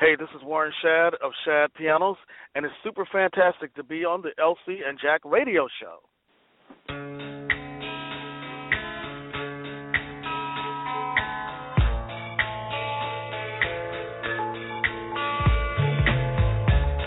Hey, 0.00 0.16
this 0.18 0.28
is 0.34 0.42
Warren 0.42 0.72
Shadd 0.82 1.14
of 1.22 1.30
Shadd 1.44 1.72
Pianos, 1.74 2.16
and 2.56 2.66
it's 2.66 2.74
super 2.82 3.06
fantastic 3.12 3.72
to 3.76 3.84
be 3.84 4.04
on 4.04 4.22
the 4.22 4.30
LC 4.42 4.78
and 4.84 4.98
Jack 5.00 5.20
radio 5.24 5.68
show. 5.80 6.02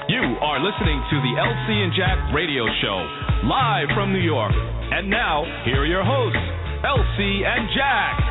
You 0.08 0.24
are 0.40 0.60
listening 0.64 1.04
to 1.10 1.18
the 1.20 1.34
LC 1.44 1.84
and 1.84 1.92
Jack 1.94 2.34
radio 2.34 2.64
show, 2.82 3.04
live 3.44 3.90
from 3.96 4.14
New 4.14 4.24
York. 4.24 4.54
And 4.56 5.10
now, 5.10 5.44
here 5.66 5.82
are 5.82 5.86
your 5.86 6.06
hosts, 6.06 6.40
LC 6.86 7.44
and 7.46 7.68
Jack. 7.76 8.27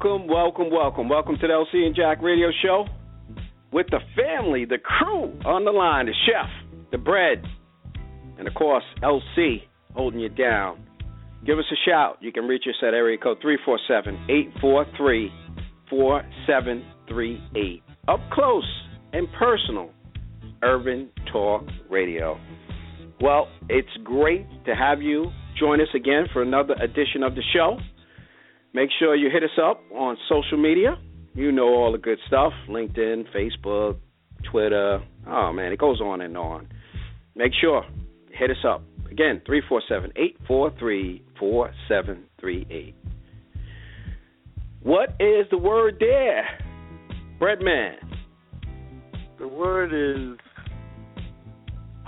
Welcome, 0.00 0.28
welcome, 0.28 0.70
welcome. 0.70 1.08
Welcome 1.08 1.38
to 1.40 1.46
the 1.48 1.52
LC 1.52 1.84
and 1.84 1.92
Jack 1.92 2.22
radio 2.22 2.50
show 2.62 2.86
with 3.72 3.88
the 3.90 3.98
family, 4.14 4.64
the 4.64 4.78
crew 4.78 5.36
on 5.44 5.64
the 5.64 5.72
line, 5.72 6.06
the 6.06 6.12
chef, 6.24 6.48
the 6.92 6.98
bread, 6.98 7.42
and 8.38 8.46
of 8.46 8.54
course, 8.54 8.84
LC 9.02 9.62
holding 9.94 10.20
you 10.20 10.28
down. 10.28 10.86
Give 11.44 11.58
us 11.58 11.64
a 11.72 11.74
shout. 11.84 12.18
You 12.20 12.30
can 12.30 12.44
reach 12.44 12.62
us 12.68 12.76
at 12.80 12.94
area 12.94 13.18
code 13.18 13.38
347 13.42 14.14
843 14.30 15.32
4738. 15.90 17.82
Up 18.06 18.20
close 18.30 18.82
and 19.12 19.26
personal, 19.36 19.90
Urban 20.62 21.10
Talk 21.32 21.64
Radio. 21.90 22.38
Well, 23.20 23.48
it's 23.68 23.88
great 24.04 24.46
to 24.66 24.76
have 24.76 25.02
you 25.02 25.32
join 25.58 25.80
us 25.80 25.88
again 25.92 26.26
for 26.32 26.42
another 26.42 26.74
edition 26.74 27.24
of 27.24 27.34
the 27.34 27.42
show. 27.52 27.80
Make 28.74 28.90
sure 28.98 29.16
you 29.16 29.30
hit 29.30 29.42
us 29.42 29.58
up 29.62 29.80
on 29.94 30.16
social 30.28 30.58
media. 30.58 30.96
You 31.34 31.52
know 31.52 31.68
all 31.68 31.92
the 31.92 31.98
good 31.98 32.18
stuff 32.26 32.52
LinkedIn, 32.68 33.24
Facebook, 33.34 33.96
Twitter. 34.50 35.00
Oh, 35.26 35.52
man, 35.52 35.72
it 35.72 35.78
goes 35.78 36.00
on 36.00 36.20
and 36.20 36.36
on. 36.36 36.68
Make 37.34 37.52
sure, 37.60 37.84
hit 38.32 38.50
us 38.50 38.64
up. 38.66 38.82
Again, 39.10 39.40
347 39.46 40.12
843 40.16 41.22
4738. 41.38 42.94
What 44.82 45.10
is 45.20 45.46
the 45.50 45.58
word 45.58 45.96
there? 45.98 46.44
Breadman. 47.40 47.94
The 49.38 49.48
word 49.48 49.92
is 49.94 50.38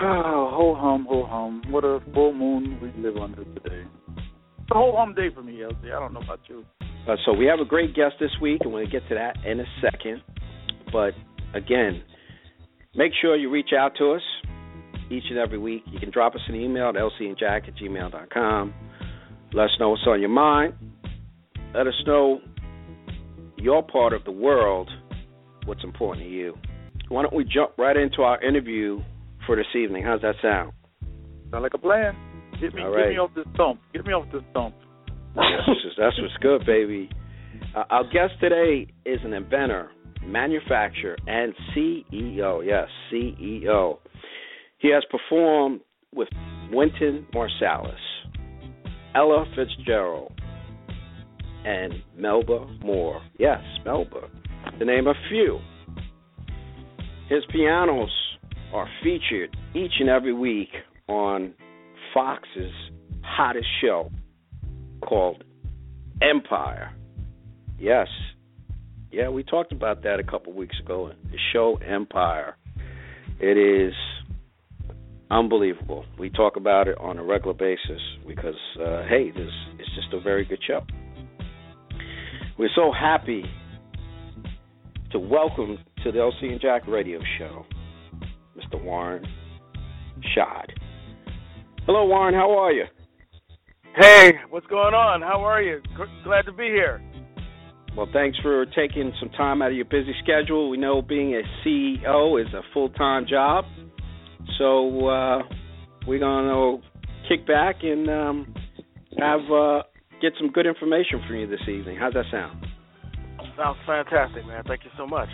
oh, 0.00 0.50
ho 0.52 0.76
hum, 0.78 1.06
ho 1.08 1.24
hum. 1.24 1.62
What 1.70 1.84
a 1.84 2.00
full 2.12 2.32
moon 2.32 2.78
we 2.82 3.02
live 3.02 3.16
under 3.16 3.44
today 3.44 3.84
a 4.70 4.74
whole 4.74 4.96
home 4.96 5.14
day 5.14 5.28
for 5.34 5.42
me, 5.42 5.54
LC. 5.58 5.86
I 5.86 6.00
don't 6.00 6.12
know 6.12 6.20
about 6.20 6.40
you. 6.48 6.64
Uh, 7.08 7.16
so 7.24 7.32
we 7.32 7.46
have 7.46 7.60
a 7.60 7.64
great 7.64 7.94
guest 7.94 8.14
this 8.20 8.30
week, 8.40 8.60
and 8.62 8.72
we'll 8.72 8.86
get 8.86 9.06
to 9.08 9.14
that 9.14 9.36
in 9.44 9.60
a 9.60 9.64
second. 9.80 10.22
But 10.92 11.12
again, 11.54 12.02
make 12.94 13.12
sure 13.20 13.36
you 13.36 13.50
reach 13.50 13.70
out 13.76 13.92
to 13.98 14.12
us 14.12 14.22
each 15.10 15.24
and 15.30 15.38
every 15.38 15.58
week. 15.58 15.82
You 15.86 15.98
can 15.98 16.10
drop 16.10 16.34
us 16.34 16.40
an 16.48 16.54
email 16.54 16.88
at 16.88 16.94
lcandjack 16.94 17.68
at 17.68 17.76
gmail.com. 17.76 18.74
Let 19.52 19.64
us 19.64 19.70
know 19.80 19.90
what's 19.90 20.02
on 20.06 20.20
your 20.20 20.30
mind. 20.30 20.74
Let 21.74 21.86
us 21.86 21.94
know 22.06 22.40
your 23.56 23.82
part 23.82 24.12
of 24.12 24.24
the 24.24 24.32
world, 24.32 24.90
what's 25.64 25.84
important 25.84 26.26
to 26.26 26.30
you. 26.30 26.56
Why 27.08 27.22
don't 27.22 27.34
we 27.34 27.44
jump 27.44 27.72
right 27.76 27.96
into 27.96 28.22
our 28.22 28.42
interview 28.42 29.00
for 29.46 29.56
this 29.56 29.66
evening? 29.74 30.04
How's 30.04 30.20
that 30.22 30.36
sound? 30.40 30.72
Sound 31.50 31.62
like 31.62 31.74
a 31.74 31.78
plan. 31.78 32.14
Get 32.60 32.74
me, 32.74 32.82
right. 32.82 33.04
get 33.04 33.10
me 33.10 33.18
off 33.18 33.30
this 33.34 33.46
stump. 33.54 33.80
Get 33.94 34.06
me 34.06 34.12
off 34.12 34.26
this 34.32 34.42
stump. 34.50 34.74
That's 35.34 36.20
what's 36.20 36.36
good, 36.40 36.66
baby. 36.66 37.08
Uh, 37.74 37.84
our 37.90 38.04
guest 38.04 38.34
today 38.40 38.86
is 39.04 39.20
an 39.24 39.32
inventor, 39.32 39.90
manufacturer, 40.24 41.16
and 41.26 41.54
CEO. 41.74 42.64
Yes, 42.64 42.88
CEO. 43.12 43.98
He 44.78 44.90
has 44.92 45.04
performed 45.10 45.80
with 46.14 46.28
Wynton 46.72 47.26
Marsalis, 47.34 47.94
Ella 49.14 49.44
Fitzgerald, 49.56 50.32
and 51.64 51.94
Melba 52.16 52.66
Moore. 52.84 53.22
Yes, 53.38 53.60
Melba, 53.84 54.28
to 54.78 54.84
name 54.84 55.06
a 55.06 55.14
few. 55.28 55.60
His 57.28 57.44
pianos 57.52 58.10
are 58.74 58.88
featured 59.02 59.56
each 59.74 59.92
and 60.00 60.08
every 60.08 60.32
week 60.32 60.70
on 61.08 61.54
Fox's 62.14 62.72
hottest 63.22 63.66
show 63.80 64.10
called 65.02 65.44
Empire. 66.22 66.92
Yes. 67.78 68.08
Yeah, 69.10 69.28
we 69.30 69.42
talked 69.42 69.72
about 69.72 70.02
that 70.02 70.20
a 70.20 70.22
couple 70.22 70.52
weeks 70.52 70.76
ago. 70.82 71.10
The 71.30 71.38
show 71.52 71.76
Empire. 71.76 72.56
It 73.40 73.56
is 73.56 73.94
unbelievable. 75.30 76.04
We 76.18 76.30
talk 76.30 76.56
about 76.56 76.88
it 76.88 76.98
on 76.98 77.18
a 77.18 77.24
regular 77.24 77.54
basis 77.54 78.00
because, 78.26 78.54
uh, 78.78 79.02
hey, 79.08 79.30
this 79.30 79.50
it's 79.78 79.88
just 79.94 80.12
a 80.12 80.20
very 80.20 80.44
good 80.44 80.60
show. 80.66 80.80
We're 82.58 82.68
so 82.74 82.92
happy 82.92 83.44
to 85.12 85.18
welcome 85.18 85.78
to 86.04 86.12
the 86.12 86.18
LC 86.18 86.52
and 86.52 86.60
Jack 86.60 86.86
radio 86.86 87.20
show, 87.38 87.64
Mr. 88.56 88.82
Warren 88.82 89.26
Shadd. 90.34 90.72
Hello, 91.92 92.04
Warren. 92.04 92.34
How 92.34 92.56
are 92.56 92.70
you? 92.70 92.84
Hey, 93.96 94.30
what's 94.50 94.66
going 94.68 94.94
on? 94.94 95.22
How 95.22 95.42
are 95.44 95.60
you? 95.60 95.80
Glad 96.22 96.42
to 96.42 96.52
be 96.52 96.66
here. 96.66 97.02
Well, 97.96 98.06
thanks 98.12 98.38
for 98.38 98.64
taking 98.66 99.12
some 99.18 99.28
time 99.30 99.60
out 99.60 99.72
of 99.72 99.76
your 99.76 99.86
busy 99.86 100.14
schedule. 100.22 100.70
We 100.70 100.76
know 100.76 101.02
being 101.02 101.34
a 101.34 101.42
CEO 101.66 102.40
is 102.40 102.46
a 102.54 102.60
full 102.72 102.90
time 102.90 103.26
job. 103.28 103.64
So 104.56 105.08
uh, 105.08 105.38
we're 106.06 106.20
going 106.20 106.46
to 106.46 107.28
kick 107.28 107.44
back 107.44 107.82
and 107.82 108.08
um, 108.08 108.54
have 109.18 109.40
uh, 109.52 109.82
get 110.22 110.34
some 110.38 110.52
good 110.52 110.66
information 110.66 111.20
from 111.26 111.38
you 111.38 111.48
this 111.48 111.66
evening. 111.68 111.96
How's 111.98 112.12
that 112.12 112.26
sound? 112.30 112.66
Sounds 113.56 113.78
fantastic, 113.84 114.46
man. 114.46 114.62
Thank 114.64 114.84
you 114.84 114.90
so 114.96 115.08
much. 115.08 115.28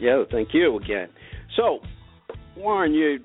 Yeah, 0.00 0.24
thank 0.32 0.48
you 0.52 0.76
again. 0.78 1.10
So, 1.56 1.78
Warren, 2.56 2.92
you 2.92 3.20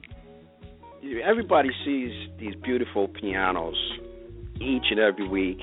everybody 1.23 1.69
sees 1.85 2.11
these 2.39 2.55
beautiful 2.63 3.07
pianos 3.07 3.75
each 4.55 4.85
and 4.89 4.99
every 4.99 5.27
week 5.27 5.59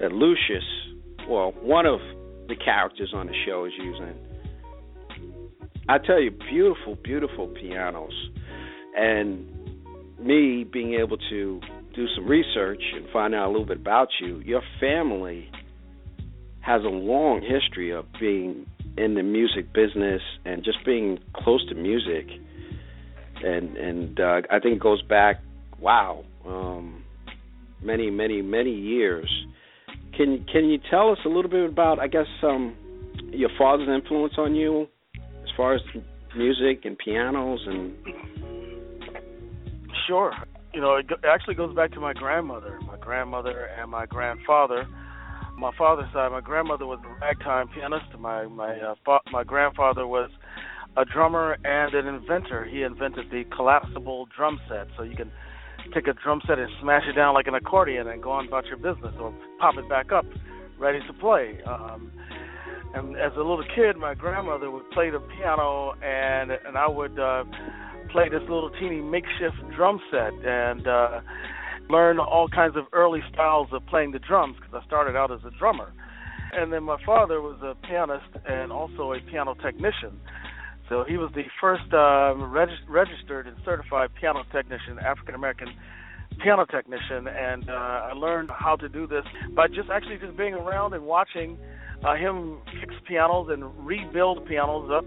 that 0.00 0.12
Lucius, 0.12 0.64
well, 1.28 1.52
one 1.62 1.86
of 1.86 2.00
the 2.48 2.56
characters 2.56 3.12
on 3.14 3.26
the 3.26 3.34
show 3.46 3.64
is 3.64 3.72
using. 3.78 4.14
I 5.88 5.98
tell 5.98 6.20
you, 6.20 6.30
beautiful, 6.30 6.96
beautiful 7.02 7.48
pianos. 7.48 8.12
And 8.96 9.46
me 10.18 10.64
being 10.64 10.94
able 10.94 11.16
to 11.30 11.60
do 11.94 12.06
some 12.14 12.26
research 12.26 12.82
and 12.94 13.06
find 13.12 13.34
out 13.34 13.46
a 13.46 13.50
little 13.50 13.66
bit 13.66 13.78
about 13.78 14.08
you, 14.20 14.40
your 14.40 14.62
family 14.80 15.50
has 16.60 16.82
a 16.82 16.88
long 16.88 17.40
history 17.42 17.92
of 17.92 18.06
being 18.18 18.66
in 18.96 19.14
the 19.14 19.22
music 19.22 19.72
business 19.72 20.22
and 20.44 20.64
just 20.64 20.78
being 20.84 21.18
close 21.34 21.66
to 21.68 21.74
music 21.74 22.26
and 23.42 23.76
and 23.76 24.20
uh, 24.20 24.42
I 24.50 24.58
think 24.58 24.76
it 24.76 24.80
goes 24.80 25.02
back, 25.02 25.40
wow, 25.80 26.24
um, 26.46 27.04
many 27.82 28.10
many 28.10 28.42
many 28.42 28.72
years. 28.72 29.28
Can 30.16 30.44
can 30.50 30.66
you 30.66 30.78
tell 30.90 31.10
us 31.10 31.18
a 31.24 31.28
little 31.28 31.50
bit 31.50 31.68
about, 31.68 31.98
I 31.98 32.06
guess, 32.06 32.26
um, 32.42 32.76
your 33.30 33.50
father's 33.58 33.88
influence 33.88 34.34
on 34.38 34.54
you, 34.54 34.86
as 35.16 35.50
far 35.56 35.74
as 35.74 35.80
music 36.36 36.84
and 36.84 36.96
pianos 36.96 37.60
and? 37.66 37.94
Sure. 40.06 40.32
You 40.72 40.80
know, 40.80 40.96
it 40.96 41.06
actually 41.24 41.54
goes 41.54 41.74
back 41.74 41.92
to 41.92 42.00
my 42.00 42.12
grandmother, 42.12 42.78
my 42.86 42.96
grandmother 42.98 43.70
and 43.78 43.90
my 43.90 44.06
grandfather. 44.06 44.86
My 45.56 45.70
father's 45.78 46.12
side, 46.12 46.32
my 46.32 46.40
grandmother 46.40 46.84
was 46.84 46.98
a 47.04 47.20
ragtime 47.20 47.68
pianist. 47.68 48.06
My 48.18 48.46
my 48.46 48.76
uh, 48.76 48.94
fa- 49.04 49.30
my 49.30 49.44
grandfather 49.44 50.04
was 50.06 50.30
a 50.96 51.04
drummer 51.04 51.56
and 51.64 51.94
an 51.94 52.06
inventor. 52.06 52.64
He 52.64 52.82
invented 52.82 53.30
the 53.30 53.44
collapsible 53.54 54.28
drum 54.36 54.60
set, 54.68 54.86
so 54.96 55.02
you 55.02 55.16
can 55.16 55.30
take 55.92 56.06
a 56.06 56.14
drum 56.14 56.40
set 56.46 56.58
and 56.58 56.70
smash 56.80 57.02
it 57.08 57.12
down 57.14 57.34
like 57.34 57.46
an 57.46 57.54
accordion 57.54 58.08
and 58.08 58.22
go 58.22 58.30
on 58.30 58.46
about 58.46 58.66
your 58.66 58.76
business, 58.76 59.14
or 59.20 59.34
pop 59.58 59.76
it 59.76 59.88
back 59.88 60.12
up, 60.12 60.24
ready 60.78 61.00
to 61.06 61.12
play. 61.14 61.58
Um, 61.66 62.10
and 62.94 63.16
as 63.16 63.32
a 63.34 63.38
little 63.38 63.64
kid, 63.74 63.96
my 63.96 64.14
grandmother 64.14 64.70
would 64.70 64.88
play 64.90 65.10
the 65.10 65.18
piano, 65.18 65.94
and 66.02 66.52
and 66.52 66.78
I 66.78 66.88
would 66.88 67.18
uh, 67.18 67.44
play 68.10 68.28
this 68.28 68.42
little 68.42 68.70
teeny 68.78 69.00
makeshift 69.00 69.56
drum 69.74 70.00
set 70.10 70.32
and 70.46 70.86
uh, 70.86 71.20
learn 71.90 72.18
all 72.18 72.48
kinds 72.48 72.76
of 72.76 72.84
early 72.92 73.20
styles 73.32 73.68
of 73.72 73.84
playing 73.86 74.12
the 74.12 74.20
drums 74.20 74.56
because 74.60 74.80
I 74.80 74.86
started 74.86 75.16
out 75.16 75.32
as 75.32 75.40
a 75.44 75.50
drummer. 75.58 75.92
And 76.52 76.72
then 76.72 76.84
my 76.84 76.96
father 77.04 77.40
was 77.40 77.58
a 77.62 77.74
pianist 77.86 78.30
and 78.48 78.70
also 78.70 79.12
a 79.12 79.20
piano 79.28 79.54
technician. 79.54 80.20
So 80.88 81.04
he 81.08 81.16
was 81.16 81.30
the 81.34 81.44
first 81.60 81.92
uh, 81.92 82.34
reg- 82.36 82.88
registered 82.88 83.46
and 83.46 83.56
certified 83.64 84.10
piano 84.20 84.44
technician, 84.52 84.98
African 84.98 85.34
American 85.34 85.68
piano 86.42 86.66
technician, 86.66 87.26
and 87.26 87.68
uh, 87.70 87.72
I 87.72 88.12
learned 88.12 88.50
how 88.50 88.76
to 88.76 88.88
do 88.88 89.06
this 89.06 89.24
by 89.54 89.68
just 89.68 89.88
actually 89.90 90.18
just 90.18 90.36
being 90.36 90.54
around 90.54 90.92
and 90.92 91.04
watching 91.04 91.56
uh, 92.04 92.14
him 92.14 92.58
fix 92.80 92.94
pianos 93.06 93.48
and 93.50 93.64
rebuild 93.86 94.46
pianos 94.46 94.90
up. 94.92 95.04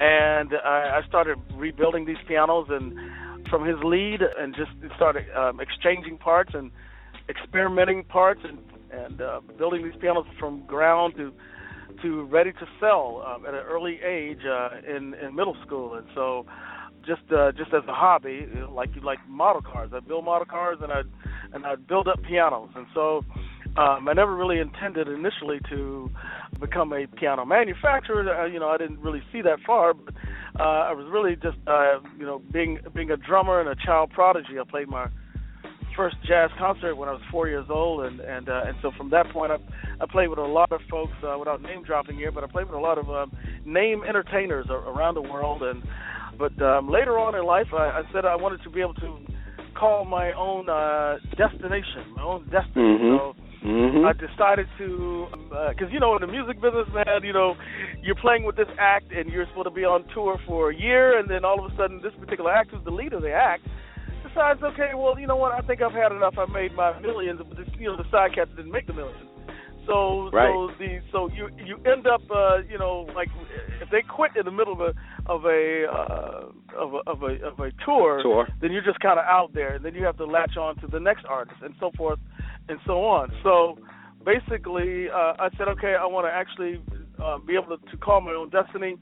And 0.00 0.52
I, 0.64 1.00
I 1.02 1.08
started 1.08 1.38
rebuilding 1.54 2.06
these 2.06 2.20
pianos 2.26 2.68
and 2.70 2.94
from 3.48 3.66
his 3.66 3.76
lead 3.82 4.20
and 4.38 4.54
just 4.54 4.70
started 4.94 5.24
um, 5.36 5.60
exchanging 5.60 6.18
parts 6.18 6.52
and 6.54 6.70
experimenting 7.28 8.04
parts 8.04 8.40
and 8.44 8.58
and 8.92 9.20
uh, 9.20 9.40
building 9.56 9.84
these 9.84 9.94
pianos 10.00 10.26
from 10.38 10.66
ground 10.66 11.14
to 11.16 11.32
to 12.02 12.24
ready 12.24 12.52
to 12.52 12.66
sell 12.78 13.24
um, 13.26 13.46
at 13.46 13.54
an 13.54 13.60
early 13.60 14.00
age 14.06 14.40
uh, 14.44 14.70
in 14.86 15.14
in 15.14 15.34
middle 15.34 15.56
school 15.66 15.94
and 15.94 16.06
so 16.14 16.46
just 17.06 17.22
uh, 17.32 17.52
just 17.52 17.72
as 17.72 17.82
a 17.88 17.94
hobby 17.94 18.46
like 18.70 18.90
like 19.02 19.18
model 19.28 19.62
cars 19.62 19.90
I 19.94 20.00
build 20.00 20.24
model 20.24 20.46
cars 20.46 20.78
and 20.82 20.92
I 20.92 21.02
and 21.52 21.64
I 21.64 21.76
build 21.76 22.08
up 22.08 22.22
pianos 22.22 22.70
and 22.74 22.86
so 22.94 23.24
um, 23.76 24.08
I 24.08 24.12
never 24.14 24.34
really 24.34 24.58
intended 24.58 25.06
initially 25.08 25.60
to 25.70 26.10
become 26.58 26.92
a 26.92 27.06
piano 27.06 27.44
manufacturer. 27.44 28.28
Uh, 28.28 28.46
you 28.46 28.58
know, 28.58 28.68
I 28.68 28.76
didn't 28.76 28.98
really 29.00 29.22
see 29.32 29.42
that 29.42 29.58
far, 29.64 29.94
but 29.94 30.12
uh, 30.58 30.62
I 30.62 30.92
was 30.92 31.06
really 31.08 31.36
just, 31.36 31.56
uh, 31.66 32.00
you 32.18 32.26
know, 32.26 32.42
being 32.52 32.78
being 32.94 33.10
a 33.10 33.16
drummer 33.16 33.60
and 33.60 33.68
a 33.68 33.76
child 33.76 34.10
prodigy. 34.10 34.58
I 34.60 34.68
played 34.68 34.88
my 34.88 35.06
first 35.96 36.16
jazz 36.26 36.50
concert 36.58 36.94
when 36.94 37.08
I 37.08 37.12
was 37.12 37.22
four 37.30 37.48
years 37.48 37.66
old, 37.68 38.04
and 38.04 38.20
and 38.20 38.48
uh, 38.48 38.62
and 38.66 38.76
so 38.82 38.90
from 38.96 39.10
that 39.10 39.30
point, 39.32 39.52
I 39.52 39.56
I 40.02 40.06
played 40.10 40.28
with 40.28 40.38
a 40.38 40.42
lot 40.42 40.72
of 40.72 40.80
folks 40.90 41.12
uh, 41.22 41.36
without 41.38 41.62
name 41.62 41.82
dropping 41.82 42.16
here, 42.16 42.32
but 42.32 42.44
I 42.44 42.46
played 42.46 42.66
with 42.66 42.74
a 42.74 42.80
lot 42.80 42.98
of 42.98 43.10
um, 43.10 43.32
name 43.64 44.02
entertainers 44.08 44.66
around 44.70 45.14
the 45.14 45.22
world, 45.22 45.62
and 45.62 45.82
but 46.38 46.60
um, 46.62 46.88
later 46.88 47.18
on 47.18 47.34
in 47.34 47.44
life, 47.44 47.68
I, 47.72 48.00
I 48.00 48.02
said 48.12 48.24
I 48.24 48.36
wanted 48.36 48.62
to 48.64 48.70
be 48.70 48.80
able 48.80 48.94
to 48.94 49.18
call 49.78 50.04
my 50.04 50.32
own 50.32 50.68
uh, 50.68 51.18
destination, 51.36 52.14
my 52.16 52.22
own 52.22 52.44
destiny. 52.50 52.98
Mm-hmm. 52.98 53.16
So 53.16 53.34
Mm-hmm. 53.64 54.06
I 54.06 54.12
decided 54.16 54.66
to, 54.78 55.26
because 55.68 55.90
uh, 55.90 55.92
you 55.92 56.00
know, 56.00 56.16
in 56.16 56.22
the 56.22 56.32
music 56.32 56.62
business, 56.62 56.88
man, 56.94 57.20
you 57.22 57.34
know, 57.34 57.56
you're 58.02 58.16
playing 58.16 58.44
with 58.44 58.56
this 58.56 58.68
act 58.78 59.12
and 59.12 59.30
you're 59.30 59.44
supposed 59.48 59.66
to 59.66 59.70
be 59.70 59.84
on 59.84 60.04
tour 60.14 60.40
for 60.46 60.70
a 60.70 60.74
year, 60.76 61.18
and 61.18 61.28
then 61.28 61.44
all 61.44 61.62
of 61.62 61.70
a 61.70 61.76
sudden, 61.76 62.00
this 62.02 62.14
particular 62.18 62.50
act, 62.50 62.70
who's 62.70 62.82
the 62.84 62.90
leader 62.90 63.16
of 63.16 63.22
the 63.22 63.32
act, 63.32 63.66
decides, 64.30 64.62
okay, 64.62 64.90
well, 64.94 65.18
you 65.18 65.26
know 65.26 65.36
what, 65.36 65.52
I 65.52 65.60
think 65.66 65.82
I've 65.82 65.92
had 65.92 66.12
enough. 66.12 66.34
I 66.38 66.46
made 66.46 66.74
my 66.74 66.98
millions, 67.00 67.40
but 67.46 67.56
this, 67.56 67.68
you 67.78 67.86
know, 67.86 67.96
the 67.96 68.08
side 68.10 68.34
cats 68.34 68.50
didn't 68.56 68.72
make 68.72 68.86
the 68.86 68.94
millions. 68.94 69.26
So, 69.86 70.30
right. 70.32 70.52
so 70.52 70.70
the 70.78 71.00
so 71.10 71.28
you 71.34 71.48
you 71.56 71.76
end 71.90 72.06
up, 72.06 72.20
uh, 72.30 72.58
you 72.70 72.78
know, 72.78 73.08
like 73.14 73.28
if 73.80 73.90
they 73.90 74.02
quit 74.02 74.32
in 74.36 74.44
the 74.44 74.50
middle 74.52 74.74
of 74.74 74.80
a 74.80 74.92
of 75.26 75.44
a 75.46 75.86
uh, 75.90 76.78
of 76.78 76.94
a 76.94 77.10
of 77.10 77.22
a 77.22 77.46
of 77.46 77.58
a 77.58 77.72
tour, 77.84 78.22
tour. 78.22 78.46
then 78.60 78.72
you're 78.72 78.84
just 78.84 79.00
kind 79.00 79.18
of 79.18 79.24
out 79.24 79.52
there, 79.54 79.74
and 79.74 79.84
then 79.84 79.94
you 79.94 80.04
have 80.04 80.18
to 80.18 80.26
latch 80.26 80.56
on 80.56 80.76
to 80.76 80.86
the 80.86 81.00
next 81.00 81.24
artist, 81.24 81.56
and 81.62 81.74
so 81.80 81.90
forth 81.96 82.20
and 82.68 82.78
so 82.86 83.04
on. 83.04 83.32
So 83.42 83.78
basically, 84.24 85.08
uh, 85.08 85.34
I 85.38 85.48
said, 85.58 85.68
okay, 85.68 85.94
I 86.00 86.06
want 86.06 86.26
to 86.26 86.32
actually 86.32 86.80
uh, 87.22 87.38
be 87.38 87.54
able 87.54 87.76
to, 87.76 87.90
to, 87.90 87.96
call 87.96 88.20
my 88.20 88.32
own 88.32 88.50
destiny. 88.50 88.96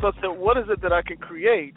So 0.00 0.08
I 0.08 0.12
said, 0.20 0.38
what 0.38 0.56
is 0.56 0.64
it 0.68 0.80
that 0.82 0.92
I 0.92 1.02
can 1.02 1.16
create 1.16 1.76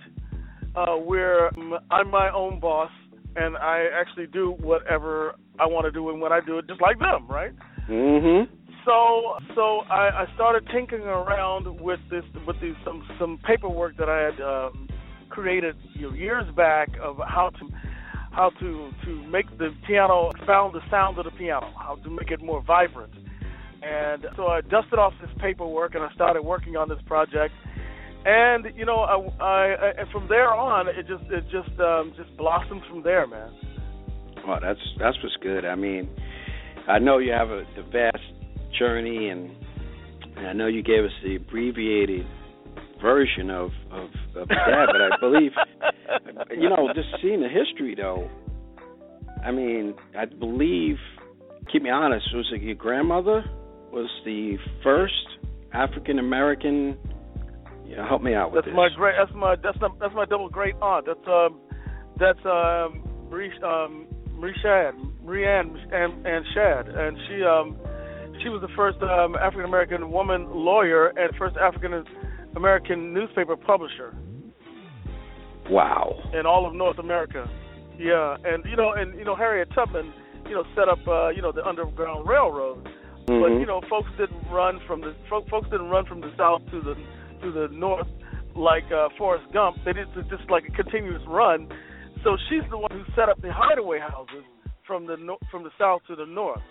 uh, 0.75 0.95
where 0.95 1.51
I'm 1.91 2.09
my 2.09 2.31
own 2.31 2.59
boss 2.59 2.91
and 3.35 3.57
I 3.57 3.87
actually 3.93 4.27
do 4.27 4.51
whatever 4.59 5.35
I 5.59 5.65
want 5.65 5.85
to 5.85 5.91
do 5.91 6.09
and 6.09 6.21
when 6.21 6.31
I 6.31 6.39
do 6.45 6.57
it, 6.59 6.67
just 6.67 6.81
like 6.81 6.99
them, 6.99 7.27
right? 7.27 7.51
Mhm. 7.89 8.47
So, 8.85 9.37
so 9.55 9.79
I, 9.89 10.23
I 10.23 10.33
started 10.35 10.67
tinkering 10.69 11.03
around 11.03 11.79
with 11.79 11.99
this, 12.09 12.23
with 12.45 12.59
these 12.61 12.75
some 12.83 13.07
some 13.17 13.39
paperwork 13.43 13.95
that 13.97 14.09
I 14.09 14.19
had 14.19 14.41
um, 14.41 14.89
created 15.29 15.75
you 15.93 16.09
know, 16.09 16.15
years 16.15 16.45
back 16.55 16.89
of 17.01 17.17
how 17.25 17.49
to 17.49 17.69
how 18.31 18.49
to 18.59 18.91
to 19.05 19.23
make 19.27 19.57
the 19.57 19.73
piano 19.87 20.31
found 20.45 20.73
the 20.73 20.81
sound 20.89 21.17
of 21.17 21.25
the 21.25 21.31
piano, 21.31 21.73
how 21.77 21.95
to 21.95 22.09
make 22.09 22.31
it 22.31 22.41
more 22.41 22.61
vibrant. 22.61 23.13
And 23.81 24.25
so 24.35 24.47
I 24.47 24.61
dusted 24.61 24.97
off 24.99 25.13
this 25.21 25.29
paperwork 25.39 25.95
and 25.95 26.03
I 26.03 26.13
started 26.13 26.41
working 26.41 26.75
on 26.77 26.89
this 26.89 27.01
project. 27.05 27.53
And 28.25 28.67
you 28.75 28.85
know, 28.85 28.99
I, 28.99 29.43
I, 29.43 29.91
I 30.01 30.11
from 30.11 30.27
there 30.29 30.53
on, 30.53 30.87
it 30.87 31.07
just 31.07 31.23
it 31.29 31.43
just 31.51 31.79
um, 31.79 32.13
just 32.15 32.35
blossomed 32.37 32.83
from 32.89 33.03
there, 33.03 33.27
man. 33.27 33.51
Well, 34.47 34.59
that's 34.61 34.79
that's 34.99 35.17
what's 35.21 35.35
good. 35.41 35.65
I 35.65 35.75
mean, 35.75 36.09
I 36.87 36.99
know 36.99 37.17
you 37.17 37.31
have 37.31 37.49
a 37.49 37.63
the 37.75 37.83
vast 37.83 38.23
journey, 38.77 39.29
and, 39.29 39.51
and 40.37 40.47
I 40.47 40.53
know 40.53 40.67
you 40.67 40.83
gave 40.83 41.03
us 41.03 41.11
the 41.23 41.35
abbreviated 41.35 42.25
version 43.01 43.49
of 43.49 43.71
of, 43.91 44.09
of 44.35 44.47
that, 44.47 44.87
but 44.87 45.01
I 45.01 45.09
believe, 45.19 45.51
you 46.57 46.69
know, 46.69 46.89
just 46.95 47.09
seeing 47.21 47.41
the 47.41 47.49
history 47.49 47.95
though. 47.95 48.29
I 49.43 49.51
mean, 49.51 49.95
I 50.17 50.25
believe. 50.25 50.95
Keep 51.71 51.83
me 51.83 51.89
honest. 51.89 52.25
Was 52.33 52.51
it 52.53 52.61
your 52.61 52.75
grandmother 52.75 53.43
was 53.91 54.09
the 54.25 54.57
first 54.83 55.13
African 55.73 56.19
American? 56.19 56.97
You 57.85 57.97
know, 57.97 58.07
help 58.07 58.21
me 58.21 58.33
out 58.33 58.51
with 58.51 58.65
that's 58.65 58.73
this. 58.73 58.75
my 58.75 58.89
great. 58.95 59.15
That's 59.17 59.35
my 59.35 59.55
that's 59.61 59.79
not, 59.79 59.99
that's 59.99 60.15
my 60.15 60.25
double 60.25 60.49
great 60.49 60.75
aunt. 60.81 61.05
That's 61.05 61.27
um 61.27 61.59
that's 62.19 62.39
um 62.45 63.03
Marie 63.29 63.51
um 63.63 64.07
Marie 64.33 64.55
Shadd 64.61 64.95
Marie 65.23 65.47
Ann 65.47 65.75
and 65.91 66.25
and 66.25 66.45
Shadd, 66.53 66.87
and 66.87 67.17
she 67.27 67.43
um 67.43 67.77
she 68.41 68.49
was 68.49 68.61
the 68.61 68.73
first 68.75 68.97
um 69.01 69.35
African 69.35 69.65
American 69.65 70.11
woman 70.11 70.49
lawyer 70.49 71.07
and 71.07 71.35
first 71.37 71.55
African 71.57 72.03
American 72.55 73.13
newspaper 73.13 73.55
publisher. 73.55 74.15
Wow. 75.69 76.19
In 76.37 76.45
all 76.45 76.67
of 76.67 76.73
North 76.73 76.99
America. 76.99 77.49
Yeah, 77.97 78.35
and 78.43 78.65
you 78.65 78.75
know, 78.75 78.93
and 78.93 79.17
you 79.17 79.23
know, 79.23 79.35
Harriet 79.35 79.69
Tubman, 79.73 80.13
you 80.47 80.55
know, 80.55 80.63
set 80.75 80.89
up 80.89 80.99
uh, 81.07 81.29
you 81.29 81.41
know 81.41 81.51
the 81.51 81.65
Underground 81.65 82.27
Railroad. 82.27 82.83
Mm-hmm. 83.27 83.41
But 83.41 83.59
you 83.59 83.65
know, 83.65 83.81
folks 83.89 84.09
didn't 84.17 84.43
run 84.51 84.79
from 84.87 85.01
the 85.01 85.15
folks 85.29 85.69
didn't 85.69 85.89
run 85.89 86.05
from 86.05 86.21
the 86.21 86.31
south 86.37 86.61
to 86.71 86.81
the 86.81 86.95
to 87.43 87.51
the 87.51 87.67
north 87.71 88.07
like 88.55 88.85
uh, 88.95 89.09
Forrest 89.17 89.51
Gump. 89.53 89.77
They 89.85 89.93
did 89.93 90.07
just 90.29 90.49
like 90.49 90.63
a 90.67 90.71
continuous 90.71 91.21
run. 91.27 91.69
So 92.23 92.37
she's 92.49 92.63
the 92.69 92.77
one 92.77 92.91
who 92.91 93.03
set 93.15 93.29
up 93.29 93.41
the 93.41 93.51
hideaway 93.51 93.99
houses 93.99 94.43
from 94.87 95.07
the 95.07 95.17
no- 95.17 95.39
from 95.51 95.63
the 95.63 95.71
south 95.77 96.01
to 96.07 96.15
the 96.15 96.25
north. 96.25 96.61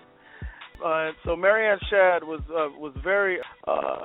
Uh, 0.84 1.10
so 1.24 1.36
Marianne 1.36 1.78
Shadd 1.90 2.24
was 2.24 2.40
uh, 2.50 2.76
was 2.78 2.94
very 3.04 3.38
uh, 3.66 4.04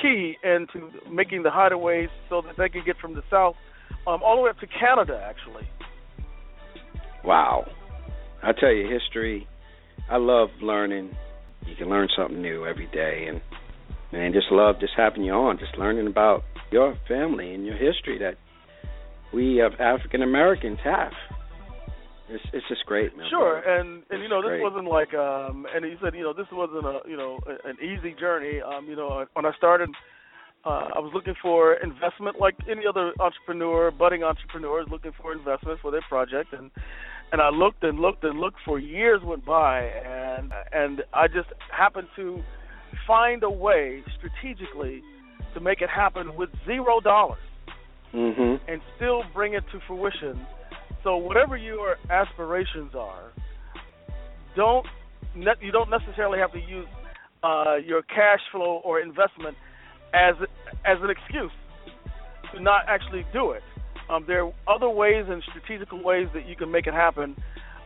key 0.00 0.36
into 0.44 0.90
making 1.10 1.42
the 1.42 1.48
hideaways 1.48 2.08
so 2.28 2.42
that 2.42 2.56
they 2.56 2.68
could 2.68 2.84
get 2.84 2.96
from 2.98 3.14
the 3.14 3.22
south 3.30 3.56
um, 4.06 4.20
all 4.22 4.36
the 4.36 4.42
way 4.42 4.50
up 4.50 4.58
to 4.60 4.66
Canada, 4.66 5.20
actually. 5.28 5.68
Wow, 7.24 7.66
I 8.42 8.52
tell 8.52 8.72
you, 8.72 8.88
history. 8.88 9.46
I 10.10 10.16
love 10.16 10.48
learning. 10.60 11.16
You 11.66 11.76
can 11.76 11.88
learn 11.88 12.08
something 12.16 12.42
new 12.42 12.66
every 12.66 12.88
day, 12.88 13.26
and 13.28 13.40
and 14.12 14.34
just 14.34 14.46
love 14.50 14.78
just 14.80 14.92
having 14.96 15.24
you 15.24 15.32
on, 15.32 15.58
just 15.58 15.76
learning 15.78 16.06
about 16.06 16.42
your 16.70 16.96
family 17.08 17.54
and 17.54 17.64
your 17.64 17.76
history 17.76 18.18
that 18.18 18.34
we 19.32 19.60
of 19.60 19.72
African 19.80 20.22
Americans 20.22 20.78
have. 20.84 21.12
It's 22.28 22.44
it's 22.52 22.66
just 22.68 22.86
great, 22.86 23.16
man. 23.16 23.26
Sure, 23.30 23.58
and 23.58 24.02
and 24.10 24.22
you 24.22 24.28
know 24.28 24.40
this 24.40 24.50
great. 24.50 24.62
wasn't 24.62 24.88
like 24.88 25.12
um 25.14 25.66
and 25.74 25.84
he 25.84 25.94
said 26.02 26.14
you 26.14 26.22
know 26.22 26.32
this 26.32 26.46
wasn't 26.52 26.86
a 26.86 27.00
you 27.08 27.16
know 27.16 27.38
an 27.64 27.76
easy 27.82 28.14
journey. 28.18 28.60
Um 28.60 28.86
you 28.86 28.96
know 28.96 29.26
when 29.34 29.44
I 29.44 29.52
started, 29.56 29.90
uh, 30.64 30.88
I 30.94 31.00
was 31.00 31.10
looking 31.14 31.34
for 31.42 31.74
investment 31.74 32.38
like 32.38 32.54
any 32.70 32.86
other 32.86 33.12
entrepreneur, 33.18 33.90
budding 33.90 34.22
entrepreneur 34.22 34.80
is 34.80 34.88
looking 34.90 35.12
for 35.20 35.32
investment 35.32 35.80
for 35.80 35.90
their 35.90 36.04
project, 36.08 36.52
and 36.52 36.70
and 37.32 37.40
I 37.40 37.50
looked 37.50 37.82
and 37.82 37.98
looked 37.98 38.24
and 38.24 38.38
looked 38.38 38.58
for 38.64 38.78
years 38.78 39.20
went 39.24 39.44
by, 39.44 39.80
and 39.82 40.52
and 40.72 41.02
I 41.12 41.26
just 41.26 41.48
happened 41.70 42.08
to 42.16 42.42
find 43.06 43.42
a 43.42 43.50
way 43.50 44.02
strategically 44.18 45.02
to 45.54 45.60
make 45.60 45.80
it 45.80 45.90
happen 45.90 46.34
with 46.36 46.50
zero 46.66 47.00
dollars 47.00 47.38
hmm 48.12 48.56
and 48.68 48.80
still 48.96 49.22
bring 49.34 49.54
it 49.54 49.64
to 49.72 49.80
fruition. 49.86 50.46
So 51.02 51.16
whatever 51.16 51.56
your 51.56 51.96
aspirations 52.10 52.92
are, 52.94 53.32
don't 54.54 54.86
ne- 55.34 55.60
you 55.60 55.72
don't 55.72 55.90
necessarily 55.90 56.38
have 56.38 56.52
to 56.52 56.60
use 56.60 56.86
uh, 57.42 57.76
your 57.84 58.02
cash 58.02 58.40
flow 58.52 58.80
or 58.84 59.00
investment 59.00 59.56
as 60.14 60.34
as 60.84 60.98
an 61.02 61.10
excuse 61.10 61.50
to 62.54 62.60
not 62.62 62.82
actually 62.86 63.24
do 63.32 63.52
it. 63.52 63.62
um, 64.10 64.24
there 64.26 64.44
are 64.44 64.52
other 64.68 64.88
ways 64.90 65.24
and 65.28 65.42
strategical 65.50 66.02
ways 66.02 66.28
that 66.34 66.46
you 66.46 66.56
can 66.56 66.70
make 66.70 66.86
it 66.86 66.94
happen, 66.94 67.36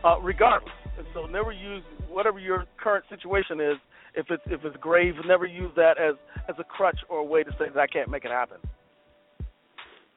uh, 0.03 0.19
regardless. 0.21 0.73
And 0.97 1.07
so 1.13 1.25
never 1.25 1.51
use 1.51 1.83
whatever 2.09 2.39
your 2.39 2.65
current 2.81 3.05
situation 3.09 3.59
is. 3.61 3.77
If 4.17 4.31
it's 4.31 4.43
if 4.47 4.65
it's 4.65 4.75
grave, 4.77 5.13
never 5.25 5.45
use 5.45 5.71
that 5.75 5.97
as 5.99 6.15
as 6.49 6.55
a 6.59 6.63
crutch 6.63 6.99
or 7.07 7.19
a 7.19 7.23
way 7.23 7.43
to 7.43 7.51
say 7.51 7.65
that 7.73 7.79
I 7.79 7.87
can't 7.87 8.09
make 8.09 8.25
it 8.25 8.31
happen. 8.31 8.57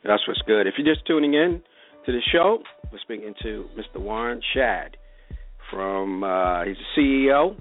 That's 0.03 0.27
what's 0.27 0.41
good. 0.47 0.67
If 0.67 0.75
you're 0.79 0.95
just 0.95 1.07
tuning 1.07 1.35
in 1.35 1.63
to 2.07 2.13
the 2.13 2.21
show, 2.33 2.63
we're 2.91 2.99
speaking 3.01 3.35
to 3.43 3.67
Mr. 3.77 4.01
Warren 4.01 4.41
Shadd 4.55 4.97
from 5.71 6.25
uh, 6.25 6.65
he's 6.65 6.77
the 6.97 7.01
CEO, 7.29 7.57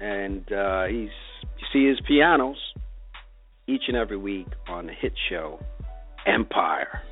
and 0.00 0.52
uh, 0.52 0.86
he's 0.86 1.10
you 1.58 1.66
see 1.72 1.88
his 1.88 1.98
pianos 2.06 2.56
each 3.68 3.82
and 3.86 3.96
every 3.96 4.16
week 4.16 4.48
on 4.68 4.86
the 4.86 4.92
hit 4.92 5.12
show 5.30 5.60
Empire. 6.26 7.02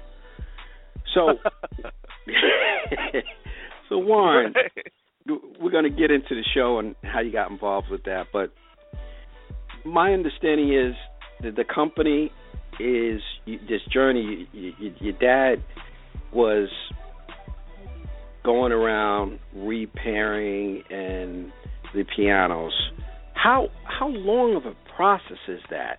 So, 1.14 1.34
so 3.88 3.98
Warren, 3.98 4.54
we're 5.60 5.70
going 5.70 5.84
to 5.84 5.90
get 5.90 6.10
into 6.10 6.34
the 6.34 6.44
show 6.54 6.78
and 6.78 6.94
how 7.02 7.20
you 7.20 7.32
got 7.32 7.50
involved 7.50 7.88
with 7.90 8.04
that. 8.04 8.26
But 8.32 8.52
my 9.84 10.12
understanding 10.12 10.72
is 10.72 10.94
that 11.42 11.56
the 11.56 11.64
company 11.64 12.30
is 12.78 13.20
this 13.46 13.80
journey. 13.92 14.48
You, 14.52 14.72
you, 14.78 14.94
your 15.00 15.12
dad 15.14 15.62
was 16.32 16.68
going 18.44 18.72
around 18.72 19.38
repairing 19.54 20.82
and 20.90 21.52
the 21.94 22.04
pianos. 22.16 22.72
How 23.34 23.68
how 23.84 24.08
long 24.08 24.56
of 24.56 24.66
a 24.66 24.74
process 24.96 25.38
is 25.48 25.60
that 25.70 25.98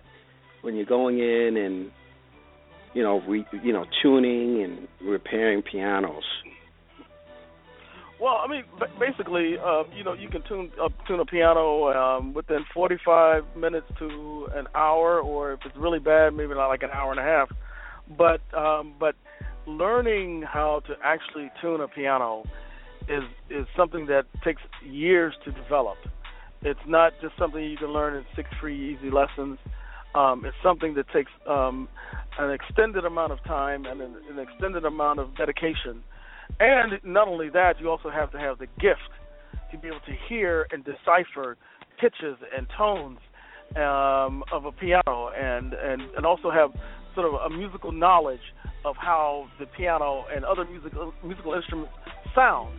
when 0.62 0.74
you're 0.74 0.86
going 0.86 1.18
in 1.18 1.56
and 1.56 1.90
you 2.94 3.02
know 3.02 3.20
re, 3.28 3.44
you 3.62 3.72
know 3.72 3.84
tuning 4.02 4.62
and 4.62 4.88
repairing 5.00 5.62
pianos? 5.62 6.24
Well, 8.20 8.40
I 8.44 8.48
mean, 8.48 8.64
basically, 8.98 9.56
uh, 9.64 9.84
you 9.96 10.02
know, 10.02 10.12
you 10.12 10.28
can 10.28 10.42
tune 10.42 10.72
uh, 10.82 10.88
tune 11.06 11.20
a 11.20 11.24
piano 11.24 11.88
um, 11.92 12.34
within 12.34 12.64
45 12.74 13.44
minutes 13.56 13.86
to 14.00 14.48
an 14.56 14.66
hour, 14.74 15.20
or 15.20 15.52
if 15.52 15.60
it's 15.64 15.76
really 15.76 16.00
bad, 16.00 16.34
maybe 16.34 16.54
not 16.54 16.66
like 16.66 16.82
an 16.82 16.90
hour 16.90 17.12
and 17.12 17.20
a 17.20 17.22
half. 17.22 17.48
But 18.16 18.40
um, 18.58 18.94
but 18.98 19.14
learning 19.66 20.42
how 20.42 20.82
to 20.88 20.94
actually 21.04 21.50
tune 21.62 21.80
a 21.80 21.86
piano 21.86 22.42
is 23.08 23.22
is 23.50 23.66
something 23.76 24.06
that 24.06 24.24
takes 24.44 24.62
years 24.84 25.34
to 25.44 25.52
develop. 25.52 25.98
It's 26.62 26.80
not 26.88 27.12
just 27.22 27.34
something 27.38 27.62
you 27.62 27.76
can 27.76 27.92
learn 27.92 28.16
in 28.16 28.24
six 28.34 28.48
free 28.60 28.96
easy 28.96 29.10
lessons. 29.10 29.58
Um, 30.16 30.44
it's 30.44 30.56
something 30.60 30.94
that 30.94 31.08
takes 31.10 31.30
um, 31.46 31.86
an 32.36 32.50
extended 32.50 33.04
amount 33.04 33.30
of 33.30 33.44
time 33.44 33.84
and 33.84 34.00
an, 34.00 34.16
an 34.28 34.38
extended 34.40 34.84
amount 34.84 35.20
of 35.20 35.36
dedication 35.36 36.02
and 36.60 36.98
not 37.04 37.28
only 37.28 37.48
that, 37.50 37.80
you 37.80 37.90
also 37.90 38.10
have 38.10 38.30
to 38.32 38.38
have 38.38 38.58
the 38.58 38.66
gift 38.80 39.10
to 39.70 39.78
be 39.78 39.88
able 39.88 40.00
to 40.00 40.14
hear 40.28 40.66
and 40.72 40.84
decipher 40.84 41.56
pitches 42.00 42.36
and 42.56 42.66
tones 42.76 43.18
um, 43.76 44.42
of 44.52 44.64
a 44.64 44.72
piano, 44.72 45.30
and, 45.36 45.74
and 45.74 46.02
and 46.16 46.24
also 46.24 46.50
have 46.50 46.70
sort 47.14 47.26
of 47.26 47.34
a 47.34 47.54
musical 47.54 47.92
knowledge 47.92 48.40
of 48.84 48.96
how 48.96 49.46
the 49.58 49.66
piano 49.66 50.24
and 50.34 50.44
other 50.44 50.64
musical 50.64 51.12
musical 51.24 51.54
instruments 51.54 51.92
sound. 52.34 52.72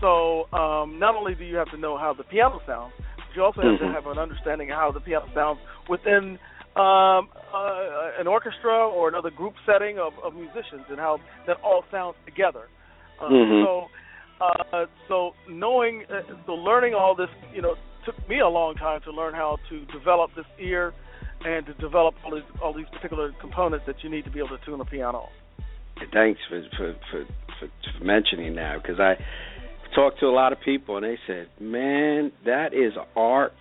So 0.00 0.44
um, 0.52 0.98
not 0.98 1.14
only 1.14 1.34
do 1.34 1.44
you 1.44 1.56
have 1.56 1.70
to 1.70 1.76
know 1.76 1.98
how 1.98 2.14
the 2.14 2.24
piano 2.24 2.60
sounds, 2.66 2.92
but 3.16 3.36
you 3.36 3.42
also 3.42 3.62
have 3.62 3.72
mm-hmm. 3.72 3.86
to 3.86 3.92
have 3.92 4.06
an 4.06 4.18
understanding 4.18 4.70
of 4.70 4.76
how 4.76 4.92
the 4.92 5.00
piano 5.00 5.26
sounds 5.34 5.58
within 5.88 6.38
um, 6.76 7.28
uh, 7.54 8.18
an 8.18 8.26
orchestra 8.26 8.88
or 8.88 9.08
another 9.08 9.30
group 9.30 9.54
setting 9.66 9.98
of, 9.98 10.12
of 10.24 10.34
musicians, 10.34 10.84
and 10.88 10.98
how 10.98 11.18
that 11.46 11.56
all 11.62 11.84
sounds 11.90 12.16
together. 12.24 12.68
Uh, 13.20 13.28
mm-hmm. 13.28 13.64
So, 13.64 13.86
uh, 14.44 14.86
so 15.08 15.30
knowing, 15.48 16.04
uh, 16.10 16.22
so 16.46 16.52
learning 16.52 16.94
all 16.94 17.14
this, 17.14 17.28
you 17.54 17.62
know, 17.62 17.74
took 18.04 18.28
me 18.28 18.40
a 18.40 18.48
long 18.48 18.74
time 18.74 19.00
to 19.04 19.10
learn 19.10 19.34
how 19.34 19.58
to 19.70 19.84
develop 19.86 20.30
this 20.36 20.46
ear 20.60 20.92
and 21.44 21.66
to 21.66 21.74
develop 21.74 22.14
all 22.24 22.34
these 22.34 22.44
all 22.62 22.74
these 22.74 22.86
particular 22.92 23.32
components 23.40 23.84
that 23.86 23.96
you 24.02 24.10
need 24.10 24.24
to 24.24 24.30
be 24.30 24.38
able 24.38 24.56
to 24.56 24.64
tune 24.64 24.80
a 24.80 24.84
piano. 24.84 25.28
Thanks 26.12 26.40
for 26.48 26.62
for 26.76 26.94
for, 27.10 27.24
for, 27.60 27.68
for 27.98 28.04
mentioning 28.04 28.54
that 28.56 28.82
because 28.82 28.98
I 29.00 29.14
talked 29.94 30.20
to 30.20 30.26
a 30.26 30.34
lot 30.34 30.52
of 30.52 30.58
people 30.64 30.96
and 30.96 31.04
they 31.04 31.18
said, 31.26 31.48
"Man, 31.60 32.32
that 32.44 32.74
is 32.74 32.92
art 33.16 33.52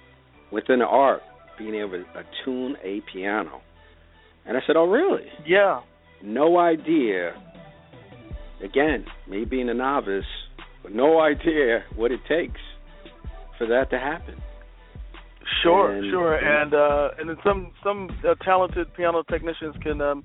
within 0.51 0.79
the 0.79 0.85
art, 0.85 1.21
being 1.57 1.75
able 1.75 1.91
to 1.91 2.05
tune 2.43 2.75
a 2.83 3.01
piano." 3.11 3.61
And 4.45 4.57
I 4.57 4.61
said, 4.65 4.75
"Oh, 4.75 4.87
really?" 4.87 5.27
Yeah. 5.45 5.81
No 6.21 6.57
idea 6.57 7.33
again, 8.63 9.05
me 9.27 9.45
being 9.45 9.69
a 9.69 9.73
novice, 9.73 10.23
with 10.83 10.93
no 10.93 11.19
idea 11.19 11.83
what 11.95 12.11
it 12.11 12.19
takes 12.27 12.59
for 13.57 13.67
that 13.67 13.89
to 13.91 13.99
happen. 13.99 14.35
Sure, 15.61 15.91
and, 15.91 16.09
sure, 16.09 16.35
and 16.35 16.73
uh, 16.73 17.09
and 17.19 17.29
then 17.29 17.37
some 17.43 17.71
some 17.83 18.09
uh, 18.27 18.35
talented 18.43 18.93
piano 18.95 19.23
technicians 19.23 19.75
can. 19.83 20.01
Um, 20.01 20.23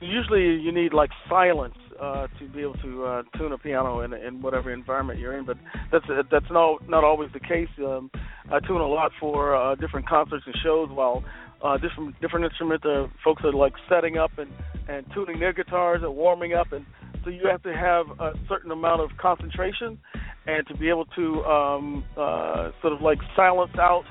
usually, 0.00 0.60
you 0.62 0.72
need 0.72 0.92
like 0.92 1.10
silence 1.28 1.74
uh, 2.00 2.26
to 2.38 2.48
be 2.48 2.60
able 2.60 2.74
to 2.74 3.04
uh, 3.04 3.22
tune 3.36 3.52
a 3.52 3.58
piano 3.58 4.00
in 4.00 4.12
in 4.12 4.42
whatever 4.42 4.72
environment 4.72 5.18
you're 5.18 5.36
in. 5.36 5.46
But 5.46 5.56
that's 5.90 6.04
uh, 6.10 6.22
that's 6.30 6.50
not 6.50 6.88
not 6.88 7.02
always 7.02 7.30
the 7.32 7.40
case. 7.40 7.68
Um, 7.78 8.10
I 8.52 8.60
tune 8.60 8.80
a 8.80 8.86
lot 8.86 9.12
for 9.18 9.56
uh, 9.56 9.74
different 9.74 10.06
concerts 10.06 10.44
and 10.46 10.54
shows, 10.62 10.90
while 10.90 11.24
uh, 11.62 11.78
different 11.78 12.20
different 12.20 12.44
instrument 12.44 12.84
uh, 12.84 13.08
folks 13.24 13.42
are 13.44 13.52
like 13.52 13.72
setting 13.88 14.18
up 14.18 14.32
and 14.38 14.50
and 14.88 15.06
tuning 15.14 15.40
their 15.40 15.52
guitars 15.52 16.02
and 16.02 16.14
warming 16.14 16.52
up 16.52 16.72
and 16.72 16.84
so 17.24 17.30
you 17.30 17.48
have 17.50 17.62
to 17.62 17.74
have 17.74 18.06
a 18.20 18.32
certain 18.48 18.70
amount 18.70 19.00
of 19.00 19.10
concentration 19.20 19.98
and 20.46 20.66
to 20.66 20.76
be 20.76 20.88
able 20.88 21.04
to 21.16 21.44
um, 21.44 22.04
uh, 22.16 22.70
sort 22.80 22.92
of 22.92 23.00
like 23.00 23.18
silence 23.36 23.72
out 23.78 24.04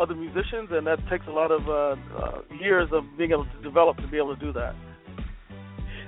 other 0.00 0.14
musicians, 0.14 0.70
and 0.70 0.86
that 0.86 0.98
takes 1.10 1.26
a 1.28 1.30
lot 1.30 1.50
of 1.50 1.68
uh, 1.68 2.00
uh, 2.18 2.40
years 2.60 2.88
of 2.92 3.04
being 3.16 3.30
able 3.30 3.44
to 3.44 3.62
develop 3.62 3.96
to 3.98 4.08
be 4.08 4.16
able 4.16 4.34
to 4.34 4.40
do 4.40 4.52
that. 4.52 4.74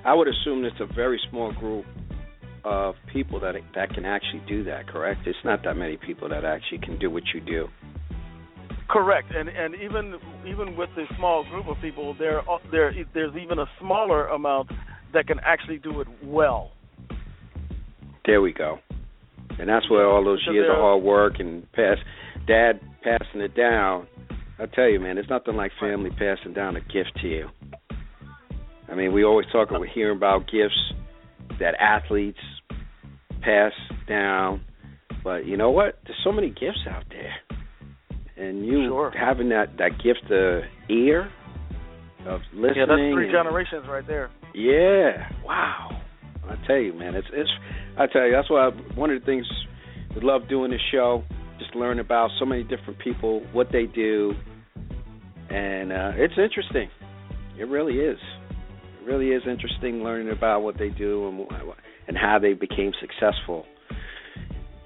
I 0.05 0.15
would 0.15 0.29
assume 0.29 0.65
it's 0.65 0.81
a 0.81 0.93
very 0.93 1.21
small 1.31 1.53
group 1.53 1.85
of 2.65 2.95
people 3.13 3.41
that 3.41 3.55
that 3.75 3.91
can 3.95 4.05
actually 4.05 4.43
do 4.49 4.65
that. 4.65 4.89
Correct? 4.89 5.21
It's 5.27 5.39
not 5.45 5.63
that 5.65 5.77
many 5.77 5.97
people 5.97 6.29
that 6.31 6.45
actually 6.45 6.79
can 6.79 6.99
do 6.99 7.11
what 7.11 7.23
you 7.35 7.41
do. 7.41 7.69
Correct, 8.89 9.35
and 9.35 9.49
and 9.49 9.75
even 9.75 10.19
even 10.47 10.77
with 10.77 10.91
a 10.97 11.05
small 11.17 11.45
group 11.51 11.69
of 11.69 11.77
people, 11.81 12.15
there 12.19 12.43
there 12.71 12.93
there's 13.13 13.37
even 13.37 13.59
a 13.59 13.67
smaller 13.81 14.29
amount 14.29 14.71
that 15.14 15.26
can 15.26 15.40
actually 15.40 15.78
do 15.78 16.00
it 16.00 16.09
well. 16.23 16.73
There 18.26 18.40
we 18.40 18.52
go. 18.52 18.78
And 19.59 19.68
that's 19.68 19.88
where 19.88 20.09
all 20.09 20.25
those 20.25 20.47
years 20.50 20.68
of 20.71 20.76
hard 20.76 21.02
work 21.02 21.35
and 21.38 21.71
pass 21.73 21.99
dad 22.47 22.80
passing 23.02 23.40
it 23.40 23.54
down. 23.54 24.06
I 24.59 24.66
tell 24.66 24.88
you, 24.88 25.00
man, 25.00 25.18
it's 25.18 25.28
nothing 25.28 25.56
like 25.56 25.73
family 25.80 26.11
passing 26.11 26.54
down 26.54 26.76
a 26.76 26.80
gift 26.80 27.12
to 27.23 27.28
you. 27.28 27.49
I 28.88 28.94
mean, 28.94 29.12
we 29.12 29.25
always 29.25 29.47
talk 29.52 29.71
we're 29.71 29.87
hearing 29.87 30.16
about 30.16 30.50
gifts 30.50 30.92
that 31.59 31.75
athletes 31.80 32.38
pass 33.42 33.73
down, 34.09 34.62
but 35.23 35.47
you 35.47 35.56
know 35.56 35.71
what? 35.71 35.99
There's 36.04 36.18
so 36.25 36.33
many 36.33 36.49
gifts 36.49 36.87
out 36.88 37.04
there, 37.09 37.35
and 38.37 38.64
you 38.66 38.88
sure. 38.88 39.12
having 39.18 39.49
that 39.50 39.76
that 39.78 40.02
gift 40.02 40.30
of 40.30 40.62
ear 40.88 41.30
of 42.26 42.40
listening. 42.52 42.76
Yeah, 42.76 42.87
that's 42.87 43.14
three 43.14 43.33
generations 43.33 43.87
right 43.88 44.06
there. 44.06 44.30
Yeah. 44.55 45.31
Wow. 45.45 46.01
I 46.49 46.57
tell 46.67 46.77
you, 46.77 46.93
man, 46.93 47.15
it's 47.15 47.27
it's. 47.33 47.51
I 47.99 48.07
tell 48.07 48.27
you, 48.27 48.33
that's 48.33 48.51
why 48.51 48.69
I, 48.69 48.71
one 48.95 49.11
of 49.11 49.21
the 49.21 49.27
things 49.27 49.47
we 50.15 50.23
love 50.23 50.49
doing 50.49 50.71
this 50.71 50.81
show. 50.93 51.25
Just 51.59 51.75
learn 51.75 51.99
about 51.99 52.31
so 52.39 52.45
many 52.45 52.65
different 52.65 52.99
people, 52.99 53.41
what 53.53 53.69
they 53.71 53.85
do, 53.87 54.35
and 55.51 55.93
uh, 55.93 56.13
it's 56.17 56.35
interesting. 56.37 56.91
It 57.59 57.69
really 57.69 57.95
is. 57.95 58.19
It 59.01 59.07
really 59.07 59.29
is 59.29 59.43
interesting 59.49 60.03
learning 60.03 60.33
about 60.33 60.63
what 60.63 60.79
they 60.79 60.89
do 60.89 61.29
and 61.29 61.47
and 62.09 62.17
how 62.17 62.39
they 62.41 62.53
became 62.53 62.93
successful. 63.01 63.65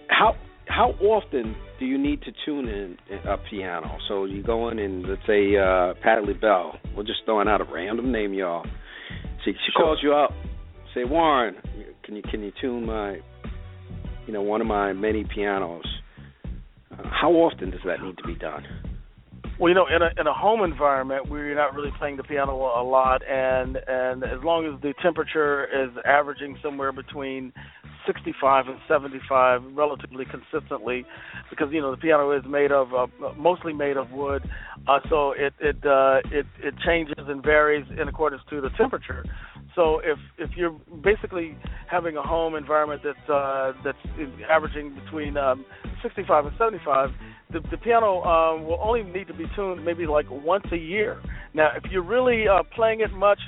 How 0.09 0.37
how 0.67 0.91
often 1.01 1.57
do 1.79 1.87
you 1.87 1.99
need 1.99 2.23
to 2.23 2.33
tune 2.45 2.69
in 2.69 2.99
a 3.27 3.37
piano? 3.51 3.99
So 4.09 4.25
you 4.25 4.43
go 4.43 4.69
in 4.69 4.79
and 4.79 5.07
let's 5.07 5.23
say 5.27 5.57
uh 5.57 5.95
Patti 6.03 6.33
Bell. 6.35 6.79
We're 6.97 7.05
just 7.05 7.21
throwing 7.25 7.49
out 7.49 7.61
a 7.61 7.65
random 7.65 8.13
name, 8.13 8.35
y'all. 8.35 8.67
She 9.49 9.59
she 9.65 9.73
sure. 9.73 9.85
calls 9.85 9.99
you 10.03 10.15
up, 10.15 10.33
say 10.95 11.05
Warren, 11.05 11.57
can 12.03 12.17
you 12.17 12.23
can 12.23 12.43
you 12.43 12.53
tune 12.61 12.87
my, 12.87 13.19
you 14.27 14.33
know, 14.33 14.43
one 14.43 14.61
of 14.61 14.67
my 14.67 14.93
many 14.93 15.25
pianos? 15.25 15.85
Uh, 16.93 17.03
how 17.11 17.31
often 17.33 17.71
does 17.71 17.81
that 17.87 18.03
need 18.03 18.19
to 18.19 18.25
be 18.25 18.35
done? 18.35 18.65
Well, 19.59 19.71
you 19.71 19.75
know, 19.75 19.87
in 19.87 20.03
a 20.03 20.21
in 20.21 20.27
a 20.27 20.35
home 20.35 20.63
environment 20.63 21.29
where 21.29 21.47
you're 21.47 21.57
not 21.57 21.75
really 21.75 21.93
playing 21.99 22.17
the 22.17 22.23
piano 22.25 22.53
a 22.55 22.85
lot, 22.85 23.23
and 23.29 23.79
and 23.89 24.23
as 24.23 24.43
long 24.45 24.67
as 24.67 24.81
the 24.83 24.95
temperature 25.03 25.65
is 25.65 25.91
averaging 26.05 26.59
somewhere 26.63 26.93
between 26.93 27.53
65 28.07 28.69
and 28.69 28.79
75 28.89 29.63
relatively 29.75 30.25
consistently 30.25 31.05
because 31.51 31.69
you 31.73 31.81
know 31.81 31.91
the 31.91 31.97
piano 31.97 32.31
is 32.33 32.45
made 32.49 32.73
of 32.73 32.95
uh, 32.95 33.07
mostly 33.37 33.73
made 33.73 33.97
of 33.97 34.11
wood 34.11 34.43
uh, 34.87 34.99
so 35.09 35.33
it 35.33 35.53
it 35.61 35.77
uh, 35.87 36.21
it 36.31 36.47
it 36.63 36.75
changes 36.85 37.15
and 37.19 37.43
varies 37.43 37.87
in 38.01 38.09
accordance 38.09 38.43
to 38.51 38.61
the 38.61 38.71
temperature 38.71 39.25
so 39.75 40.01
if 40.01 40.19
if 40.39 40.57
you're 40.57 40.77
basically 41.03 41.57
having 41.89 42.17
a 42.17 42.23
home 42.23 42.55
environment 42.55 43.03
that's 43.05 43.31
uh, 43.31 43.73
that's 43.85 43.99
averaging 44.51 44.95
between 45.05 45.37
um, 45.37 45.65
65 46.03 46.47
and 46.47 46.55
75, 46.59 47.11
the, 47.53 47.61
the 47.71 47.77
piano 47.77 48.21
uh, 48.21 48.61
will 48.61 48.81
only 48.83 49.03
need 49.03 49.27
to 49.29 49.35
be 49.35 49.47
tuned 49.55 49.85
maybe 49.85 50.07
like 50.07 50.27
once 50.31 50.65
a 50.73 50.77
year. 50.77 51.21
Now, 51.55 51.71
if 51.77 51.91
you're 51.91 52.03
really 52.03 52.47
uh, 52.49 52.63
playing 52.75 53.01
it 53.01 53.13
much, 53.13 53.39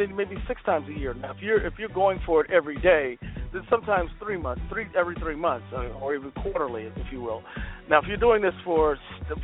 then 0.00 0.16
maybe 0.16 0.36
six 0.48 0.62
times 0.64 0.88
a 0.88 0.98
year. 0.98 1.14
Now, 1.14 1.32
if 1.32 1.42
you're 1.42 1.64
if 1.64 1.74
you're 1.78 1.90
going 1.90 2.20
for 2.24 2.44
it 2.44 2.50
every 2.50 2.76
day, 2.80 3.18
then 3.52 3.62
sometimes 3.68 4.10
three 4.22 4.38
months, 4.38 4.62
three 4.70 4.86
every 4.98 5.14
three 5.16 5.36
months, 5.36 5.66
uh, 5.72 5.88
or 6.00 6.14
even 6.14 6.30
quarterly, 6.32 6.84
if 6.84 7.12
you 7.12 7.20
will. 7.20 7.42
Now, 7.88 7.98
if 8.00 8.06
you're 8.08 8.16
doing 8.16 8.42
this 8.42 8.54
for 8.64 8.96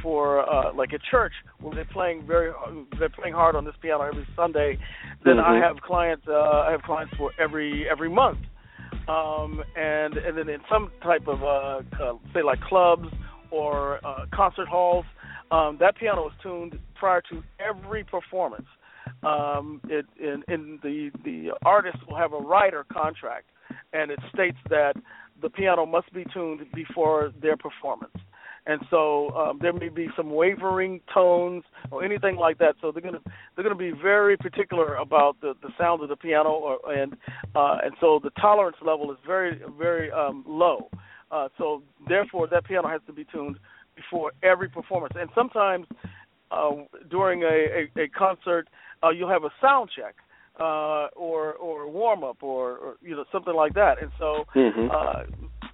for 0.03 0.49
uh, 0.51 0.73
like 0.75 0.93
a 0.93 0.99
church 1.11 1.33
where 1.61 1.75
they're 1.75 1.85
playing 1.93 2.27
very 2.27 2.53
they're 2.99 3.11
playing 3.11 3.35
hard 3.35 3.55
on 3.55 3.65
this 3.65 3.75
piano 3.83 4.05
every 4.05 4.27
Sunday, 4.35 4.79
then 5.25 5.37
mm-hmm. 5.37 5.63
I 5.63 5.67
have 5.67 5.77
clients 5.83 6.25
uh, 6.29 6.33
I 6.33 6.71
have 6.71 6.83
clients 6.83 7.15
for 7.17 7.33
every 7.39 7.87
every 7.89 8.09
month. 8.09 8.39
Um, 9.09 9.63
and 9.77 10.17
and 10.17 10.37
then 10.37 10.49
in 10.49 10.61
some 10.71 10.91
type 11.03 11.29
of 11.29 11.43
uh, 11.43 12.03
uh, 12.03 12.15
say 12.35 12.43
like 12.43 12.61
clubs 12.63 13.09
or 13.51 14.05
uh, 14.05 14.27
concert 14.35 14.69
halls, 14.69 15.05
um, 15.51 15.77
that 15.81 15.97
piano 15.97 16.27
is 16.27 16.33
tuned 16.43 16.79
prior 16.95 17.23
to 17.31 17.43
every 17.61 18.03
performance. 18.03 18.67
Um, 19.23 19.81
it, 19.89 20.07
in, 20.21 20.43
in 20.53 20.79
the 20.83 21.11
the 21.25 21.53
artist 21.65 21.99
will 22.07 22.17
have 22.17 22.33
a 22.33 22.39
writer 22.39 22.85
contract, 22.93 23.47
and 23.93 24.11
it 24.11 24.19
states 24.33 24.59
that 24.69 24.95
the 25.43 25.51
piano 25.51 25.87
must 25.87 26.13
be 26.13 26.25
tuned 26.33 26.61
before 26.75 27.33
their 27.41 27.57
performance. 27.57 28.17
And 28.67 28.81
so 28.91 29.31
um, 29.31 29.59
there 29.63 29.73
may 29.73 29.89
be 29.89 30.09
some 30.17 30.31
wavering 30.31 31.01
tones 31.15 31.63
or 31.93 32.05
anything 32.05 32.37
like 32.37 32.59
that. 32.59 32.75
So 32.81 32.91
they're 32.91 33.03
gonna 33.03 33.21
they're 33.55 33.63
gonna 33.63 33.77
be 33.77 33.93
very 33.93 34.37
particular 34.37 34.97
about 34.97 35.41
the, 35.41 35.55
the 35.63 35.69
sound 35.79 36.03
of 36.03 36.09
the 36.09 36.17
piano, 36.17 36.51
or, 36.51 36.93
and 36.93 37.15
uh, 37.55 37.79
and 37.85 37.95
so 38.01 38.21
the 38.23 38.31
tolerance 38.41 38.77
level 38.85 39.11
is 39.13 39.19
very 39.25 39.61
very 39.79 40.11
um, 40.11 40.45
low. 40.47 40.89
Uh, 41.31 41.49
so 41.59 41.83
therefore, 42.09 42.49
that 42.49 42.65
piano 42.65 42.89
has 42.89 43.01
to 43.07 43.13
be 43.13 43.25
tuned 43.33 43.59
before 43.95 44.33
every 44.43 44.69
performance. 44.69 45.15
And 45.19 45.31
sometimes 45.35 45.87
uh, 46.51 46.71
during 47.11 47.43
a, 47.43 47.47
a, 47.47 48.05
a 48.05 48.09
concert, 48.09 48.69
uh, 49.03 49.11
you'll 49.11 49.29
have 49.29 49.45
a 49.45 49.53
sound 49.61 49.91
check 49.95 50.15
uh, 50.59 51.09
or 51.15 51.53
or 51.55 51.89
warm 51.91 52.25
up 52.25 52.43
or, 52.43 52.77
or 52.77 52.97
you 53.03 53.15
know 53.15 53.25
something 53.31 53.55
like 53.55 53.75
that. 53.75 54.01
And 54.01 54.11
so 54.19 54.45
mm-hmm. 54.55 54.89
uh, 54.91 55.25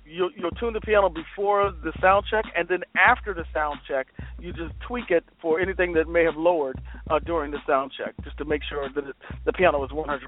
you'll 0.05 0.31
you'll 0.37 0.51
tune 0.53 0.73
the 0.73 0.81
piano 0.81 1.09
before 1.09 1.73
the 1.85 1.93
sound 2.01 2.25
check, 2.31 2.45
and 2.57 2.69
then 2.69 2.81
after 2.97 3.33
the 3.35 3.45
sound 3.55 3.81
check, 3.87 4.09
you 4.39 4.53
just 4.53 4.75
tweak 4.87 5.11
it 5.11 5.25
for 5.41 5.61
anything 5.61 5.93
that 5.95 6.09
may 6.09 6.25
have 6.25 6.37
lowered 6.37 6.81
uh, 7.11 7.19
during 7.21 7.51
the 7.51 7.59
sound 7.67 7.93
check, 7.97 8.15
just 8.25 8.37
to 8.39 8.45
make 8.45 8.63
sure 8.69 8.89
that 8.95 9.05
it, 9.05 9.17
the 9.45 9.53
piano 9.53 9.85
is 9.85 9.91
100%. 9.91 10.19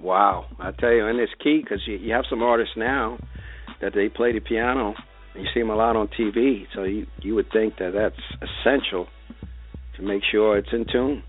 Wow, 0.00 0.46
I 0.58 0.70
tell 0.72 0.92
you, 0.92 1.06
and 1.06 1.18
it's 1.18 1.32
key 1.42 1.60
because 1.62 1.80
you, 1.86 1.96
you 1.96 2.12
have 2.12 2.24
some 2.30 2.42
artists 2.42 2.74
now 2.76 3.18
that 3.80 3.92
they 3.94 4.08
play 4.08 4.32
the 4.32 4.40
piano. 4.40 4.94
You 5.34 5.44
see 5.54 5.60
them 5.60 5.70
a 5.70 5.76
lot 5.76 5.96
on 5.96 6.08
TV, 6.08 6.66
so 6.74 6.82
you 6.82 7.06
you 7.20 7.34
would 7.34 7.50
think 7.52 7.74
that 7.78 7.92
that's 7.92 8.50
essential 8.50 9.06
to 9.96 10.02
make 10.02 10.22
sure 10.30 10.58
it's 10.58 10.72
in 10.72 10.84
tune. 10.90 11.22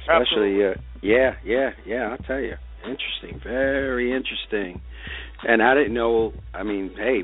Especially, 0.00 0.64
uh, 0.64 0.74
yeah, 1.02 1.32
yeah, 1.44 1.70
yeah. 1.86 2.08
I'll 2.10 2.18
tell 2.18 2.40
you, 2.40 2.54
interesting, 2.82 3.40
very 3.42 4.12
interesting. 4.12 4.80
And 5.46 5.62
I 5.62 5.74
didn't 5.74 5.94
know. 5.94 6.32
I 6.52 6.62
mean, 6.62 6.94
hey, 6.96 7.22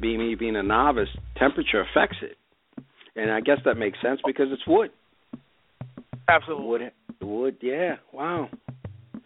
being 0.00 0.18
me 0.18 0.34
being 0.34 0.56
a 0.56 0.62
novice, 0.62 1.08
temperature 1.36 1.80
affects 1.82 2.18
it, 2.22 2.36
and 3.16 3.30
I 3.30 3.40
guess 3.40 3.58
that 3.64 3.76
makes 3.76 3.98
sense 4.02 4.20
because 4.24 4.46
it's 4.50 4.66
wood. 4.66 4.90
Absolutely. 6.28 6.66
Wood, 6.66 6.92
wood. 7.22 7.56
Yeah. 7.62 7.96
Wow. 8.12 8.50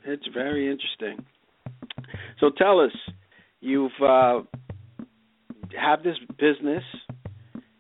It's 0.04 0.26
very 0.32 0.70
interesting. 0.70 1.24
So 2.40 2.50
tell 2.56 2.80
us, 2.80 2.92
you've 3.60 3.92
uh, 4.02 4.40
have 5.80 6.02
this 6.02 6.16
business 6.38 6.82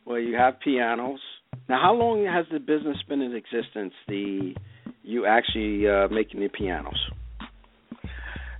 where 0.04 0.20
you 0.20 0.36
have 0.36 0.60
pianos. 0.60 1.20
Now, 1.68 1.80
how 1.82 1.94
long 1.94 2.24
has 2.26 2.46
the 2.52 2.58
business 2.58 2.96
been 3.08 3.20
in 3.20 3.34
existence? 3.34 3.94
The 4.08 4.54
you 5.02 5.26
actually 5.26 5.88
uh, 5.88 6.08
making 6.08 6.40
the 6.40 6.48
pianos? 6.48 6.98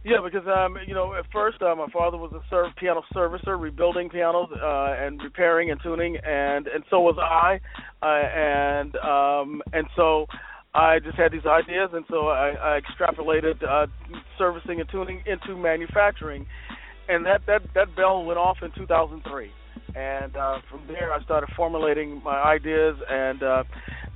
Yeah, 0.05 0.17
because 0.25 0.47
um, 0.49 0.77
you 0.87 0.95
know, 0.95 1.15
at 1.15 1.25
first 1.33 1.63
uh, 1.63 1.75
my 1.77 1.87
father 1.93 2.17
was 2.17 2.33
a 2.33 2.41
serv- 2.51 2.75
piano 2.77 3.03
servicer, 3.15 3.61
rebuilding 3.61 4.09
pianos 4.09 4.49
uh, 4.53 4.97
and 4.99 5.21
repairing 5.23 5.71
and 5.71 5.81
tuning, 5.81 6.17
and 6.17 6.67
and 6.67 6.83
so 6.91 7.01
was 7.01 7.17
I, 7.21 7.61
uh, 8.03 8.07
and 8.07 8.97
um, 8.97 9.63
and 9.73 9.87
so 9.95 10.27
I 10.75 10.99
just 10.99 11.17
had 11.17 11.31
these 11.31 11.47
ideas, 11.47 11.91
and 11.93 12.05
so 12.11 12.29
I, 12.29 12.51
I 12.51 12.81
extrapolated 12.81 13.63
uh, 13.63 13.87
servicing 14.39 14.81
and 14.81 14.89
tuning 14.91 15.23
into 15.25 15.57
manufacturing, 15.57 16.47
and 17.13 17.27
that 17.27 17.43
that 17.47 17.63
that 17.75 17.95
bell 17.95 18.25
went 18.25 18.39
off 18.39 18.59
in 18.63 18.71
2003, 18.73 19.51
and 19.95 20.37
uh, 20.37 20.59
from 20.71 20.83
there 20.87 21.13
I 21.13 21.23
started 21.23 21.51
formulating 21.57 22.23
my 22.23 22.41
ideas 22.41 22.97
and 23.09 23.43
uh, 23.43 23.65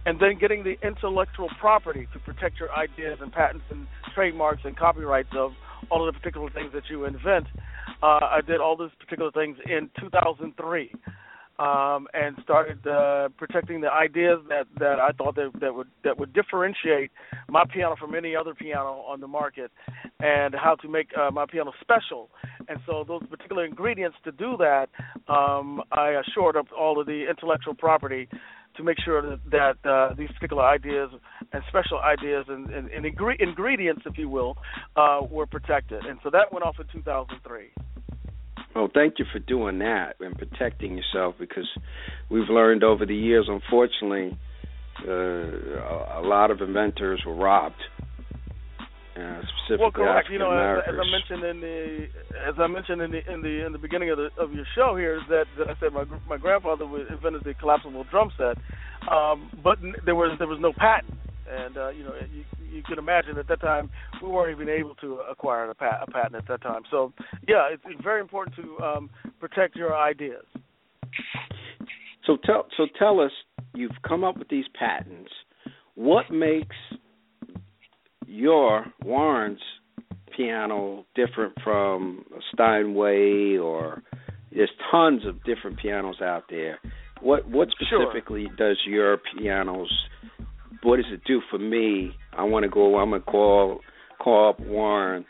and 0.07 0.19
then 0.21 0.39
getting 0.39 0.65
the 0.65 0.77
intellectual 0.87 1.49
property 1.61 2.09
to 2.13 2.19
protect 2.21 2.59
your 2.59 2.73
ideas 2.73 3.19
and 3.21 3.33
patents 3.33 3.65
and 3.71 3.87
trademarks 4.15 4.63
and 4.65 4.77
copyrights 4.77 5.31
of 5.37 5.53
all 5.91 6.07
of 6.07 6.15
the 6.15 6.19
particular 6.19 6.51
things 6.51 6.73
that 6.73 6.85
you 6.89 7.05
invent. 7.05 7.47
Uh, 8.03 8.07
I 8.07 8.41
did 8.47 8.61
all 8.61 8.77
those 8.77 8.91
particular 8.99 9.31
things 9.31 9.59
in 9.67 9.91
2003, 10.01 10.93
um, 11.59 12.07
and 12.13 12.37
started 12.43 12.87
uh, 12.87 13.29
protecting 13.37 13.81
the 13.81 13.91
ideas 13.91 14.41
that, 14.49 14.67
that 14.79 14.99
I 14.99 15.11
thought 15.13 15.37
that, 15.37 15.53
that 15.61 15.75
would 15.75 15.89
that 16.05 16.19
would 16.19 16.33
differentiate 16.33 17.11
my 17.49 17.65
piano 17.73 17.97
from 17.99 18.15
any 18.15 18.37
other 18.37 18.55
piano 18.55 19.05
on 19.09 19.21
the 19.21 19.29
market, 19.29 19.71
and 20.21 20.55
how 20.55 20.75
to 20.77 20.89
make 20.89 21.09
uh, 21.17 21.31
my 21.31 21.47
piano 21.47 21.73
special. 21.81 22.31
And 22.69 22.79
so 22.87 23.05
those 23.07 23.23
particular 23.29 23.65
ingredients 23.65 24.17
to 24.25 24.33
do 24.33 24.57
that, 24.59 24.89
um, 25.33 25.83
I 25.93 26.21
assured 26.21 26.57
up 26.57 26.67
all 26.79 27.01
of 27.01 27.07
the 27.07 27.27
intellectual 27.29 27.75
property 27.75 28.29
to 28.77 28.83
make 28.83 28.99
sure 29.05 29.23
that, 29.23 29.41
that 29.51 29.91
uh, 29.91 30.15
these 30.15 30.29
particular 30.33 30.65
ideas 30.65 31.11
and 31.53 31.63
special 31.69 31.99
ideas 31.99 32.45
and, 32.49 32.69
and, 32.71 32.91
and 32.91 33.05
ingre- 33.05 33.41
ingredients, 33.41 34.03
if 34.07 34.19
you 34.19 34.29
will, 34.29 34.57
uh, 34.97 35.21
were 35.31 35.47
protected. 35.47 36.05
And 36.05 36.19
so 36.23 36.31
that 36.31 36.53
went 36.53 36.65
off 36.65 36.77
in 36.79 36.87
2003. 36.93 37.71
Well, 38.77 38.91
thank 38.93 39.19
you 39.19 39.25
for 39.33 39.39
doing 39.39 39.79
that 39.79 40.17
and 40.21 40.37
protecting 40.37 40.99
yourself 40.99 41.37
because 41.39 41.67
we've 42.31 42.51
learned 42.51 42.85
over 42.85 43.07
the 43.07 43.17
years, 43.17 43.47
unfortunately, 43.49 44.37
uh, 45.09 45.11
a, 45.11 46.21
a 46.21 46.23
lot 46.23 46.51
of 46.51 46.61
inventors 46.61 47.23
were 47.27 47.35
robbed 47.35 47.81
uh, 49.17 49.41
specifically 49.65 49.81
well, 49.81 50.13
correct. 50.13 50.29
You 50.31 50.39
know, 50.39 50.53
as, 50.53 50.85
as, 50.89 50.95
I 50.95 51.11
mentioned 51.11 51.45
in 51.49 51.61
the 51.63 52.07
as 52.47 52.55
I 52.59 52.67
mentioned 52.67 53.01
in 53.01 53.11
the 53.13 53.33
in 53.33 53.41
the 53.41 53.65
in 53.65 53.73
the 53.73 53.79
beginning 53.79 54.11
of 54.11 54.19
the 54.19 54.29
of 54.39 54.53
your 54.53 54.67
show 54.75 54.95
here 54.95 55.17
is 55.17 55.23
that, 55.31 55.47
that 55.57 55.71
I 55.71 55.81
said 55.81 55.95
my 55.95 56.05
my 56.29 56.37
grandfather 56.37 56.85
invented 56.85 57.45
the 57.45 57.55
collapsible 57.55 58.05
drum 58.11 58.31
set, 58.37 58.59
um, 59.11 59.51
but 59.65 59.79
there 60.05 60.15
was 60.15 60.37
there 60.39 60.49
was 60.49 60.59
no 60.61 60.75
patent, 60.77 61.17
and 61.49 61.79
uh, 61.79 61.89
you 61.89 62.05
know 62.05 62.13
you 62.31 62.45
you 62.71 62.83
can 62.83 62.99
imagine 62.99 63.39
at 63.39 63.49
that 63.49 63.61
time 63.61 63.91
we 64.23 64.29
weren't 64.29 64.55
even 64.55 64.69
able 64.69 64.95
to 64.97 65.21
acquire 65.31 65.69
a, 65.71 65.75
pat, 65.75 66.01
a 66.07 66.11
patent 66.11 66.37
at 66.37 66.49
that 66.49 66.63
time. 66.63 66.83
So 66.91 67.13
yeah, 67.49 67.69
it's, 67.71 67.83
very 68.03 68.21
important 68.21 68.57
to 68.57 68.85
um, 68.85 69.11
protect 69.41 69.77
your 69.77 69.97
ideas. 69.97 70.45
So 72.27 72.37
tell 72.45 72.67
so 72.77 72.87
tell 72.99 73.21
us, 73.21 73.33
you've 73.75 74.03
come 74.07 74.25
up 74.25 74.37
with 74.37 74.49
these 74.49 74.67
patents. 74.79 75.31
What 75.95 76.31
makes 76.31 76.77
your 78.27 78.87
Warren's 79.03 79.61
piano 80.37 81.07
different 81.15 81.55
from 81.65 82.25
a 82.37 82.41
Steinway 82.53 83.57
or 83.57 84.03
there's 84.53 84.71
tons 84.91 85.25
of 85.27 85.43
different 85.45 85.79
pianos 85.79 86.21
out 86.21 86.45
there. 86.51 86.79
What 87.21 87.49
what 87.49 87.69
specifically 87.71 88.47
sure. 88.57 88.69
does 88.69 88.79
your 88.87 89.19
pianos 89.39 89.91
what 90.83 90.97
does 90.97 91.07
it 91.13 91.23
do 91.27 91.41
for 91.51 91.59
me? 91.59 92.13
I 92.37 92.45
want 92.45 92.65
to 92.65 92.69
go 92.69 92.99
I'm 92.99 93.11
going 93.11 93.23
to 93.23 93.27
call 93.31 93.81
call 94.23 94.51
up 94.51 94.61
Warren. 94.61 95.25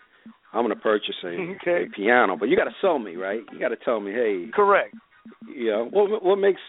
I'm 0.53 0.65
going 0.65 0.75
to 0.75 0.83
purchase 0.83 1.17
a, 1.25 1.29
okay. 1.63 1.85
a 1.85 1.91
piano, 1.95 2.37
but 2.39 2.49
you 2.49 2.57
got 2.57 2.65
to 2.65 2.75
sell 2.81 2.99
me, 2.99 3.17
right? 3.17 3.41
You 3.53 3.59
got 3.59 3.69
to 3.69 3.77
tell 3.77 4.01
me, 4.01 4.13
hey, 4.13 4.47
correct. 4.55 4.95
You 5.47 5.71
know, 5.71 5.89
what 5.91 6.23
what 6.23 6.37
makes 6.37 6.61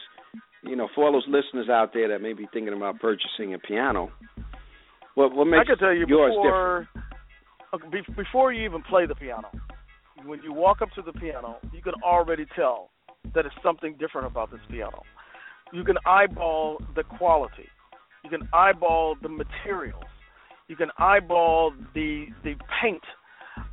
you 0.64 0.76
know, 0.76 0.90
for 0.94 1.06
all 1.06 1.14
those 1.14 1.28
listeners 1.28 1.70
out 1.70 1.92
there 1.94 2.10
that 2.10 2.22
may 2.22 2.34
be 2.34 2.48
thinking 2.52 2.74
about 2.74 3.00
purchasing 3.00 3.54
a 3.54 3.60
piano, 3.60 4.10
what 5.16 5.34
what 5.34 5.46
makes 5.46 5.66
I 5.68 5.72
can 5.72 5.78
tell 5.78 5.94
you 5.94 6.06
yours 6.08 6.34
before, 6.34 6.88
different? 7.72 8.16
Before 8.16 8.54
you 8.54 8.66
even 8.66 8.82
play 8.84 9.06
the 9.06 9.16
piano, 9.16 9.50
when 10.26 10.42
you 10.44 10.54
walk 10.54 10.82
up 10.82 10.90
to 10.96 11.02
the 11.02 11.14
piano, 11.14 11.58
you 11.74 11.82
can 11.82 11.94
already 12.04 12.46
tell 12.56 12.90
that 13.36 13.46
it's 13.46 13.56
something 13.64 13.96
different 14.00 14.28
about 14.28 14.52
this 14.52 14.62
piano. 14.70 15.02
You 15.74 15.84
can 15.84 15.96
eyeball 16.06 16.82
the 16.96 17.04
quality. 17.04 17.68
You 18.24 18.30
can 18.30 18.48
eyeball 18.54 19.16
the 19.22 19.30
materials. 19.30 20.04
You 20.68 20.76
can 20.76 20.90
eyeball 20.98 21.74
the 21.94 22.26
the 22.44 22.56
paint. 22.82 23.04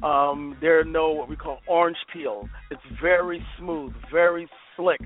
Um, 0.02 0.57
there 0.61 0.78
are 0.80 0.85
no 0.85 1.11
what 1.12 1.28
we 1.28 1.37
call 1.37 1.59
orange 1.68 1.98
peel. 2.12 2.48
It's 2.70 2.80
very 3.02 3.44
smooth, 3.59 3.92
very 4.11 4.48
slick. 4.76 5.00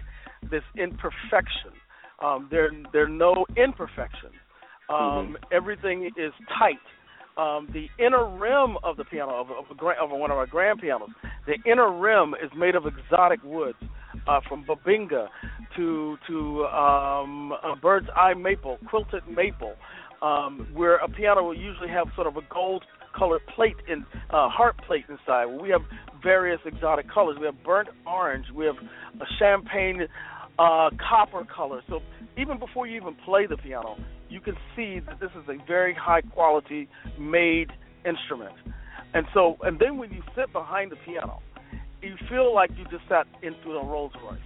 This 0.50 0.62
imperfection. 0.76 1.72
Um, 2.22 2.48
there 2.50 2.70
there 2.92 3.04
are 3.04 3.08
no 3.08 3.46
imperfections. 3.56 4.34
Um, 4.88 4.96
mm-hmm. 4.98 5.34
Everything 5.52 6.10
is 6.16 6.32
tight. 6.58 6.78
um, 7.38 7.68
the 7.72 7.86
inner 8.04 8.28
rim 8.28 8.76
of 8.82 8.96
the 8.96 9.04
piano 9.04 9.32
of, 9.32 9.50
of, 9.50 9.64
a, 9.70 10.02
of 10.02 10.10
one 10.10 10.30
of 10.30 10.36
our 10.36 10.46
grand 10.46 10.80
pianos, 10.80 11.10
the 11.46 11.54
inner 11.70 11.90
rim 11.96 12.34
is 12.42 12.50
made 12.56 12.74
of 12.74 12.84
exotic 12.86 13.40
woods, 13.44 13.78
uh, 14.26 14.40
from 14.48 14.64
Bubinga 14.64 15.28
to 15.76 16.16
to 16.26 16.64
um, 16.66 17.52
a 17.62 17.76
bird's 17.80 18.08
eye 18.16 18.34
maple, 18.34 18.78
quilted 18.88 19.22
maple, 19.28 19.74
um, 20.22 20.68
where 20.72 20.96
a 20.96 21.08
piano 21.08 21.42
will 21.42 21.56
usually 21.56 21.88
have 21.88 22.08
sort 22.14 22.26
of 22.26 22.36
a 22.36 22.42
gold 22.52 22.84
colored 23.16 23.42
plate 23.54 23.76
in 23.88 24.04
uh, 24.30 24.48
heart 24.48 24.76
plate 24.86 25.04
inside. 25.08 25.46
We 25.46 25.70
have 25.70 25.82
various 26.22 26.60
exotic 26.64 27.10
colors. 27.10 27.36
We 27.38 27.46
have 27.46 27.62
burnt 27.64 27.88
orange. 28.06 28.46
We 28.54 28.66
have 28.66 28.76
a 29.20 29.26
champagne 29.38 30.06
uh, 30.58 30.90
copper 31.08 31.44
color. 31.44 31.82
So 31.88 32.00
even 32.36 32.58
before 32.58 32.86
you 32.86 32.96
even 32.96 33.16
play 33.24 33.46
the 33.46 33.56
piano, 33.56 33.96
you 34.28 34.40
can 34.40 34.54
see 34.76 35.00
that 35.06 35.20
this 35.20 35.30
is 35.30 35.48
a 35.48 35.64
very 35.66 35.94
high 35.94 36.20
quality 36.20 36.88
made 37.18 37.70
instrument. 38.04 38.54
And 39.14 39.26
so, 39.32 39.56
and 39.62 39.78
then 39.78 39.96
when 39.96 40.12
you 40.12 40.22
sit 40.36 40.52
behind 40.52 40.92
the 40.92 40.96
piano, 40.96 41.40
you 42.02 42.16
feel 42.28 42.54
like 42.54 42.70
you 42.76 42.84
just 42.84 43.08
sat 43.08 43.26
into 43.42 43.76
a 43.76 43.84
Rolls 43.84 44.12
Royce. 44.22 44.38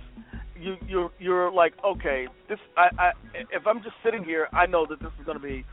You 0.59 0.77
you're 0.87 1.11
you're 1.19 1.51
like, 1.51 1.75
okay, 1.85 2.29
this 2.49 2.59
I, 2.77 2.89
I 2.99 3.11
if 3.51 3.67
I'm 3.67 3.83
just 3.83 3.97
sitting 4.05 4.25
here, 4.25 4.49
I 4.53 4.67
know 4.67 4.87
that 4.89 5.01
this 5.01 5.11
is 5.19 5.27
going 5.27 5.39
to 5.39 5.43
be 5.43 5.65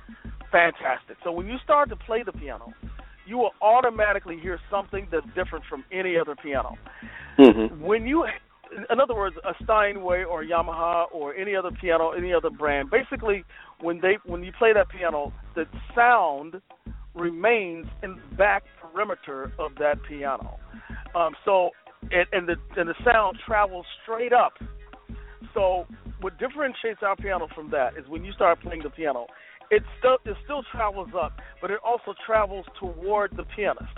fantastic. 0.51 1.17
So 1.23 1.31
when 1.31 1.47
you 1.47 1.57
start 1.63 1.89
to 1.89 1.95
play 1.95 2.23
the 2.23 2.31
piano, 2.31 2.73
you 3.27 3.37
will 3.37 3.51
automatically 3.61 4.39
hear 4.39 4.59
something 4.71 5.07
that's 5.11 5.25
different 5.35 5.65
from 5.69 5.83
any 5.91 6.17
other 6.17 6.35
piano. 6.35 6.75
Mm-hmm. 7.37 7.83
When 7.83 8.07
you 8.07 8.25
in 8.89 8.99
other 8.99 9.15
words, 9.15 9.35
a 9.43 9.53
Steinway 9.63 10.23
or 10.23 10.43
a 10.43 10.47
Yamaha 10.47 11.05
or 11.11 11.33
any 11.35 11.55
other 11.55 11.71
piano, 11.71 12.11
any 12.11 12.33
other 12.33 12.49
brand. 12.49 12.89
Basically, 12.89 13.43
when 13.81 13.99
they 14.01 14.17
when 14.25 14.43
you 14.43 14.51
play 14.57 14.73
that 14.73 14.89
piano, 14.89 15.33
the 15.55 15.65
sound 15.95 16.61
remains 17.15 17.87
in 18.03 18.15
the 18.15 18.35
back 18.35 18.63
perimeter 18.81 19.51
of 19.59 19.71
that 19.79 20.01
piano. 20.07 20.57
Um, 21.15 21.33
so 21.45 21.71
and, 22.11 22.27
and 22.31 22.47
the 22.47 22.55
and 22.79 22.89
the 22.89 22.95
sound 23.03 23.37
travels 23.45 23.85
straight 24.03 24.33
up. 24.33 24.53
So 25.53 25.85
what 26.21 26.37
differentiates 26.37 27.01
our 27.01 27.15
piano 27.15 27.47
from 27.55 27.71
that 27.71 27.97
is 27.97 28.07
when 28.07 28.23
you 28.23 28.31
start 28.33 28.61
playing 28.61 28.83
the 28.83 28.89
piano, 28.89 29.27
it 29.71 29.83
still 29.99 30.17
it 30.25 30.35
still 30.43 30.63
travels 30.71 31.09
up, 31.19 31.33
but 31.61 31.71
it 31.71 31.79
also 31.85 32.13
travels 32.25 32.65
toward 32.79 33.35
the 33.35 33.43
pianist 33.55 33.97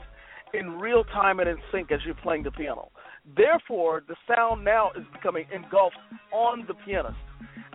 in 0.53 0.79
real 0.79 1.03
time 1.05 1.39
and 1.39 1.49
in 1.49 1.57
sync 1.71 1.91
as 1.91 1.99
you're 2.05 2.15
playing 2.15 2.43
the 2.43 2.51
piano. 2.51 2.89
Therefore, 3.35 4.03
the 4.07 4.15
sound 4.27 4.63
now 4.63 4.91
is 4.97 5.03
becoming 5.13 5.45
engulfed 5.53 5.97
on 6.33 6.65
the 6.67 6.73
pianist, 6.85 7.15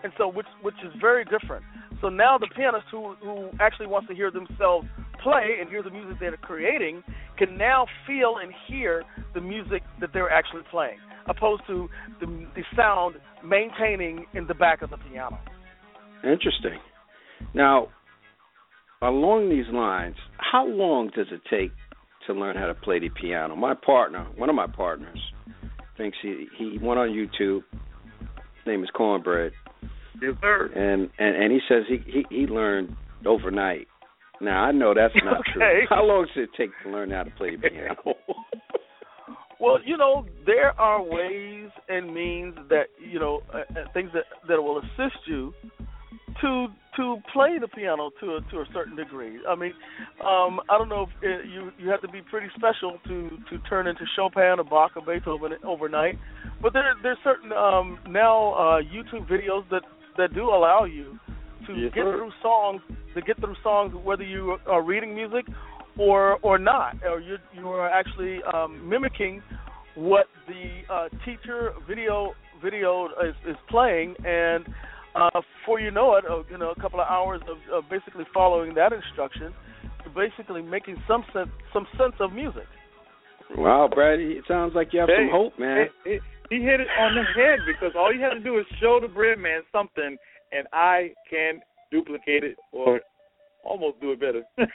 and 0.03 0.13
so 0.19 0.29
which 0.29 0.47
which 0.63 0.77
is 0.85 0.93
very 1.01 1.25
different. 1.25 1.65
So 2.01 2.09
now 2.09 2.37
the 2.39 2.49
pianist 2.55 2.87
who 2.91 3.15
who 3.23 3.51
actually 3.61 3.87
wants 3.87 4.09
to 4.09 4.15
hear 4.15 4.31
themselves 4.31 4.87
play 5.23 5.57
and 5.61 5.69
hear 5.71 5.83
the 5.83 5.91
music 5.91 6.19
they're 6.21 6.37
creating 6.37 7.03
can 7.39 7.57
now 7.57 7.87
feel 8.07 8.37
and 8.43 8.53
hear 8.69 9.05
the 9.35 9.41
music 9.41 9.83
that 10.01 10.11
they're 10.13 10.31
actually 10.31 10.63
playing, 10.71 10.99
opposed 11.27 11.63
to 11.67 11.89
the, 12.21 12.27
the 12.55 12.63
sound 12.77 13.17
maintaining 13.45 14.27
in 14.35 14.47
the 14.47 14.55
back 14.55 14.83
of 14.83 14.91
the 14.91 14.97
piano. 15.11 15.39
Interesting. 16.25 16.79
Now, 17.55 17.89
along 19.03 19.51
these 19.51 19.73
lines, 19.73 20.17
how 20.39 20.67
long 20.67 21.11
does 21.15 21.27
it 21.31 21.41
take 21.51 21.73
to 22.27 22.33
learn 22.33 22.57
how 22.57 22.67
to 22.67 22.75
play 22.75 22.99
the 22.99 23.09
piano? 23.11 23.55
My 23.55 23.75
partner, 23.75 24.27
one 24.37 24.49
of 24.49 24.55
my 24.55 24.67
partners, 24.67 25.21
thinks 25.97 26.17
he 26.23 26.47
he 26.59 26.79
went 26.81 26.99
on 26.99 27.09
YouTube. 27.09 27.63
His 27.71 28.67
name 28.67 28.83
is 28.83 28.91
Cornbread. 28.95 29.53
Yes, 30.21 30.35
sir. 30.41 30.71
And 30.75 31.11
and 31.19 31.37
and 31.37 31.53
he 31.53 31.61
says 31.69 31.85
he 31.89 31.99
he, 32.07 32.25
he 32.31 32.47
learned 32.47 32.97
overnight. 33.25 33.89
Now 34.41 34.65
I 34.65 34.73
know 34.73 34.95
that's 34.95 35.15
not 35.25 35.41
okay. 35.41 35.53
true. 35.55 35.87
How 35.89 36.05
long 36.05 36.27
does 36.27 36.45
it 36.45 36.51
take 36.57 36.71
to 36.83 36.91
learn 36.91 37.11
how 37.11 37.23
to 37.23 37.31
play 37.31 37.57
the 37.57 37.69
piano? 37.71 38.15
Well, 39.59 39.79
you 39.85 39.97
know, 39.97 40.27
there 40.45 40.79
are 40.79 41.03
ways 41.03 41.71
and 41.89 42.13
means 42.13 42.55
that 42.69 42.87
you 43.01 43.19
know 43.19 43.41
uh, 43.53 43.59
uh, 43.59 43.93
things 43.95 44.11
that 44.13 44.25
that 44.49 44.63
will 44.63 44.79
assist 44.79 45.17
you 45.27 45.53
to 46.43 46.67
to 46.97 47.17
play 47.33 47.59
the 47.61 47.69
piano 47.69 48.11
to 48.21 48.37
a 48.37 48.41
to 48.51 48.59
a 48.59 48.65
certain 48.73 48.97
degree. 48.97 49.39
I 49.49 49.55
mean, 49.55 49.73
um, 50.21 50.61
I 50.69 50.79
don't 50.79 50.89
know 50.89 51.03
if 51.03 51.23
it, 51.23 51.47
you 51.47 51.71
you 51.79 51.89
have 51.91 52.03
to 52.03 52.09
be 52.09 52.21
pretty 52.21 52.49
special 52.57 52.99
to 53.09 53.31
to 53.51 53.59
turn 53.69 53.87
into 53.87 54.05
Chopin 54.15 54.59
or 54.59 54.65
Bach 54.65 54.93
or 54.97 55.03
Beethoven 55.03 55.53
overnight, 55.65 56.19
but 56.61 56.73
there 56.73 56.95
there's 57.03 57.19
certain 57.25 57.53
um, 57.53 57.99
now 58.09 58.53
uh, 58.53 58.81
YouTube 58.83 59.29
videos 59.29 59.69
that 59.71 59.83
that 60.19 60.35
do 60.35 60.45
allow 60.45 60.85
you 60.85 61.19
to 61.67 61.75
Yes, 61.75 61.93
get 61.95 62.05
sir. 62.05 62.17
through 62.17 62.33
songs 62.43 62.81
to 63.15 63.21
get 63.23 63.39
through 63.41 63.57
songs 63.63 63.93
whether 64.05 64.25
you 64.25 64.57
are 64.67 64.83
reading 64.83 65.15
music 65.15 65.47
or 65.99 66.39
or 66.43 66.59
not, 66.59 66.97
or 67.05 67.21
you 67.21 67.37
you 67.55 67.69
are 67.69 67.89
actually 67.89 68.41
um, 68.55 68.89
mimicking 68.89 69.43
what 69.95 70.27
the 70.47 70.83
uh, 70.93 71.09
teacher 71.25 71.73
video 71.89 72.33
video 72.63 73.09
is, 73.27 73.35
is 73.49 73.57
playing, 73.69 74.15
and 74.25 74.65
uh, 75.15 75.31
before 75.61 75.81
you 75.81 75.91
know 75.91 76.17
it, 76.17 76.25
uh, 76.29 76.43
you 76.51 76.59
know, 76.59 76.71
a 76.77 76.81
couple 76.81 77.01
of 77.01 77.07
hours 77.09 77.41
of, 77.49 77.57
of 77.73 77.89
basically 77.89 78.25
following 78.35 78.75
that 78.75 78.93
instruction, 78.93 79.55
you're 80.05 80.29
basically 80.29 80.61
making 80.63 80.97
some 81.09 81.25
sense 81.33 81.49
some 81.73 81.87
sense 81.99 82.15
of 82.21 82.33
music. 82.33 82.67
wow, 83.57 83.89
Brad, 83.93 84.21
it 84.21 84.45
sounds 84.47 84.75
like 84.75 84.89
you 84.93 85.01
have 85.01 85.09
some 85.09 85.31
hope, 85.33 85.59
man. 85.59 85.87
He, 86.05 86.19
he 86.51 86.57
hit 86.63 86.81
it 86.81 86.89
on 87.01 87.15
the 87.15 87.25
head 87.35 87.59
because 87.67 87.95
all 87.99 88.13
you 88.15 88.21
have 88.23 88.33
to 88.33 88.41
do 88.41 88.59
is 88.59 88.67
show 88.81 88.99
the 89.01 89.09
bread 89.09 89.39
man 89.39 89.63
something, 89.73 90.17
and 90.53 90.67
I 90.73 91.13
can 91.29 91.61
duplicate 91.91 92.45
it 92.45 92.57
or 92.73 93.01
almost 93.65 94.01
do 94.01 94.13
it 94.13 94.21
better. 94.21 94.43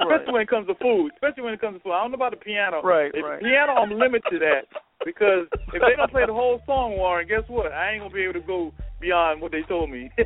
Especially 0.00 0.32
when 0.32 0.42
it 0.42 0.48
comes 0.48 0.66
to 0.66 0.74
food. 0.76 1.12
Especially 1.14 1.42
when 1.42 1.52
it 1.54 1.60
comes 1.60 1.76
to 1.78 1.82
food. 1.82 1.92
I 1.92 2.02
don't 2.02 2.10
know 2.12 2.16
about 2.16 2.32
the 2.32 2.38
piano. 2.38 2.80
Right, 2.82 3.10
If 3.14 3.24
right. 3.24 3.40
Piano, 3.40 3.72
I'm 3.74 3.90
limited 3.90 4.42
at 4.42 4.64
because 5.04 5.46
if 5.52 5.82
they 5.82 5.96
don't 5.96 6.10
play 6.10 6.26
the 6.26 6.32
whole 6.32 6.60
song, 6.66 6.96
Warren, 6.96 7.28
guess 7.28 7.42
what? 7.48 7.72
I 7.72 7.92
ain't 7.92 8.02
gonna 8.02 8.14
be 8.14 8.22
able 8.22 8.34
to 8.34 8.40
go 8.40 8.72
beyond 9.00 9.40
what 9.40 9.52
they 9.52 9.62
told 9.62 9.90
me. 9.90 10.10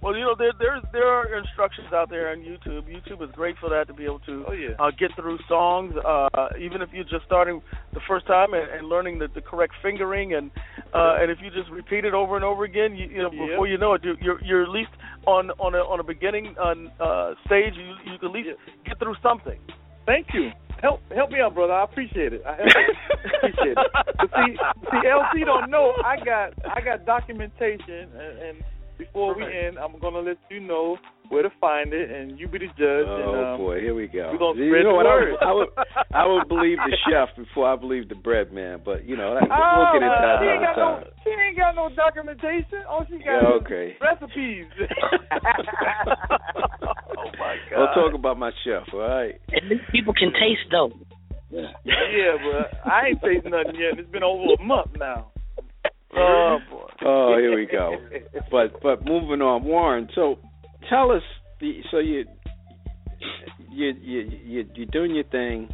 well, 0.00 0.14
you 0.16 0.22
know, 0.22 0.34
there 0.38 0.52
there's 0.58 0.82
there 0.92 1.06
are 1.08 1.38
instructions 1.38 1.88
out 1.92 2.08
there 2.10 2.30
on 2.30 2.38
YouTube. 2.38 2.84
YouTube 2.86 3.22
is 3.22 3.30
great 3.34 3.56
for 3.58 3.68
that 3.70 3.86
to 3.88 3.94
be 3.94 4.04
able 4.04 4.20
to 4.20 4.44
oh 4.48 4.52
yeah. 4.52 4.74
uh, 4.78 4.90
get 4.98 5.10
through 5.16 5.38
songs, 5.48 5.92
uh, 6.06 6.28
even 6.60 6.82
if 6.82 6.88
you're 6.92 7.04
just 7.04 7.24
starting 7.26 7.60
the 7.94 8.00
first 8.06 8.26
time 8.26 8.54
and, 8.54 8.70
and 8.70 8.88
learning 8.88 9.18
the, 9.18 9.28
the 9.34 9.40
correct 9.40 9.74
fingering, 9.82 10.34
and 10.34 10.50
uh, 10.94 11.16
and 11.18 11.30
if 11.30 11.38
you 11.42 11.50
just 11.50 11.70
repeat 11.70 12.04
it 12.04 12.14
over 12.14 12.36
and 12.36 12.44
over 12.44 12.64
again, 12.64 12.94
you, 12.94 13.06
you 13.08 13.18
know, 13.22 13.30
Yeah. 13.32 13.46
before 13.48 13.66
you 13.66 13.78
know 13.78 13.94
it, 13.94 14.02
you're 14.04 14.16
you're, 14.22 14.44
you're 14.44 14.62
at 14.62 14.70
least 14.70 14.90
on 15.26 15.50
on 15.58 15.74
a 15.74 15.78
on 15.78 15.98
a 16.00 16.04
beginning 16.04 16.54
uh, 16.58 16.74
uh, 17.02 17.34
stage. 17.46 17.74
You 17.74 17.94
you 18.12 18.18
can 18.18 18.28
at 18.28 18.34
least 18.34 18.48
get 18.86 18.98
through 18.98 19.16
something. 19.22 19.58
Thank 20.06 20.28
you. 20.32 20.50
Help 20.80 21.00
help 21.12 21.30
me 21.30 21.40
out, 21.40 21.54
brother. 21.54 21.72
I 21.72 21.82
appreciate 21.82 22.32
it. 22.32 22.42
I 22.46 22.54
appreciate 22.54 23.76
it. 23.76 23.78
But 24.18 24.30
see, 24.30 24.54
see, 24.90 25.08
LC 25.08 25.44
don't 25.44 25.70
know. 25.70 25.92
I 26.04 26.16
got 26.24 26.52
I 26.64 26.80
got 26.80 27.04
documentation, 27.04 28.08
and, 28.14 28.38
and 28.38 28.56
before 28.98 29.34
we 29.34 29.44
end, 29.44 29.78
I'm 29.78 29.98
gonna 30.00 30.18
let 30.20 30.36
you 30.50 30.60
know 30.60 30.98
where 31.28 31.42
to 31.42 31.50
find 31.60 31.92
it, 31.92 32.10
and 32.10 32.38
you 32.38 32.48
be 32.48 32.58
the 32.58 32.66
judge. 32.76 33.06
Oh 33.06 33.20
and, 33.36 33.46
um, 33.54 33.58
boy, 33.60 33.80
here 33.80 33.94
we 33.94 34.08
go. 34.08 34.32
we 34.32 34.38
gonna 34.38 34.58
you 34.58 34.68
spread 34.70 34.84
know 34.84 34.90
the 34.90 34.96
what? 34.96 35.06
I 35.06 35.14
word. 35.14 35.30
would, 35.30 35.42
I 35.42 35.52
would 35.54 35.68
I 36.12 36.26
would 36.26 36.48
believe 36.48 36.78
the 36.78 36.96
chef 37.06 37.28
before 37.36 37.70
I 37.70 37.76
believe 37.76 38.08
the 38.08 38.14
bread 38.16 38.52
man, 38.52 38.80
but 38.84 39.04
you 39.04 39.16
know 39.16 39.34
that, 39.34 39.46
Oh, 39.50 39.54
we'll 39.78 39.92
get 39.94 40.02
into 40.02 40.18
that 40.20 40.38
she 40.42 40.48
ain't 40.50 40.62
another 40.64 40.74
got 40.74 41.04
no. 41.04 41.10
She 41.24 41.30
ain't 41.30 41.56
got 41.56 41.74
no 41.76 41.88
documentation. 41.94 42.80
All 42.88 43.04
she 43.08 43.18
got 43.18 43.28
Yeah, 43.28 43.56
is 43.56 43.62
okay. 43.62 43.86
recipes. 44.00 44.66
oh 47.16 47.30
my 47.38 47.56
God! 47.70 47.76
We'll 47.78 47.94
talk 47.94 48.14
about 48.18 48.38
my 48.38 48.50
chef. 48.64 48.82
All 48.92 49.00
right. 49.00 49.40
At 49.54 49.64
least 49.64 49.82
people 49.92 50.14
can 50.14 50.32
taste 50.32 50.66
though. 50.70 50.90
yeah, 51.52 52.36
but 52.44 52.72
I 52.90 53.08
ain't 53.08 53.20
tasting 53.22 53.52
nothing 53.52 53.76
yet. 53.76 53.98
It's 53.98 54.10
been 54.10 54.22
over 54.22 54.54
a 54.58 54.62
month 54.62 54.90
now. 54.98 55.30
Oh 56.16 56.58
boy. 56.70 56.88
Oh, 57.04 57.36
here 57.38 57.54
we 57.54 57.66
go. 57.66 57.96
But 58.50 58.80
but 58.82 59.04
moving 59.04 59.42
on, 59.42 59.64
Warren. 59.64 60.08
So 60.14 60.38
tell 60.88 61.10
us. 61.10 61.22
The, 61.60 61.80
so 61.90 61.98
you 61.98 62.24
you 63.70 63.92
you 64.00 64.30
you 64.44 64.70
you're 64.74 64.86
doing 64.86 65.14
your 65.14 65.24
thing. 65.24 65.68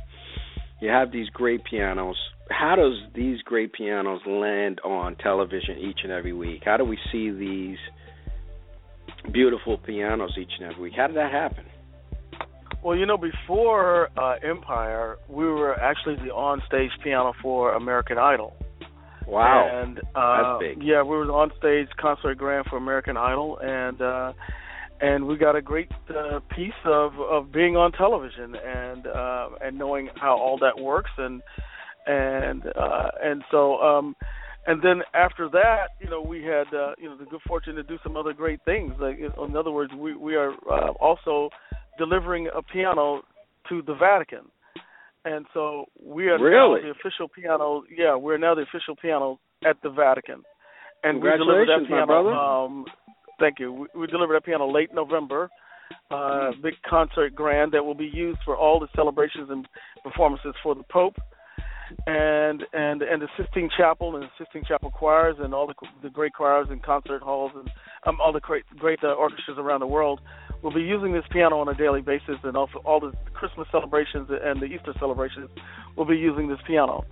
You 0.80 0.88
have 0.90 1.12
these 1.12 1.28
great 1.28 1.64
pianos. 1.64 2.16
How 2.50 2.76
does 2.76 2.94
these 3.14 3.40
great 3.42 3.72
pianos 3.72 4.20
land 4.26 4.80
on 4.84 5.16
television 5.16 5.78
each 5.78 6.00
and 6.02 6.12
every 6.12 6.32
week? 6.32 6.62
How 6.64 6.76
do 6.76 6.84
we 6.84 6.98
see 7.10 7.30
these 7.30 7.78
beautiful 9.32 9.78
pianos 9.78 10.32
each 10.38 10.50
and 10.60 10.70
every 10.70 10.82
week? 10.82 10.92
How 10.96 11.06
did 11.06 11.16
that 11.16 11.32
happen? 11.32 11.64
Well, 12.82 12.98
you 12.98 13.06
know, 13.06 13.16
before 13.16 14.10
uh, 14.18 14.34
Empire, 14.42 15.16
we 15.26 15.46
were 15.46 15.74
actually 15.80 16.16
the 16.16 16.34
on-stage 16.34 16.90
piano 17.02 17.32
for 17.40 17.72
American 17.74 18.18
Idol. 18.18 18.54
Wow. 19.26 19.68
And 19.72 19.98
uh, 20.14 20.58
That's 20.58 20.76
big. 20.76 20.82
Yeah, 20.84 21.02
we 21.02 21.16
were 21.16 21.30
on 21.32 21.50
stage 21.58 21.88
concert 22.00 22.37
grand 22.37 22.66
for 22.66 22.76
American 22.76 23.16
Idol, 23.16 23.58
and 23.62 24.00
uh, 24.00 24.32
and 25.00 25.26
we 25.26 25.37
got 25.37 25.56
a 25.56 25.62
great 25.62 25.90
uh, 26.10 26.40
piece 26.54 26.72
of 26.84 27.18
of 27.18 27.52
being 27.52 27.76
on 27.76 27.92
television 27.92 28.54
and 28.54 29.06
uh, 29.06 29.48
and 29.60 29.78
knowing 29.78 30.08
how 30.16 30.37
all 30.37 30.58
that 30.58 30.78
works 30.80 31.10
and 31.18 31.42
and 32.06 32.64
uh, 32.66 33.10
and 33.22 33.42
so 33.50 33.76
um, 33.80 34.14
and 34.66 34.82
then 34.82 35.02
after 35.12 35.48
that, 35.50 35.90
you 36.00 36.08
know, 36.08 36.22
we 36.22 36.42
had 36.42 36.72
uh, 36.74 36.92
you 36.98 37.08
know 37.08 37.16
the 37.16 37.26
good 37.26 37.40
fortune 37.46 37.74
to 37.76 37.82
do 37.82 37.98
some 38.02 38.16
other 38.16 38.32
great 38.32 38.60
things. 38.64 38.94
Like 38.98 39.18
in 39.18 39.56
other 39.56 39.70
words, 39.70 39.92
we 39.96 40.14
we 40.16 40.37
are 40.37 40.52
uh, 40.70 40.92
also 41.00 41.50
delivering 41.98 42.48
a 42.54 42.62
piano 42.62 43.22
to 43.68 43.82
the 43.82 43.94
Vatican, 43.94 44.46
and 45.24 45.46
so 45.54 45.87
we 46.02 46.28
are 46.28 46.38
really? 46.38 46.82
now 46.82 46.87
the 46.87 46.90
official 46.90 47.28
piano. 47.28 47.82
Yeah, 47.94 48.16
we're 48.16 48.38
now 48.38 48.54
the 48.54 48.62
official 48.62 48.96
piano 48.96 49.40
at 49.64 49.76
the 49.82 49.90
Vatican, 49.90 50.42
and 51.02 51.22
we 51.22 51.30
delivered 51.30 51.68
that 51.68 51.88
piano. 51.88 52.28
Um, 52.28 52.84
thank 53.38 53.58
you. 53.58 53.72
We, 53.72 54.00
we 54.00 54.06
delivered 54.06 54.34
that 54.37 54.44
piano 54.44 54.70
late 54.70 54.92
November. 54.94 55.50
Uh, 56.10 56.50
big 56.62 56.74
concert 56.88 57.34
grand 57.34 57.72
that 57.72 57.84
will 57.84 57.94
be 57.94 58.10
used 58.12 58.38
for 58.44 58.56
all 58.56 58.80
the 58.80 58.88
celebrations 58.96 59.48
and 59.50 59.66
performances 60.02 60.54
for 60.62 60.74
the 60.74 60.82
Pope 60.90 61.16
and 62.06 62.62
and 62.72 63.02
and 63.02 63.22
the 63.22 63.28
Sistine 63.38 63.68
Chapel 63.76 64.16
and 64.16 64.24
the 64.24 64.28
Sistine 64.38 64.64
Chapel 64.66 64.90
choirs 64.90 65.37
and 65.38 65.54
all 65.54 65.66
the 65.66 65.74
the 66.02 66.10
great 66.10 66.32
choirs 66.32 66.66
and 66.70 66.82
concert 66.82 67.22
halls 67.22 67.52
and 67.54 67.70
um, 68.06 68.18
all 68.20 68.32
the 68.32 68.40
great 68.40 68.64
great 68.78 68.98
uh, 69.02 69.08
orchestras 69.08 69.58
around 69.58 69.80
the 69.80 69.87
world 69.87 70.20
will 70.64 70.72
be 70.72 70.81
using 70.81 71.12
this 71.12 71.24
piano 71.31 71.59
on 71.59 71.68
a 71.68 71.74
daily 71.74 72.00
basis 72.00 72.37
and 72.42 72.57
also 72.57 72.79
all 72.87 72.98
the 72.98 73.12
Christmas 73.35 73.68
celebrations 73.70 74.29
and 74.31 74.61
the 74.61 74.64
Easter 74.66 74.94
celebrations 74.98 75.50
will 75.94 76.07
be 76.07 76.16
using 76.16 76.48
this 76.48 76.59
piano. 76.66 77.05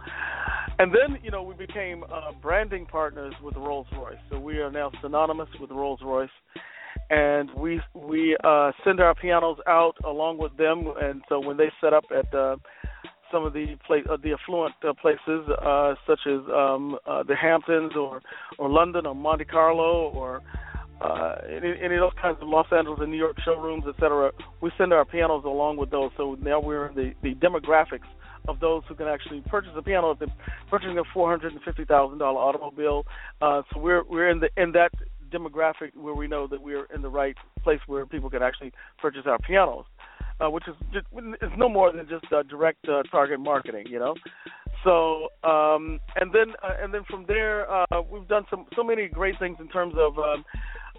And 0.79 0.91
then 0.91 1.23
you 1.23 1.31
know 1.31 1.43
we 1.43 1.55
became 1.55 2.03
uh, 2.05 2.33
branding 2.41 2.87
partners 2.87 3.35
with 3.43 3.55
Rolls 3.57 3.87
Royce, 3.93 4.17
so 4.31 4.38
we 4.38 4.59
are 4.59 4.71
now 4.71 4.91
synonymous 5.03 5.51
with 5.61 5.71
Rolls 5.71 6.01
Royce. 6.03 6.31
And 7.11 7.51
we 7.55 7.81
we 7.95 8.37
uh, 8.43 8.73
send 8.85 9.01
our 9.01 9.15
pianos 9.15 9.59
out 9.69 9.97
along 10.03 10.38
with 10.38 10.57
them, 10.57 10.91
and 11.01 11.21
so 11.29 11.38
when 11.38 11.59
they 11.59 11.71
set 11.81 11.93
up 11.93 12.05
at 12.11 12.33
uh, 12.35 12.57
some 13.31 13.45
of 13.45 13.53
the 13.53 13.77
place, 13.87 14.05
uh, 14.11 14.17
the 14.23 14.33
affluent 14.33 14.75
uh, 14.87 14.95
places, 14.95 15.47
uh, 15.62 15.95
such 16.07 16.21
as 16.27 16.41
um, 16.55 16.97
uh, 17.07 17.23
the 17.23 17.37
Hamptons 17.37 17.93
or 17.95 18.23
or 18.59 18.71
London 18.71 19.05
or 19.05 19.15
Monte 19.15 19.45
Carlo 19.45 20.11
or 20.15 20.41
uh, 21.03 21.37
any, 21.49 21.75
any 21.83 21.95
of 21.97 22.01
those 22.01 22.12
kinds 22.21 22.38
of 22.41 22.49
Los 22.49 22.67
Angeles 22.71 22.99
and 23.01 23.11
New 23.11 23.19
York 23.19 23.37
showrooms, 23.45 23.85
et 23.88 23.95
cetera. 23.97 24.31
We 24.61 24.71
send 24.79 24.93
our 24.93 25.05
pianos 25.05 25.45
along 25.45 25.77
with 25.77 25.91
those. 25.91 26.11
So 26.17 26.37
now 26.41 26.61
we're 26.61 26.87
in 26.87 26.95
the, 26.95 27.12
the 27.23 27.35
demographics 27.35 28.09
of 28.49 28.61
those 28.61 28.83
who 28.88 28.95
can 28.95 29.07
actually 29.07 29.43
purchase 29.49 29.73
a 29.77 29.83
piano 29.83 30.11
if 30.11 30.19
they're 30.19 30.29
purchasing 30.69 30.99
a 30.99 31.05
four 31.15 31.31
hundred 31.31 31.53
and 31.53 31.62
fifty 31.62 31.85
thousand 31.85 32.19
dollar 32.19 32.41
automobile. 32.41 33.05
Uh, 33.41 33.62
so 33.73 33.81
we're 33.81 34.03
we're 34.05 34.31
in 34.31 34.41
the 34.41 34.49
in 34.57 34.73
that 34.73 34.91
demographic 35.33 35.95
where 35.95 36.15
we 36.15 36.27
know 36.27 36.47
that 36.47 36.61
we're 36.61 36.87
in 36.95 37.03
the 37.03 37.09
right 37.09 37.37
place 37.62 37.81
where 37.87 38.05
people 38.05 38.29
can 38.29 38.43
actually 38.43 38.73
purchase 39.01 39.23
our 39.27 39.38
pianos 39.38 39.87
uh, 40.43 40.51
which 40.51 40.65
is 40.69 40.75
just, 40.93 41.07
it's 41.15 41.53
no 41.57 41.69
more 41.69 41.93
than 41.93 42.09
just 42.09 42.31
uh, 42.33 42.43
direct 42.45 42.88
uh, 42.88 43.03
target 43.11 43.41
marketing, 43.41 43.87
you 43.88 43.99
know. 43.99 44.15
So 44.85 45.29
um, 45.49 46.01
and 46.17 46.33
then 46.33 46.55
uh, 46.62 46.75
and 46.83 46.93
then 46.93 47.03
from 47.09 47.25
there, 47.29 47.71
uh, 47.71 48.03
we've 48.11 48.27
done 48.27 48.45
some 48.51 48.67
so 48.75 48.83
many 48.83 49.07
great 49.07 49.38
things 49.38 49.59
in 49.61 49.69
terms 49.69 49.95
of 49.97 50.19
um, 50.19 50.45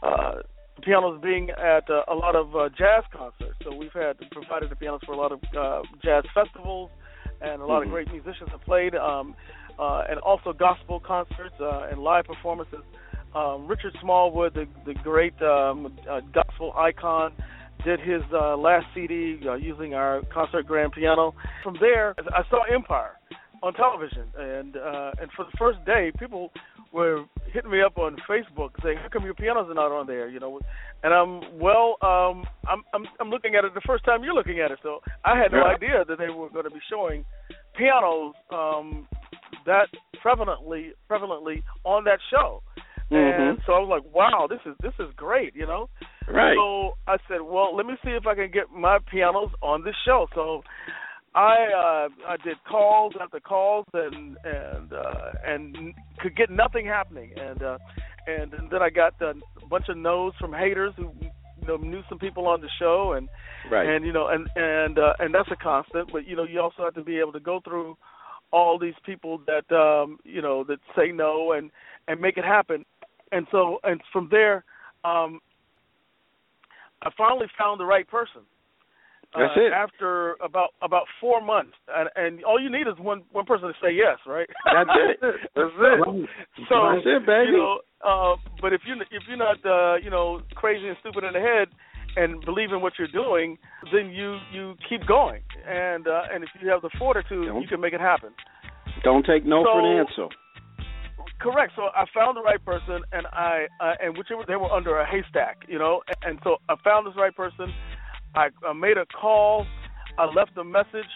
uh, 0.03 0.33
pianos 0.81 1.21
being 1.21 1.49
at 1.51 1.89
uh, 1.89 2.03
a 2.11 2.15
lot 2.15 2.35
of 2.35 2.55
uh, 2.55 2.69
jazz 2.77 3.03
concerts. 3.15 3.57
So 3.63 3.73
we've 3.75 3.93
had 3.93 4.17
provided 4.31 4.69
the 4.69 4.75
pianos 4.75 5.01
for 5.05 5.13
a 5.13 5.17
lot 5.17 5.31
of 5.31 5.39
uh, 5.57 5.81
jazz 6.03 6.23
festivals, 6.33 6.89
and 7.41 7.61
a 7.61 7.65
lot 7.65 7.81
Mhm. 7.81 7.85
of 7.85 7.91
great 7.91 8.11
musicians 8.11 8.49
have 8.51 8.61
played, 8.61 8.95
um, 8.95 9.35
uh, 9.79 10.03
and 10.09 10.19
also 10.19 10.53
gospel 10.53 10.99
concerts 10.99 11.55
uh, 11.59 11.89
and 11.89 12.01
live 12.03 12.25
performances. 12.25 12.83
Um, 13.35 13.67
Richard 13.67 13.95
Smallwood, 14.01 14.53
the 14.53 14.67
the 14.85 14.93
great 14.93 15.39
um, 15.41 15.97
uh, 16.09 16.21
gospel 16.33 16.73
icon, 16.77 17.33
did 17.83 17.99
his 17.99 18.21
uh, 18.31 18.55
last 18.57 18.85
CD 18.93 19.39
uh, 19.47 19.55
using 19.55 19.93
our 19.95 20.21
concert 20.31 20.67
grand 20.67 20.91
piano. 20.93 21.33
From 21.63 21.75
there, 21.79 22.13
I 22.17 22.43
saw 22.49 22.63
Empire 22.71 23.17
on 23.63 23.73
television, 23.73 24.25
and 24.37 24.77
uh, 24.77 25.11
and 25.19 25.31
for 25.35 25.45
the 25.45 25.57
first 25.57 25.83
day, 25.85 26.11
people 26.19 26.51
were 26.91 27.25
hitting 27.53 27.71
me 27.71 27.81
up 27.81 27.97
on 27.97 28.17
Facebook 28.27 28.71
saying, 28.83 28.97
"How 28.97 29.07
come 29.09 29.23
your 29.23 29.35
pianos 29.35 29.69
are 29.69 29.73
not 29.73 29.91
on 29.91 30.07
there?" 30.07 30.27
You 30.27 30.39
know, 30.39 30.59
and 31.03 31.13
I'm 31.13 31.59
well, 31.59 31.97
um, 32.01 32.45
I'm 32.67 32.83
I'm 32.93 33.05
I'm 33.19 33.29
looking 33.29 33.55
at 33.55 33.63
it 33.63 33.73
the 33.73 33.81
first 33.85 34.03
time 34.03 34.23
you're 34.23 34.33
looking 34.33 34.59
at 34.59 34.71
it, 34.71 34.79
so 34.83 35.01
I 35.23 35.37
had 35.37 35.51
no 35.51 35.59
Yeah. 35.59 35.75
idea 35.75 36.05
that 36.05 36.17
they 36.17 36.29
were 36.29 36.49
going 36.49 36.65
to 36.65 36.71
be 36.71 36.81
showing 36.89 37.23
pianos 37.77 38.33
um, 38.51 39.07
that 39.65 39.87
prevalently 40.23 40.91
prevalently 41.09 41.61
on 41.83 42.03
that 42.05 42.19
show. 42.29 42.61
And 43.11 43.59
Mhm. 43.59 43.65
so 43.65 43.73
I 43.73 43.79
was 43.79 43.89
like, 43.89 44.13
"Wow, 44.13 44.47
this 44.47 44.61
is 44.65 44.75
this 44.81 44.93
is 44.99 45.13
great," 45.15 45.55
you 45.55 45.67
know. 45.67 45.89
Right. 46.27 46.55
So 46.55 46.93
I 47.05 47.17
said, 47.27 47.41
well, 47.41 47.75
let 47.75 47.85
me 47.85 47.95
see 48.03 48.11
if 48.11 48.25
I 48.25 48.33
can 48.33 48.49
get 48.49 48.71
my 48.71 48.97
pianos 49.11 49.51
on 49.61 49.83
this 49.83 49.95
show. 50.05 50.27
So 50.33 50.63
I 51.35 51.55
uh, 51.75 52.09
I 52.27 52.37
did 52.43 52.57
calls 52.69 53.13
after 53.19 53.39
calls 53.39 53.85
and 53.93 54.37
and 54.43 54.93
uh, 54.93 55.31
and 55.45 55.93
could 56.19 56.35
get 56.35 56.49
nothing 56.49 56.85
happening. 56.85 57.31
And 57.37 57.63
uh, 57.63 57.77
and, 58.27 58.53
and 58.53 58.69
then 58.69 58.81
I 58.81 58.89
got 58.89 59.13
a 59.21 59.33
bunch 59.69 59.85
of 59.89 59.97
no's 59.97 60.33
from 60.39 60.53
haters 60.53 60.93
who 60.95 61.11
you 61.21 61.67
know 61.67 61.77
knew 61.77 62.01
some 62.07 62.19
people 62.19 62.47
on 62.47 62.61
the 62.61 62.69
show 62.79 63.13
and 63.13 63.29
Right. 63.71 63.87
and 63.87 64.05
you 64.05 64.11
know 64.11 64.27
and 64.27 64.47
and 64.55 64.99
uh, 64.99 65.13
and 65.19 65.33
that's 65.33 65.49
a 65.51 65.55
constant. 65.55 66.11
But 66.11 66.27
you 66.27 66.35
know 66.35 66.43
you 66.43 66.59
also 66.59 66.83
have 66.83 66.95
to 66.95 67.03
be 67.03 67.19
able 67.19 67.31
to 67.33 67.39
go 67.39 67.61
through 67.63 67.97
all 68.51 68.77
these 68.77 68.93
people 69.05 69.41
that 69.47 69.73
um, 69.75 70.19
you 70.23 70.41
know 70.41 70.63
that 70.65 70.79
say 70.95 71.11
no 71.11 71.53
and 71.53 71.71
and 72.07 72.19
make 72.21 72.37
it 72.37 72.45
happen. 72.45 72.85
And 73.31 73.47
so 73.51 73.79
and 73.83 74.01
from 74.11 74.27
there. 74.29 74.63
Um, 75.05 75.41
I 77.05 77.09
finally 77.17 77.47
found 77.59 77.81
the 77.81 77.85
right 77.85 78.07
person. 78.07 78.43
That's 79.35 79.57
uh, 79.57 79.61
it. 79.61 79.73
After 79.73 80.35
about 80.43 80.69
about 80.81 81.05
four 81.19 81.41
months, 81.41 81.73
and, 81.87 82.09
and 82.15 82.43
all 82.43 82.61
you 82.61 82.69
need 82.69 82.87
is 82.87 82.97
one 82.99 83.23
one 83.31 83.45
person 83.45 83.67
to 83.67 83.73
say 83.81 83.91
yes, 83.91 84.19
right? 84.27 84.47
That's 84.65 84.89
it. 84.93 85.17
That's 85.55 85.73
it. 85.73 86.29
So 86.69 86.75
That's 86.93 87.05
it, 87.05 87.25
baby. 87.25 87.51
you 87.51 87.57
know, 87.57 87.79
uh, 88.05 88.35
but 88.61 88.73
if 88.73 88.81
you 88.85 88.95
if 89.11 89.23
you're 89.27 89.37
not 89.37 89.57
uh, 89.65 89.97
you 89.97 90.09
know 90.09 90.41
crazy 90.55 90.87
and 90.87 90.97
stupid 91.01 91.23
in 91.23 91.33
the 91.33 91.39
head 91.39 91.69
and 92.15 92.43
believe 92.45 92.71
in 92.71 92.81
what 92.81 92.93
you're 92.97 93.11
doing, 93.11 93.57
then 93.91 94.11
you 94.11 94.37
you 94.51 94.75
keep 94.87 95.05
going, 95.07 95.41
and 95.67 96.07
uh, 96.07 96.29
and 96.31 96.43
if 96.43 96.49
you 96.61 96.69
have 96.69 96.81
the 96.81 96.91
fortitude, 96.99 97.47
Don't- 97.47 97.61
you 97.61 97.67
can 97.67 97.81
make 97.81 97.93
it 97.93 98.01
happen. 98.01 98.29
Don't 99.03 99.25
take 99.25 99.45
no 99.45 99.63
for 99.63 99.79
an 99.79 99.99
answer. 99.99 100.29
Correct. 101.41 101.73
So 101.75 101.89
I 101.93 102.05
found 102.15 102.37
the 102.37 102.41
right 102.41 102.63
person, 102.63 103.01
and 103.11 103.27
I 103.33 103.67
uh, 103.81 103.93
and 103.99 104.17
whichever 104.17 104.43
they 104.47 104.55
were 104.55 104.71
under 104.71 104.99
a 104.99 105.05
haystack, 105.05 105.57
you 105.67 105.77
know. 105.77 106.01
And 106.21 106.39
so 106.43 106.57
I 106.69 106.75
found 106.83 107.05
this 107.05 107.15
right 107.17 107.35
person. 107.35 107.73
I, 108.35 108.49
I 108.65 108.73
made 108.73 108.97
a 108.97 109.05
call. 109.05 109.65
I 110.17 110.25
left 110.25 110.57
a 110.57 110.63
message. 110.63 111.09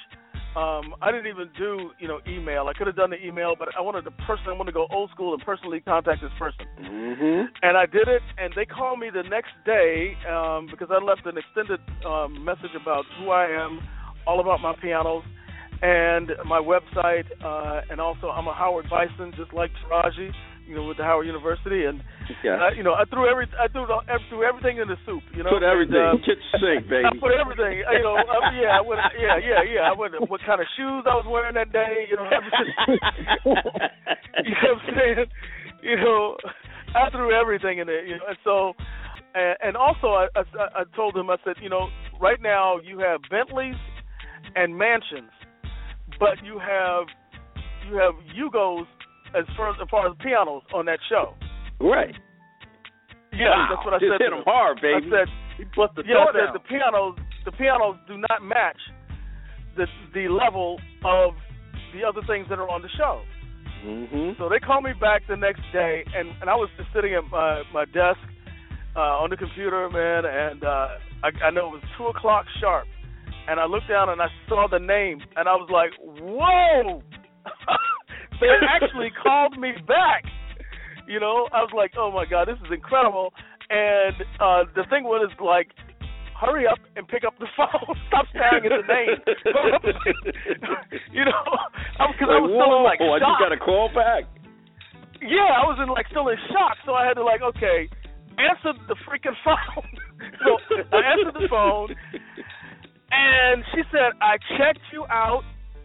Um, 0.56 0.96
I 1.04 1.12
didn't 1.12 1.28
even 1.28 1.50
do 1.58 1.92
you 2.00 2.08
know 2.08 2.20
email. 2.28 2.68
I 2.68 2.74
could 2.74 2.88
have 2.88 2.96
done 2.96 3.12
the 3.12 3.24
email, 3.24 3.54
but 3.58 3.70
I 3.78 3.82
wanted 3.82 4.04
to 4.06 4.12
personally, 4.26 4.56
I 4.56 4.58
wanted 4.58 4.72
to 4.72 4.76
go 4.76 4.88
old 4.90 5.12
school 5.12 5.34
and 5.34 5.44
personally 5.44 5.82
contact 5.82 6.22
this 6.22 6.32
person. 6.40 6.66
Mhm. 6.82 7.48
And 7.62 7.78
I 7.78 7.86
did 7.86 8.08
it, 8.08 8.24
and 8.40 8.52
they 8.56 8.66
called 8.66 9.00
me 9.00 9.12
the 9.12 9.22
next 9.24 9.52
day 9.66 10.18
um, 10.28 10.68
because 10.72 10.90
I 10.90 10.98
left 11.04 11.26
an 11.28 11.38
extended 11.38 11.80
um, 12.06 12.44
message 12.44 12.74
about 12.76 13.06
who 13.20 13.30
I 13.30 13.46
am, 13.46 13.82
all 14.26 14.40
about 14.40 14.60
my 14.62 14.74
pianos, 14.82 15.24
and 15.84 16.32
my 16.46 16.60
website, 16.60 17.26
uh, 17.44 17.82
and 17.92 18.02
also 18.02 18.30
I'm 18.30 18.48
a 18.48 18.54
Howard 18.54 18.90
Bison, 18.90 19.34
just 19.38 19.54
like 19.54 19.70
Taraji, 19.86 20.34
you 20.68 20.76
know, 20.76 20.84
with 20.84 20.98
the 20.98 21.04
Howard 21.04 21.26
University, 21.26 21.86
and 21.86 22.04
Yeah. 22.44 22.60
uh, 22.68 22.72
you 22.76 22.84
know, 22.84 22.94
I 22.94 23.06
threw 23.08 23.26
every, 23.26 23.48
I 23.56 23.68
threw, 23.72 23.88
the, 23.88 24.04
I 24.12 24.20
threw 24.30 24.44
everything 24.44 24.78
in 24.84 24.88
the 24.88 24.98
soup, 25.06 25.24
you 25.34 25.44
know. 25.44 25.50
Put 25.50 25.64
everything. 25.64 25.96
And, 25.96 26.20
uh, 26.20 26.26
Kitchen 26.28 26.52
sink, 26.60 26.90
baby. 26.92 27.08
I 27.08 27.16
put 27.16 27.32
everything, 27.40 27.80
you 27.88 28.04
know. 28.04 28.20
Uh, 28.20 28.52
yeah, 28.60 28.76
I 28.76 28.82
would, 28.84 29.00
yeah, 29.16 29.40
yeah, 29.40 29.64
yeah. 29.64 29.88
I 29.88 29.94
would. 29.96 30.12
What 30.28 30.42
kind 30.46 30.60
of 30.60 30.68
shoes 30.76 31.08
I 31.08 31.16
was 31.16 31.26
wearing 31.26 31.56
that 31.56 31.72
day, 31.72 32.06
you 32.12 32.18
know. 32.20 32.28
you 33.46 33.56
know 34.52 34.74
what 34.76 34.84
I'm 34.84 34.96
saying? 34.96 35.26
You 35.82 35.96
know, 35.98 36.36
I 36.96 37.10
threw 37.12 37.32
everything 37.32 37.80
in 37.80 37.88
it. 37.90 38.08
you 38.08 38.16
know. 38.18 38.28
And 38.28 38.38
so, 38.44 38.74
and, 39.36 39.56
and 39.64 39.78
also, 39.78 40.08
I, 40.08 40.28
I, 40.36 40.44
I 40.82 40.84
told 40.96 41.16
him, 41.16 41.30
I 41.30 41.38
said, 41.46 41.56
you 41.62 41.70
know, 41.70 41.88
right 42.20 42.42
now 42.42 42.80
you 42.84 43.00
have 43.00 43.22
Bentleys 43.30 43.76
and 44.56 44.78
mansions, 44.78 45.32
but 46.20 46.44
you 46.44 46.60
have 46.60 47.08
you 47.88 47.96
have 47.96 48.14
Yugos 48.36 48.86
as 49.36 49.46
far 49.56 49.70
as, 49.72 49.76
as 49.82 49.88
far 49.90 50.08
as 50.08 50.16
pianos 50.22 50.64
on 50.74 50.86
that 50.86 51.00
show. 51.10 51.34
right. 51.80 52.16
Yeah, 53.34 53.50
Wow. 53.54 53.68
that's 53.70 53.86
what 53.86 53.94
I 53.94 54.00
Just 54.00 54.12
said. 54.14 54.22
hit 54.24 54.30
to 54.32 54.38
him 54.38 54.44
hard, 54.48 54.80
I 54.80 54.82
baby. 54.82 55.10
said, 55.12 55.28
He 55.58 55.64
the 55.76 56.04
yeah, 56.08 56.26
I 56.26 56.32
said 56.32 56.48
down. 56.48 56.54
the 56.54 56.64
pianos 56.66 57.16
the 57.46 57.52
pianos 57.52 57.96
do 58.08 58.18
not 58.18 58.42
match 58.42 58.80
the 59.76 59.86
the 60.14 60.28
level 60.28 60.80
of 61.06 61.36
the 61.94 62.04
other 62.08 62.22
things 62.26 62.48
that 62.50 62.58
are 62.58 62.70
on 62.70 62.82
the 62.82 62.90
show. 62.98 63.22
Mhm. 63.86 64.38
So 64.40 64.50
they 64.50 64.60
called 64.60 64.84
me 64.86 64.94
back 65.00 65.22
the 65.28 65.36
next 65.38 65.62
day, 65.72 66.04
and 66.16 66.30
and 66.42 66.50
I 66.50 66.56
was 66.56 66.70
just 66.78 66.92
sitting 66.94 67.14
at 67.14 67.26
my 67.30 67.62
my 67.74 67.86
desk 67.86 68.20
uh, 68.96 69.22
on 69.22 69.30
the 69.30 69.38
computer, 69.38 69.88
man, 69.90 70.26
and 70.26 70.64
uh, 70.64 70.88
I, 71.24 71.30
I 71.46 71.50
know 71.52 71.68
it 71.68 71.74
was 71.78 71.84
two 71.98 72.08
o'clock 72.08 72.46
sharp, 72.60 72.88
and 73.48 73.60
I 73.60 73.66
looked 73.66 73.88
down 73.90 74.10
and 74.10 74.20
I 74.22 74.30
saw 74.50 74.68
the 74.68 74.80
name, 74.80 75.22
and 75.36 75.48
I 75.48 75.54
was 75.54 75.70
like, 75.70 75.92
whoa! 76.02 77.04
they 78.40 78.48
actually 78.70 79.12
called 79.24 79.58
me 79.60 79.74
back. 79.88 80.24
You 81.08 81.20
know, 81.20 81.48
I 81.54 81.62
was 81.64 81.72
like, 81.76 81.92
oh 81.98 82.12
my 82.12 82.26
god, 82.26 82.48
this 82.48 82.58
is 82.66 82.72
incredible. 82.72 83.34
And 83.70 84.16
uh, 84.40 84.64
the 84.76 84.84
thing 84.90 85.04
was 85.04 85.32
like. 85.40 85.68
Hurry 86.38 86.68
up 86.70 86.78
and 86.96 87.08
pick 87.08 87.24
up 87.26 87.34
the 87.42 87.48
phone. 87.58 87.98
Stop 88.14 88.28
staring 88.30 88.62
at 88.70 88.70
the 88.70 88.86
name. 88.86 89.18
you 91.12 91.26
know, 91.26 91.42
because 92.14 92.30
I 92.30 92.38
was 92.38 92.54
Like, 92.54 92.62
still 92.62 92.78
in, 92.78 92.84
like 92.86 93.00
whoa, 93.02 93.18
I 93.18 93.18
just 93.18 93.42
got 93.42 93.50
a 93.50 93.58
call 93.58 93.90
back. 93.90 94.30
yeah, 95.18 95.50
I 95.58 95.66
was 95.66 95.82
in 95.82 95.90
like 95.90 96.06
still 96.14 96.28
in 96.30 96.38
shock, 96.54 96.78
so 96.86 96.94
I 96.94 97.10
had 97.10 97.16
to 97.18 97.24
like, 97.26 97.42
okay, 97.42 97.90
answer 98.38 98.78
the 98.86 98.94
freaking 99.10 99.34
phone. 99.44 99.90
so 100.46 100.62
I 100.94 101.02
answered 101.18 101.34
the 101.42 101.50
phone, 101.50 101.90
and 103.10 103.64
she 103.74 103.82
said, 103.90 104.14
I 104.22 104.38
checked 104.62 104.86
you 104.94 105.10
out. 105.10 105.42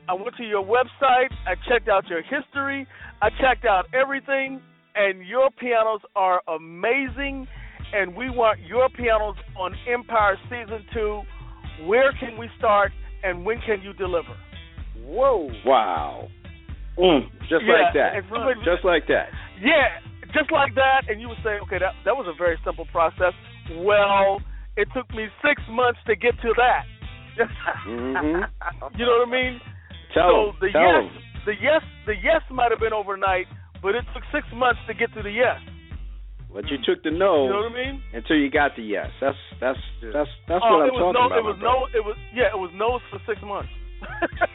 I 0.09 0.15
went 0.15 0.37
to 0.37 0.45
your 0.45 0.65
website. 0.65 1.31
I 1.47 1.55
checked 1.69 1.89
out 1.89 2.07
your 2.09 2.23
history. 2.23 2.87
I 3.21 3.29
checked 3.41 3.65
out 3.65 3.87
everything, 3.95 4.61
and 4.95 5.27
your 5.27 5.51
pianos 5.51 6.01
are 6.17 6.43
amazing. 6.49 7.47
And 7.95 8.17
we 8.17 8.31
want 8.31 8.61
your 8.67 8.89
pianos 8.89 9.37
on 9.59 9.75
Empire 9.91 10.37
Season 10.49 10.85
2. 10.93 11.23
Where 11.87 12.13
can 12.19 12.39
we 12.39 12.49
start, 12.59 12.91
and 13.23 13.45
when 13.45 13.61
can 13.67 13.81
you 13.83 13.93
deliver? 13.95 14.35
Whoa. 15.05 15.49
Wow. 15.65 16.29
Mm, 16.99 17.31
just 17.49 17.65
Yeah, 17.65 17.75
like 17.75 17.95
that. 17.95 18.15
and 18.17 18.31
really- 18.31 18.55
Just 18.65 18.85
like 18.85 19.07
that. 19.07 19.31
Yeah, 19.61 19.99
just 20.35 20.51
like 20.51 20.75
that, 20.75 21.09
and 21.09 21.21
you 21.21 21.29
would 21.29 21.43
say, 21.43 21.59
okay, 21.61 21.79
that 21.79 21.95
that 22.05 22.17
was 22.17 22.27
a 22.27 22.33
very 22.33 22.59
simple 22.65 22.87
process. 22.87 23.33
Well, 23.77 24.41
it 24.77 24.89
took 24.93 25.09
me 25.15 25.29
six 25.43 25.63
months 25.69 26.01
to 26.07 26.17
get 26.17 26.39
to 26.41 26.53
that. 26.57 26.85
Mhm. 27.87 28.49
You 28.99 29.07
know 29.07 29.19
what 29.19 29.29
I 29.29 29.31
mean? 29.31 29.61
Tell 30.15 30.31
so 30.31 30.39
them. 30.53 30.57
the 30.61 30.69
Tell 30.73 30.83
yes, 30.83 31.05
them. 31.13 31.23
the 31.47 31.55
yes, 31.61 31.83
the 32.07 32.15
yes 32.23 32.43
might 32.51 32.71
have 32.71 32.81
been 32.81 32.93
overnight, 32.93 33.47
but 33.83 33.95
it 33.95 34.05
took 34.15 34.23
six 34.33 34.47
months 34.55 34.81
to 34.87 34.95
get 34.95 35.13
to 35.15 35.23
the 35.23 35.31
yes. 35.31 35.59
But 36.53 36.69
you 36.69 36.77
took 36.85 37.03
the 37.03 37.11
no 37.11 37.45
You 37.45 37.51
know 37.51 37.65
what 37.65 37.73
I 37.73 37.93
mean? 37.93 38.03
until 38.13 38.37
you 38.37 38.51
got 38.51 38.77
the 38.77 38.83
yes. 38.85 39.09
That's 39.21 39.39
that's 39.59 39.79
that's 40.13 40.29
that's 40.49 40.61
oh, 40.63 40.77
what 40.77 40.85
I'm 40.85 40.93
was 40.93 41.01
talking 41.01 41.17
no, 41.17 41.27
about. 41.27 41.39
it 41.41 41.45
was 41.49 41.57
no, 41.65 41.75
it 41.97 42.05
was 42.05 42.17
yeah, 42.37 42.53
it 42.53 42.59
was 42.61 42.71
no's 42.77 43.01
for 43.11 43.21
six 43.27 43.41
months. 43.43 43.73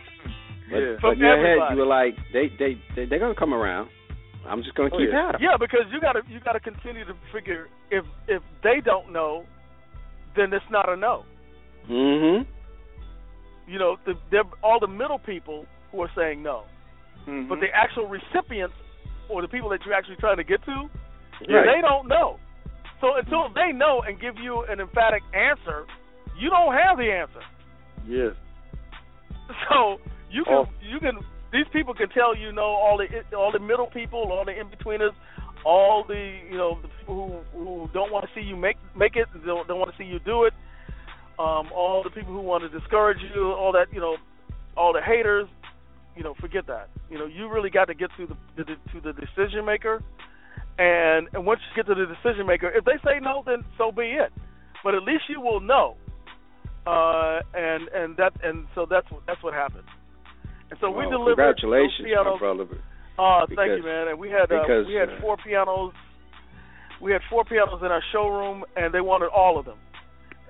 But, 0.69 0.77
Yeah. 0.79 0.95
but 1.01 1.11
in 1.13 1.19
your 1.19 1.39
head, 1.39 1.71
you 1.71 1.77
were 1.79 1.85
like, 1.87 2.15
they 2.33 2.49
they 2.59 2.75
they 2.95 3.05
they're 3.05 3.19
gonna 3.19 3.33
come 3.39 3.53
around. 3.53 3.87
I'm 4.45 4.63
just 4.63 4.75
gonna 4.75 4.89
Oh, 4.91 4.97
keep 4.97 5.09
yeah. 5.11 5.29
at 5.29 5.35
'em. 5.35 5.41
yeah, 5.41 5.55
because 5.57 5.87
you 5.93 6.01
gotta 6.01 6.21
you 6.27 6.39
gotta 6.41 6.59
continue 6.59 7.05
to 7.05 7.13
figure 7.33 7.67
if 7.89 8.03
if 8.27 8.43
they 8.63 8.81
don't 8.83 9.13
know, 9.13 9.45
then 10.35 10.51
it's 10.53 10.65
not 10.69 10.89
a 10.89 10.95
no. 10.97 11.23
Mhm. 11.89 12.45
You 13.67 13.79
know, 13.79 13.97
the, 14.05 14.13
they're 14.31 14.43
all 14.63 14.79
the 14.79 14.87
middle 14.87 15.19
people 15.19 15.65
who 15.91 16.01
are 16.01 16.11
saying 16.15 16.41
no. 16.43 16.63
Mhm. 17.27 17.49
but 17.49 17.59
the 17.59 17.67
actual 17.75 18.07
recipients 18.07 18.75
or 19.27 19.41
the 19.41 19.49
people 19.49 19.67
that 19.69 19.83
you're 19.85 19.93
actually 19.93 20.15
trying 20.15 20.37
to 20.37 20.43
get 20.45 20.63
to, 20.63 20.89
Right. 21.49 21.65
they 21.75 21.81
don't 21.81 22.07
know. 22.07 22.39
So 23.01 23.15
until 23.15 23.49
they 23.49 23.73
know 23.73 24.01
and 24.01 24.17
give 24.19 24.37
you 24.37 24.63
an 24.63 24.79
emphatic 24.79 25.21
answer, 25.33 25.85
you 26.39 26.49
don't 26.49 26.73
have 26.73 26.97
the 26.97 27.11
answer. 27.11 27.43
yes. 28.07 28.33
So 29.69 29.99
you 30.29 30.43
can 30.43 30.53
Oh. 30.53 30.67
you 30.81 30.99
can 30.99 31.19
these 31.51 31.67
people 31.71 31.93
can 31.93 32.09
tell 32.09 32.35
you 32.35 32.51
know 32.51 32.63
all 32.83 32.97
the 32.97 33.07
all 33.35 33.51
the 33.51 33.59
middle 33.59 33.87
people, 33.87 34.31
all 34.31 34.43
the 34.45 34.57
in 34.57 34.67
betweeners, 34.69 35.13
all 35.65 36.03
the 36.03 36.39
you 36.49 36.57
know 36.57 36.79
the 36.81 36.87
people 36.99 37.43
who 37.53 37.59
who 37.63 37.89
don't 37.93 38.11
want 38.11 38.25
to 38.27 38.31
see 38.35 38.41
you 38.45 38.55
make 38.55 38.77
make 38.95 39.15
it, 39.15 39.27
don't, 39.45 39.67
don't 39.67 39.79
want 39.79 39.91
to 39.91 39.97
see 39.97 40.03
you 40.03 40.19
do 40.19 40.43
it, 40.45 40.53
um, 41.39 41.69
all 41.75 42.03
the 42.03 42.09
people 42.09 42.33
who 42.33 42.41
want 42.41 42.63
to 42.63 42.79
discourage 42.79 43.19
you, 43.33 43.51
all 43.51 43.71
that 43.73 43.93
you 43.93 43.99
know, 43.99 44.17
all 44.75 44.93
the 44.93 45.01
haters, 45.01 45.47
you 46.15 46.23
know, 46.23 46.33
forget 46.39 46.65
that. 46.67 46.89
You 47.09 47.17
know, 47.17 47.25
you 47.25 47.49
really 47.49 47.69
got 47.69 47.85
to 47.85 47.93
get 47.93 48.09
to 48.17 48.27
the, 48.27 48.35
the 48.57 48.63
to 48.63 49.01
the 49.01 49.13
decision 49.13 49.65
maker, 49.65 50.03
and 50.77 51.27
and 51.33 51.45
once 51.45 51.61
you 51.69 51.83
get 51.83 51.87
to 51.87 51.95
the 51.95 52.05
decision 52.05 52.45
maker, 52.47 52.71
if 52.73 52.85
they 52.85 52.97
say 53.03 53.19
no, 53.21 53.43
then 53.45 53.63
so 53.77 53.91
be 53.91 54.17
it. 54.17 54.33
But 54.83 54.95
at 54.95 55.03
least 55.03 55.23
you 55.29 55.41
will 55.41 55.59
know, 55.59 55.95
uh, 56.85 57.39
and 57.53 57.87
and 57.93 58.17
that 58.17 58.33
and 58.43 58.65
so 58.73 58.87
that's 58.89 59.09
what 59.11 59.21
that's 59.27 59.43
what 59.43 59.53
happened. 59.53 59.87
And 60.69 60.79
so 60.81 60.91
we 60.91 61.03
delivered 61.05 61.37
Congratulations, 61.37 62.07
my 62.11 62.37
brother. 62.37 62.65
Oh, 63.19 63.45
thank 63.47 63.77
you, 63.77 63.83
man. 63.83 64.09
And 64.09 64.19
we 64.19 64.29
had 64.29 64.51
uh, 64.51 64.61
because, 64.61 64.85
we 64.87 64.93
had 64.93 65.09
uh, 65.09 65.21
four 65.21 65.37
pianos. 65.37 65.93
We 67.01 67.11
had 67.11 67.21
four 67.29 67.45
pianos 67.45 67.81
in 67.81 67.87
our 67.87 68.03
showroom, 68.11 68.63
and 68.75 68.93
they 68.93 69.01
wanted 69.01 69.29
all 69.29 69.57
of 69.57 69.65
them. 69.65 69.77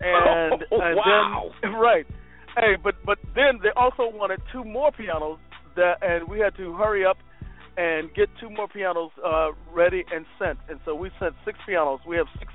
And 0.01 0.63
Oh, 0.71 0.79
and 0.81 0.95
wow. 0.97 1.51
then 1.61 1.73
right, 1.89 2.05
hey, 2.55 2.75
but 2.83 2.95
but 3.05 3.17
then 3.35 3.59
they 3.63 3.69
also 3.75 4.03
wanted 4.15 4.39
two 4.51 4.63
more 4.63 4.91
pianos 4.91 5.39
that, 5.75 5.95
and 6.01 6.27
we 6.27 6.39
had 6.39 6.55
to 6.57 6.73
hurry 6.73 7.05
up 7.05 7.17
and 7.77 8.13
get 8.15 8.27
two 8.39 8.49
more 8.49 8.67
pianos 8.67 9.11
uh, 9.25 9.49
ready 9.73 10.03
and 10.11 10.25
sent. 10.39 10.57
And 10.69 10.79
so 10.85 10.95
we 10.95 11.11
sent 11.19 11.33
six 11.45 11.57
pianos. 11.67 11.99
We 12.07 12.17
have 12.17 12.25
six 12.39 12.51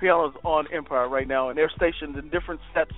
pianos 0.00 0.34
on 0.44 0.66
Empire 0.72 1.08
right 1.08 1.28
now, 1.28 1.48
and 1.50 1.58
they're 1.58 1.70
stationed 1.76 2.16
in 2.16 2.30
different 2.30 2.60
sets 2.74 2.90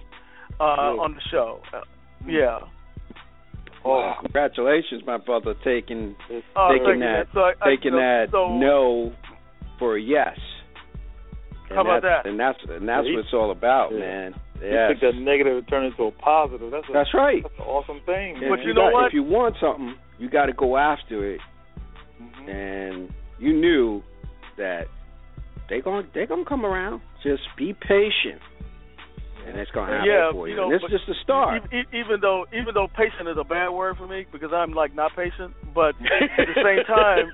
uh, 0.61 0.63
on 1.03 1.15
the 1.15 1.21
show. 1.31 1.61
Uh, 1.73 1.81
yeah. 2.27 2.61
Wow. 3.85 4.17
Congratulations, 4.23 5.03
my 5.07 5.19
brother, 5.19 5.55
taking 5.65 6.17
Uh, 6.57 6.69
Taking 6.73 7.01
that- 7.01 7.27
So 7.35 7.41
I, 7.41 7.53
I, 7.61 7.77
taking 7.77 7.93
so, 7.93 7.97
that 7.97 8.27
so, 8.31 8.59
no 8.59 9.13
for 9.79 9.97
a 9.97 10.01
yes. 10.01 10.39
And 11.71 11.77
How 11.77 11.81
about 11.81 12.03
that's, 12.03 12.25
that? 12.25 12.29
And 12.31 12.39
that's 12.39 12.59
and 12.69 12.89
that's 12.89 13.07
Yeah, 13.07 13.15
what 13.17 13.25
it's 13.25 13.33
all 13.35 13.51
about, 13.51 13.93
yeah. 13.93 13.99
man. 13.99 14.35
You 14.61 14.69
Yes. 14.71 14.91
took 14.93 15.01
that 15.01 15.15
negative 15.21 15.59
and 15.59 15.69
turn 15.69 15.85
it 15.85 15.89
into 15.89 16.05
a 16.05 16.13
positive. 16.13 16.71
That's 16.71 16.89
a, 16.89 16.93
That's 16.93 17.13
right. 17.15 17.43
That's 17.43 17.55
an 17.59 17.65
awesome 17.65 18.01
thing. 18.07 18.37
If 18.37 18.49
But 18.49 18.59
man. 18.61 18.67
you 18.69 18.75
know 18.75 18.87
got- 18.89 18.93
what? 18.93 19.07
If 19.07 19.15
you 19.15 19.23
want 19.23 19.57
something, 19.61 19.95
you 20.19 20.29
got 20.29 20.47
to 20.47 20.53
go 20.53 20.77
after 20.77 21.25
it, 21.35 21.41
Mhm. 22.21 22.49
and 22.49 23.13
you 23.39 23.53
knew 23.55 24.03
that 24.57 24.87
they 25.69 25.81
going 25.81 26.07
they 26.15 26.27
gonna 26.27 26.45
come 26.45 26.65
around. 26.65 27.01
Just 27.23 27.43
be 27.57 27.73
patient, 27.73 28.41
and 29.47 29.59
it's 29.59 29.71
gonna 29.73 29.93
happen 29.93 30.07
Yeah, 30.11 30.31
for 30.33 30.47
you. 30.47 30.55
you 30.55 30.61
know, 30.61 30.65
and 30.71 30.75
it's 30.75 30.85
just 30.91 31.09
a 31.09 31.15
start. 31.23 31.63
Even 31.93 32.21
though 32.21 32.47
even 32.53 32.75
though 32.75 32.87
patient 32.89 33.29
is 33.29 33.37
a 33.39 33.45
bad 33.45 33.71
word 33.71 33.97
for 33.97 34.07
me 34.07 34.27
because 34.31 34.53
I'm 34.53 34.73
like 34.73 34.95
not 34.95 35.17
patient, 35.17 35.55
but 35.75 35.95
at 36.01 36.47
the 36.47 36.63
same 36.63 36.85
time, 36.85 37.33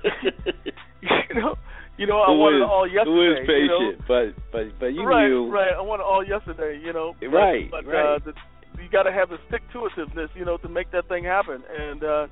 you 1.01 1.35
know, 1.41 1.55
you 1.97 2.07
know, 2.07 2.19
I 2.21 2.27
Who 2.27 2.37
wanted 2.39 2.57
is- 2.57 2.69
all 2.69 2.87
yesterday. 2.87 3.11
Who 3.11 3.21
is 3.31 3.47
you 3.47 3.67
know? 3.67 3.79
patient? 3.91 4.07
But 4.07 4.51
but 4.51 4.79
but 4.79 4.85
you 4.93 5.03
right, 5.03 5.27
knew. 5.27 5.49
right. 5.51 5.73
I 5.73 5.81
wanted 5.81 6.03
all 6.03 6.23
yesterday. 6.25 6.79
You 6.83 6.93
know, 6.93 7.15
but, 7.19 7.27
Right, 7.27 7.69
But 7.71 7.85
right. 7.85 8.15
Uh, 8.15 8.19
the, 8.25 8.33
you 8.81 8.89
got 8.89 9.03
to 9.03 9.11
have 9.11 9.29
the 9.29 9.37
stick 9.47 9.61
to 9.73 9.87
itiveness, 9.87 10.29
you 10.35 10.43
know, 10.45 10.57
to 10.57 10.67
make 10.69 10.91
that 10.91 11.07
thing 11.07 11.23
happen. 11.23 11.61
And 11.79 12.03
uh, 12.03 12.27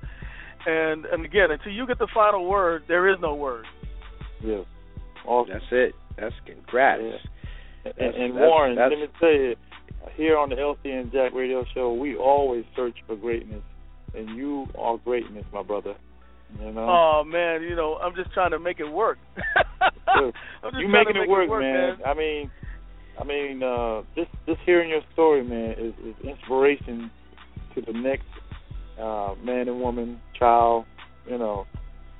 and 0.66 1.06
and 1.06 1.26
again, 1.26 1.52
until 1.52 1.72
you 1.72 1.86
get 1.86 2.00
the 2.00 2.08
final 2.14 2.48
word, 2.50 2.84
there 2.88 3.08
is 3.10 3.18
no 3.22 3.36
word. 3.36 3.66
Yeah. 4.44 4.62
Awesome. 5.26 5.54
That's 5.54 5.66
it. 5.72 5.96
That's 6.18 6.36
congrats. 6.46 7.02
Yeah. 7.04 7.92
And, 7.98 8.16
and 8.16 8.36
that's- 8.36 8.50
Warren, 8.50 8.76
that's- 8.76 8.92
let 9.00 9.10
me 9.10 9.16
tell 9.20 9.30
you, 9.32 9.56
here 10.16 10.38
on 10.38 10.50
the 10.50 10.56
LC 10.56 10.86
and 11.00 11.12
Jack 11.12 11.34
Radio 11.34 11.64
Show, 11.74 11.94
we 11.94 12.16
always 12.16 12.64
search 12.76 12.96
for 13.08 13.16
greatness, 13.16 13.62
and 14.16 14.30
you 14.36 14.66
are 14.78 14.98
greatness, 14.98 15.46
my 15.54 15.62
brother. 15.64 15.96
You 16.58 16.72
know, 16.72 16.88
Oh 16.90 17.24
man, 17.26 17.62
you 17.64 17.76
know, 17.76 17.96
I'm 17.96 18.16
just 18.16 18.34
trying 18.34 18.52
to 18.52 18.60
make 18.60 18.80
it 18.80 18.90
work. 18.90 19.18
Good. 19.38 20.34
I'm 20.64 20.72
just 20.72 20.82
you 20.82 20.88
making 20.88 21.16
it 21.16 21.20
make 21.22 21.30
work, 21.30 21.46
it 21.46 21.50
work, 21.50 21.62
man. 21.62 21.98
I 22.06 22.14
mean, 22.14 22.50
I 23.20 23.24
mean, 23.24 23.62
uh, 23.62 24.02
just 24.16 24.32
just 24.48 24.60
hearing 24.66 24.90
your 24.90 25.02
story, 25.14 25.44
man, 25.44 25.72
is, 25.78 25.94
is 26.04 26.16
inspiration 26.26 27.12
to 27.76 27.82
the 27.82 27.94
next 27.94 28.28
uh, 29.00 29.36
man 29.44 29.68
and 29.68 29.80
woman, 29.80 30.20
child. 30.38 30.86
You 31.30 31.38
know, 31.38 31.66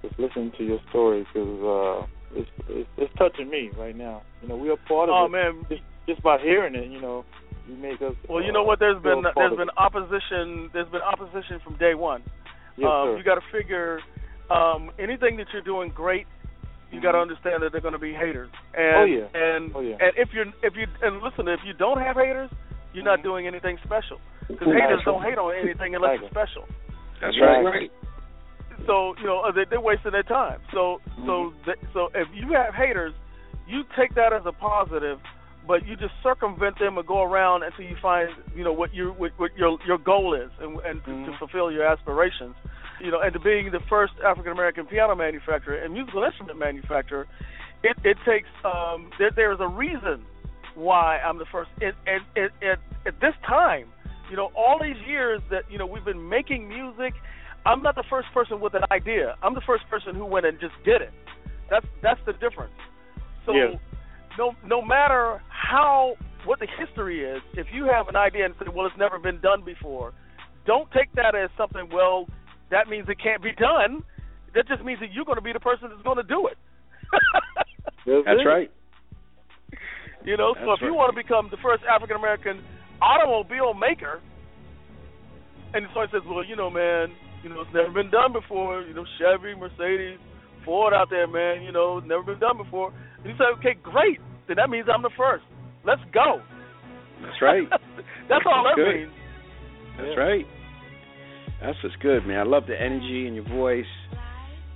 just 0.02 0.18
listening 0.20 0.52
to 0.58 0.64
your 0.64 0.80
story 0.90 1.26
because 1.34 1.64
uh, 1.64 2.40
it's, 2.40 2.50
it's 2.70 2.90
it's 2.98 3.14
touching 3.18 3.50
me 3.50 3.72
right 3.78 3.96
now. 3.96 4.22
You 4.42 4.50
know, 4.50 4.58
we 4.58 4.70
are 4.70 4.78
part 4.88 5.10
of 5.10 5.16
Oh 5.16 5.26
it. 5.26 5.30
man, 5.30 5.66
just 5.70 5.82
just 6.08 6.22
by 6.22 6.38
hearing 6.38 6.76
it, 6.76 6.92
you 6.92 7.02
know, 7.02 7.26
you 7.68 7.76
make 7.76 8.02
us. 8.02 8.16
Well, 8.30 8.44
you 8.44 8.50
uh, 8.50 8.54
know 8.54 8.64
what? 8.64 8.80
There's 8.80 9.02
been 9.02 9.24
there's 9.36 9.58
been 9.58 9.70
it. 9.70 9.78
opposition. 9.78 10.70
There's 10.74 10.90
been 10.90 11.02
opposition 11.02 11.60
from 11.64 11.78
day 11.78 11.96
one. 11.96 12.22
Yes, 12.78 12.88
um, 12.92 13.18
you 13.18 13.24
got 13.24 13.36
to 13.36 13.42
figure 13.52 14.00
um, 14.50 14.92
anything 15.00 15.38
that 15.38 15.48
you're 15.54 15.62
doing 15.62 15.90
great. 15.96 16.26
You 16.92 17.00
got 17.02 17.12
to 17.12 17.20
understand 17.20 17.62
that 17.62 17.72
they're 17.72 17.82
going 17.86 17.94
to 17.94 18.00
be 18.00 18.14
haters. 18.14 18.50
And, 18.74 18.96
Oh, 18.98 19.04
yeah. 19.06 19.28
And 19.40 19.72
Oh, 19.76 19.80
yeah. 19.82 19.98
and 20.02 20.12
if 20.18 20.30
you're 20.34 20.48
if 20.64 20.74
you 20.76 20.88
and 21.04 21.22
listen, 21.22 21.48
if 21.48 21.60
you 21.64 21.74
don't 21.74 22.00
have 22.02 22.16
haters, 22.16 22.50
you're 22.94 23.04
not 23.04 23.20
Mhm. 23.20 23.24
doing 23.24 23.46
anything 23.48 23.78
special. 23.86 24.18
Because 24.48 24.68
Exactly. 24.70 24.82
haters 24.82 25.02
don't 25.06 25.22
hate 25.22 25.38
on 25.38 25.54
anything 25.54 25.94
unless 25.94 26.20
it's 26.20 26.32
special. 26.32 26.66
That's 27.22 27.40
Right. 27.40 27.64
right. 27.64 27.92
So 28.88 29.14
you 29.20 29.26
know 29.28 29.42
uh, 29.42 29.52
they, 29.52 29.66
they're 29.70 29.80
wasting 29.82 30.12
their 30.14 30.24
time. 30.24 30.60
So 30.74 31.00
so 31.28 31.54
th- 31.66 31.78
so 31.94 32.10
if 32.16 32.28
you 32.34 32.54
have 32.54 32.74
haters, 32.74 33.14
you 33.68 33.84
take 33.96 34.16
that 34.16 34.34
as 34.34 34.42
a 34.48 34.52
positive, 34.52 35.20
but 35.68 35.86
you 35.86 35.96
just 35.96 36.14
circumvent 36.24 36.80
them 36.80 36.98
and 36.98 37.06
go 37.06 37.22
around 37.22 37.62
until 37.62 37.86
you 37.86 37.98
find 38.02 38.30
you 38.56 38.64
know 38.64 38.74
what 38.74 38.96
your 38.96 39.12
what, 39.12 39.32
what 39.38 39.56
your 39.56 39.78
your 39.86 40.00
goal 40.00 40.34
is 40.34 40.50
and, 40.60 40.80
and 40.80 41.04
to, 41.06 41.12
to 41.12 41.32
Mhm. 41.32 41.38
fulfill 41.38 41.72
your 41.72 41.84
aspirations. 41.86 42.56
You 43.02 43.12
know, 43.12 43.22
and 43.22 43.34
to 43.34 43.40
being 43.40 43.72
the 43.72 43.80
first 43.90 44.14
African 44.26 44.52
American 44.52 44.86
piano 44.86 45.16
manufacturer 45.16 45.76
and 45.76 45.94
musical 45.94 46.24
instrument 46.24 46.60
manufacturer, 46.60 47.28
it 47.84 47.98
it 48.04 48.18
takes 48.26 48.50
um 48.64 49.10
there 49.20 49.32
there 49.32 49.52
is 49.54 49.60
a 49.60 49.68
reason 49.68 50.26
why 50.76 51.18
I'm 51.20 51.38
the 51.38 51.46
first 51.52 51.70
at 51.82 51.96
at 52.08 52.22
at, 52.38 52.52
at, 52.64 52.80
at 53.06 53.20
this 53.22 53.34
time. 53.48 53.88
You 54.30 54.36
know, 54.36 54.52
all 54.56 54.80
these 54.82 55.00
years 55.08 55.42
that 55.50 55.64
you 55.72 55.78
know 55.78 55.86
we've 55.86 56.06
been 56.06 56.30
making 56.30 56.68
music 56.68 57.14
I'm 57.66 57.82
not 57.82 57.96
the 57.96 58.04
first 58.10 58.28
person 58.34 58.60
with 58.60 58.74
an 58.74 58.84
idea. 58.92 59.36
I'm 59.44 59.54
the 59.54 59.62
first 59.62 59.84
person 59.90 60.16
who 60.16 60.26
went 60.26 60.46
and 60.46 60.60
just 60.60 60.76
did 60.86 61.02
it. 61.02 61.12
That's 61.70 61.86
that's 62.02 62.20
the 62.26 62.34
difference. 62.34 62.74
So 63.46 63.54
Yeah. 63.54 63.76
no 64.38 64.56
no 64.66 64.82
matter 64.82 65.42
how 65.50 66.16
what 66.46 66.60
the 66.60 66.68
history 66.80 67.24
is, 67.24 67.42
if 67.54 67.68
you 67.74 67.86
have 67.86 68.08
an 68.08 68.16
idea 68.16 68.46
and 68.46 68.56
say, 68.60 68.68
well, 68.74 68.86
it's 68.86 68.98
never 68.98 69.20
been 69.20 69.42
done 69.42 69.62
before, 69.62 70.14
don't 70.66 70.90
take 70.92 71.12
that 71.14 71.36
as 71.36 71.50
something. 71.58 71.90
Well, 71.92 72.28
that 72.72 72.88
means 72.88 73.08
it 73.10 73.18
can't 73.22 73.42
be 73.42 73.52
done. 73.54 74.04
that 74.56 74.68
just 74.68 74.84
means 74.84 75.00
that 75.00 75.12
you're 75.14 75.26
going 75.26 75.38
to 75.38 75.46
be 75.46 75.54
the 75.54 75.60
person 75.60 75.90
that's 75.90 76.04
going 76.04 76.18
to 76.18 76.24
do 76.24 76.48
it. 76.48 76.58
That's 78.06 78.46
right. 78.46 78.72
You 80.26 80.38
know, 80.38 80.54
so 80.58 80.76
That's 80.76 80.82
if 80.82 80.86
you 80.86 80.94
want 80.94 81.14
to 81.14 81.18
become 81.18 81.50
the 81.50 81.58
first 81.62 81.84
African 81.90 82.18
American 82.18 82.62
automobile 83.02 83.74
maker, 83.74 84.22
and 85.74 85.86
someone 85.94 86.10
says, 86.12 86.22
"Well, 86.26 86.44
you 86.44 86.56
know, 86.56 86.70
man, 86.70 87.14
you 87.44 87.50
know, 87.50 87.62
it's 87.62 87.74
never 87.74 87.90
been 87.92 88.12
done 88.12 88.34
before. 88.34 88.82
You 88.82 88.94
know, 88.94 89.06
Chevy, 89.18 89.56
Mercedes, 89.56 90.20
Ford 90.66 90.94
out 90.94 91.10
there, 91.10 91.28
man. 91.28 91.62
You 91.64 91.72
know, 91.72 92.00
never 92.00 92.24
been 92.24 92.40
done 92.40 92.58
before." 92.58 92.94
And 93.22 93.26
you 93.26 93.38
say, 93.38 93.46
"Okay, 93.60 93.80
great. 93.82 94.20
Then 94.48 94.58
that 94.58 94.70
means 94.70 94.88
I'm 94.92 95.02
the 95.02 95.14
first. 95.18 95.46
Let's 95.86 96.02
go." 96.14 96.42
That's 97.22 97.42
right. 97.42 97.68
That's 98.30 98.46
all 98.46 98.64
that 98.66 98.76
Good. 98.76 98.96
means. 98.96 99.14
That's 99.98 100.18
right. 100.18 100.46
That's 101.62 101.78
what's 101.84 101.96
good, 101.98 102.26
man. 102.26 102.40
I 102.40 102.44
love 102.44 102.64
the 102.68 102.80
energy 102.80 103.28
in 103.28 103.34
your 103.36 103.48
voice. 103.48 103.86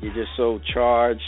You're 0.02 0.14
just 0.14 0.32
so 0.36 0.60
charged, 0.74 1.22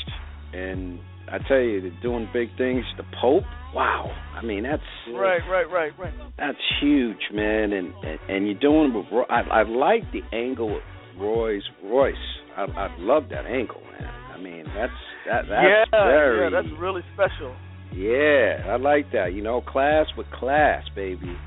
and 0.53 0.99
I 1.32 1.38
tell 1.47 1.60
you, 1.60 1.82
they're 1.82 2.01
doing 2.01 2.28
big 2.34 2.49
things. 2.58 2.84
The 2.97 3.03
Pope, 3.22 3.43
wow. 3.74 4.12
I 4.36 4.43
mean, 4.43 4.64
that's 4.64 4.82
Right, 5.14 5.39
right, 5.49 5.70
right, 5.72 5.91
right. 5.97 6.14
that's 6.38 6.58
huge, 6.82 7.18
man. 7.34 7.72
And 7.72 7.93
and, 8.03 8.20
and 8.28 8.45
you're 8.47 8.60
doing 8.60 8.93
with. 8.93 9.06
Roy- 9.12 9.24
I 9.30 9.41
I 9.41 9.64
like 9.64 10.03
the 10.12 10.22
angle 10.36 10.76
of 10.78 10.84
Rolls 11.20 11.64
Royce. 11.84 12.16
I 12.58 12.64
I 12.64 12.95
love 12.99 13.24
that 13.30 13.45
angle, 13.45 13.82
man. 13.97 14.10
I 14.34 14.38
mean, 14.38 14.66
that's 14.76 14.91
that 15.28 15.43
that's 15.49 15.89
yeah, 15.93 16.03
very 16.06 16.51
yeah, 16.51 16.62
that's 16.62 16.80
really 16.82 17.01
special. 17.14 17.56
yeah. 17.93 18.66
I 18.68 18.76
like 18.76 19.12
that. 19.14 19.32
You 19.34 19.41
know, 19.41 19.62
class 19.62 20.08
with 20.18 20.28
class, 20.32 20.84
baby. 20.95 21.38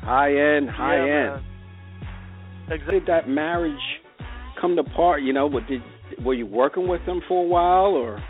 High 0.00 0.30
end, 0.30 0.70
high 0.70 0.96
yeah, 1.06 1.34
end. 1.34 1.34
Man. 1.34 1.44
Exactly. 2.70 2.98
did 3.00 3.08
that 3.08 3.28
marriage 3.28 3.74
come 4.60 4.76
to 4.76 4.84
part? 4.84 5.22
You 5.22 5.32
know, 5.32 5.46
what 5.46 5.66
did 5.66 5.82
were 6.24 6.34
you 6.34 6.46
working 6.46 6.88
with 6.88 7.04
them 7.06 7.20
for 7.28 7.44
a 7.44 7.46
while, 7.46 7.92
or 7.94 8.22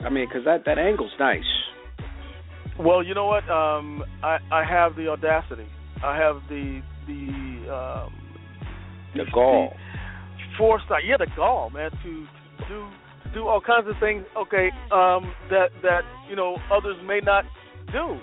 I 0.00 0.08
mean, 0.10 0.26
because 0.28 0.44
that 0.44 0.64
that 0.66 0.78
angle's 0.78 1.12
nice. 1.18 1.42
Well, 2.78 3.02
you 3.04 3.14
know 3.14 3.26
what? 3.26 3.48
Um, 3.48 4.02
I 4.22 4.38
I 4.50 4.64
have 4.68 4.96
the 4.96 5.08
audacity. 5.08 5.66
I 6.04 6.16
have 6.16 6.36
the 6.48 6.80
the 7.06 7.72
um, 7.72 8.12
The 9.14 9.24
gall. 9.32 9.72
the 9.72 10.56
foresight. 10.58 11.04
Yeah, 11.06 11.16
the 11.18 11.26
gall, 11.36 11.70
man, 11.70 11.90
to, 11.90 11.98
to 12.02 12.68
do 12.68 12.88
to 13.24 13.34
do 13.34 13.46
all 13.48 13.60
kinds 13.60 13.86
of 13.88 13.94
things. 14.00 14.24
Okay, 14.36 14.70
um, 14.92 15.32
that 15.50 15.68
that 15.82 16.02
you 16.28 16.36
know 16.36 16.56
others 16.72 16.96
may 17.06 17.20
not 17.20 17.44
do. 17.92 18.18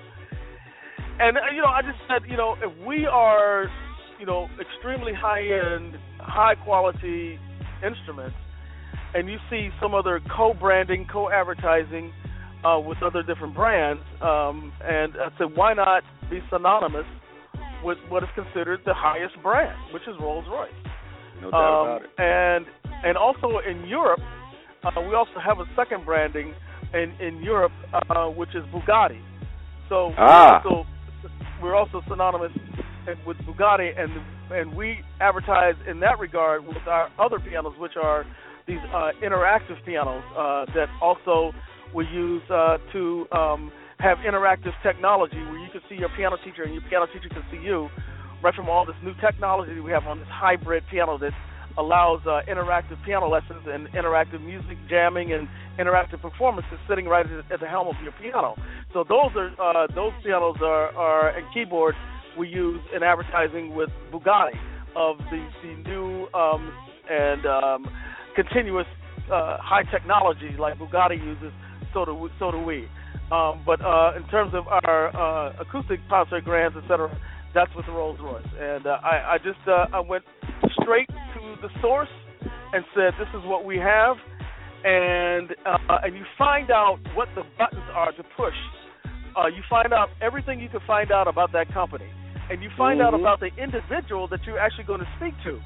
And 1.20 1.38
uh, 1.38 1.41
you 1.55 1.62
know, 1.62 1.68
I 1.68 1.82
just 1.82 1.99
said, 2.07 2.30
you 2.30 2.36
know, 2.38 2.55
if 2.62 2.86
we 2.86 3.05
are, 3.05 3.66
you 4.22 4.28
know, 4.28 4.47
extremely 4.61 5.13
high 5.13 5.41
end, 5.41 5.95
high 6.19 6.53
quality 6.63 7.39
instruments, 7.84 8.36
and 9.15 9.28
you 9.28 9.38
see 9.49 9.69
some 9.82 9.95
other 9.95 10.22
co-branding, 10.38 11.07
co-advertising 11.11 12.13
uh, 12.63 12.80
with 12.80 13.01
other 13.01 13.24
different 13.24 13.55
brands, 13.55 13.99
um, 14.22 14.72
and 14.86 15.13
I 15.17 15.30
said, 15.39 15.47
why 15.57 15.74
not 15.74 16.03
be 16.30 16.39
synonymous 16.51 17.07
with 17.84 17.97
what 18.09 18.22
is 18.22 18.30
considered 18.36 18.82
the 18.86 18.93
highest 18.93 19.34
brand, 19.41 19.76
which 19.91 20.03
is 20.03 20.13
Rolls 20.22 20.45
Royce. 20.47 20.69
No 21.41 21.49
doubt 21.49 21.57
Um, 21.82 21.88
about 21.88 22.01
it. 22.03 22.09
and 22.19 22.65
and 23.03 23.17
also 23.17 23.57
in 23.67 23.88
Europe, 23.88 24.19
uh, 24.84 25.01
we 25.01 25.15
also 25.15 25.39
have 25.43 25.57
a 25.59 25.65
second 25.76 26.05
branding 26.05 26.53
in 26.93 27.11
in 27.19 27.41
Europe, 27.41 27.72
uh, 28.11 28.28
which 28.28 28.53
is 28.53 28.63
Bugatti. 28.72 29.19
So 29.89 30.13
Ah. 30.15 30.61
we're 30.63 30.69
also 30.69 30.88
we're 31.63 31.76
also 31.76 32.01
synonymous 32.07 32.51
with 33.26 33.38
Bugatti, 33.39 33.91
and 33.99 34.12
and 34.52 34.76
we 34.76 34.99
advertise 35.20 35.76
in 35.88 35.99
that 36.02 36.20
regard 36.20 36.68
with 36.68 36.78
our 36.88 37.10
other 37.18 37.39
pianos, 37.39 37.74
which 37.78 37.93
are 38.02 38.26
these 38.68 38.80
uh, 38.93 39.12
interactive 39.24 39.84
pianos 39.86 40.24
uh, 40.38 40.66
that 40.74 40.88
also 41.02 41.52
we 41.95 42.06
use 42.08 42.43
uh, 42.49 42.78
to 42.91 43.28
um, 43.32 43.72
have 43.99 44.18
interactive 44.20 44.74
technology 44.84 45.38
where 45.38 45.60
you 45.60 45.70
can 45.72 45.82
see 45.89 45.95
your 45.95 46.10
piano 46.18 46.38
teacher 46.43 46.64
and 46.64 46.74
your 46.74 46.84
piano 46.89 47.06
teacher 47.08 47.30
can 47.30 47.43
see 47.52 47.58
you 47.58 47.89
right 48.43 48.56
from 48.56 48.70
all 48.70 48.86
this 48.86 48.95
new 49.04 49.14
technology 49.22 49.80
we 49.80 49.91
have 49.91 50.06
on 50.08 50.20
this 50.20 50.28
hybrid 50.30 50.84
piano 50.89 51.18
that 51.18 51.32
allows 51.78 52.20
uh, 52.26 52.41
interactive 52.49 53.02
piano 53.06 53.30
lessons 53.30 53.62
and 53.66 53.88
interactive 53.89 54.43
music 54.43 54.78
jamming 54.89 55.32
and 55.32 55.47
interactive 55.80 56.22
performances 56.22 56.78
sitting 56.89 57.06
right 57.06 57.26
at 57.26 57.47
the, 57.47 57.54
at 57.54 57.60
the 57.60 57.68
helm 57.68 57.88
of 57.88 57.95
your 58.04 58.12
piano. 58.14 58.56
So 58.93 59.06
those 59.08 59.32
are 59.36 59.84
uh, 59.84 59.88
those 59.93 60.12
pianos 60.24 60.58
are, 60.62 60.95
are 60.95 61.30
and 61.30 61.45
keyboards 61.54 61.97
we 62.38 62.47
use 62.47 62.82
in 62.95 63.03
advertising 63.03 63.75
with 63.75 63.89
Bugatti 64.11 64.57
of 64.95 65.17
the 65.29 65.47
the 65.63 65.89
new 65.89 66.27
um, 66.34 66.71
and 67.09 67.45
um, 67.45 67.86
continuous 68.36 68.88
uh, 69.32 69.57
high 69.59 69.84
technology 69.91 70.55
like 70.59 70.77
Bugatti 70.77 71.17
uses. 71.23 71.51
So 71.93 72.05
do 72.05 72.29
so 72.39 72.51
do 72.51 72.59
we. 72.59 72.88
Um, 73.32 73.63
but 73.65 73.79
uh, 73.82 74.11
in 74.17 74.27
terms 74.27 74.53
of 74.53 74.67
our 74.67 75.15
uh, 75.15 75.61
acoustic 75.61 75.99
concert 76.09 76.43
grands, 76.43 76.75
etc., 76.75 77.09
that's 77.53 77.73
with 77.75 77.86
the 77.86 77.91
Rolls 77.91 78.19
Royce. 78.21 78.43
And 78.59 78.86
uh, 78.86 78.97
I, 79.03 79.36
I 79.36 79.38
just 79.38 79.59
uh, 79.67 79.88
I 79.93 79.99
went 80.01 80.23
straight 80.82 81.07
to 81.07 81.55
the 81.61 81.69
source 81.82 82.09
and 82.73 82.84
said, 82.95 83.13
"This 83.19 83.27
is 83.29 83.45
what 83.45 83.65
we 83.65 83.77
have," 83.77 84.17
and 84.84 85.51
uh, 85.65 85.99
and 86.03 86.15
you 86.15 86.23
find 86.38 86.71
out 86.71 86.99
what 87.15 87.29
the 87.36 87.43
buttons 87.57 87.88
are 87.93 88.11
to 88.13 88.23
push. 88.36 88.55
Uh, 89.38 89.47
you 89.47 89.63
find 89.69 89.93
out 89.93 90.09
everything 90.21 90.59
you 90.59 90.67
can 90.67 90.82
find 90.86 91.11
out 91.11 91.27
about 91.27 91.53
that 91.53 91.73
company, 91.73 92.07
and 92.52 92.62
you 92.62 92.70
find 92.78 93.02
out 93.02 93.14
Mhm. 93.14 93.22
about 93.22 93.39
the 93.39 93.52
individual 93.58 94.28
that 94.28 94.45
you're 94.45 94.60
actually 94.60 94.84
going 94.84 94.99
to 94.99 95.12
speak 95.16 95.34
to. 95.43 95.62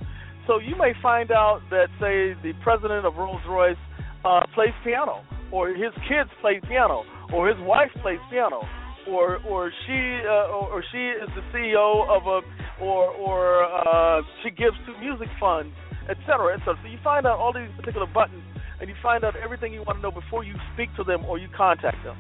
So 0.45 0.59
you 0.59 0.75
may 0.75 0.93
find 1.01 1.31
out 1.31 1.61
that, 1.71 1.89
say, 1.99 2.33
the 2.45 2.53
president 2.61 3.05
of 3.05 3.17
Rolls 3.17 3.43
Royce 3.47 3.81
uh, 4.23 4.45
plays 4.53 4.73
piano, 4.83 5.21
or 5.51 5.69
his 5.69 5.93
kids 6.07 6.29
play 6.41 6.59
piano, 6.61 7.03
or 7.33 7.47
his 7.47 7.59
wife 7.65 7.91
plays 8.01 8.19
piano, 8.29 8.61
or 9.07 9.39
or 9.49 9.71
she 9.85 9.99
uh, 10.25 10.55
or, 10.55 10.65
or 10.73 10.83
she 10.91 11.03
is 11.09 11.29
the 11.33 11.41
CEO 11.51 12.05
of 12.07 12.27
a 12.27 12.41
or 12.83 13.09
or 13.27 13.63
uh, 13.63 14.21
she 14.43 14.51
gives 14.51 14.77
to 14.85 14.91
music 14.99 15.29
funds, 15.39 15.73
et 16.09 16.17
cetera, 16.25 16.53
et 16.53 16.59
cetera. 16.59 16.77
So 16.83 16.87
you 16.87 16.99
find 17.03 17.25
out 17.25 17.39
all 17.39 17.53
these 17.53 17.69
particular 17.75 18.07
buttons, 18.07 18.43
and 18.79 18.89
you 18.89 18.95
find 19.01 19.23
out 19.23 19.35
everything 19.35 19.73
you 19.73 19.81
want 19.81 19.97
to 19.97 20.01
know 20.01 20.11
before 20.11 20.43
you 20.43 20.53
speak 20.73 20.89
to 20.97 21.03
them 21.03 21.25
or 21.25 21.37
you 21.37 21.47
contact 21.49 22.03
them. 22.03 22.17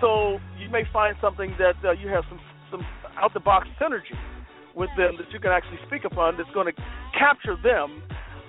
So 0.00 0.40
you 0.58 0.68
may 0.70 0.84
find 0.92 1.16
something 1.20 1.54
that 1.58 1.76
uh, 1.84 1.92
you 1.92 2.08
have 2.08 2.24
some 2.28 2.40
some 2.70 2.84
out 3.18 3.34
the 3.34 3.40
box 3.40 3.68
synergy 3.80 4.16
with 4.74 4.90
them 4.96 5.16
that 5.18 5.32
you 5.32 5.40
can 5.40 5.50
actually 5.50 5.78
speak 5.86 6.04
upon 6.04 6.36
that's 6.36 6.50
going 6.54 6.66
to 6.66 6.82
capture 7.18 7.56
them 7.62 8.02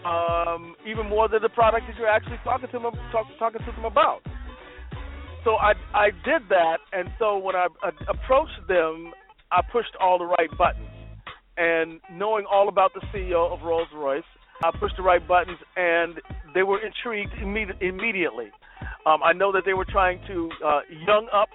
um, 0.06 0.76
even 0.88 1.08
more 1.08 1.28
than 1.28 1.42
the 1.42 1.50
product 1.50 1.86
that 1.88 1.98
you're 1.98 2.10
actually 2.10 2.38
talking 2.44 2.68
to 2.68 2.80
them 2.80 2.92
talk, 3.12 3.28
talking 3.38 3.62
to 3.66 3.72
them 3.72 3.86
about. 3.86 4.22
So 5.44 5.56
I 5.56 5.74
I 5.94 6.10
did 6.24 6.50
that, 6.50 6.78
and 6.94 7.10
so 7.18 7.38
when 7.38 7.56
I, 7.56 7.68
I 7.84 7.90
approached 8.08 8.68
them, 8.68 9.12
I 9.52 9.62
pushed 9.72 9.96
all 10.00 10.20
the 10.20 10.26
right 10.26 10.50
buttons, 10.58 10.90
and 11.58 12.00
knowing 12.12 12.46
all 12.46 12.70
about 12.70 12.94
the 12.94 13.02
CEO 13.14 13.52
of 13.52 13.62
Rolls 13.64 13.88
Royce, 13.94 14.24
I 14.64 14.72
pushed 14.80 14.98
the 14.98 15.04
right 15.04 15.26
buttons, 15.28 15.58
and 15.76 16.22
they 16.54 16.64
were 16.64 16.80
intrigued 16.80 17.34
imme- 17.34 17.82
immediately. 17.82 18.52
Um, 19.06 19.22
I 19.24 19.34
know 19.34 19.52
that 19.52 19.64
they 19.66 19.74
were 19.74 19.86
trying 19.86 20.20
to 20.28 20.50
uh, 20.64 20.80
young 21.08 21.28
up 21.34 21.50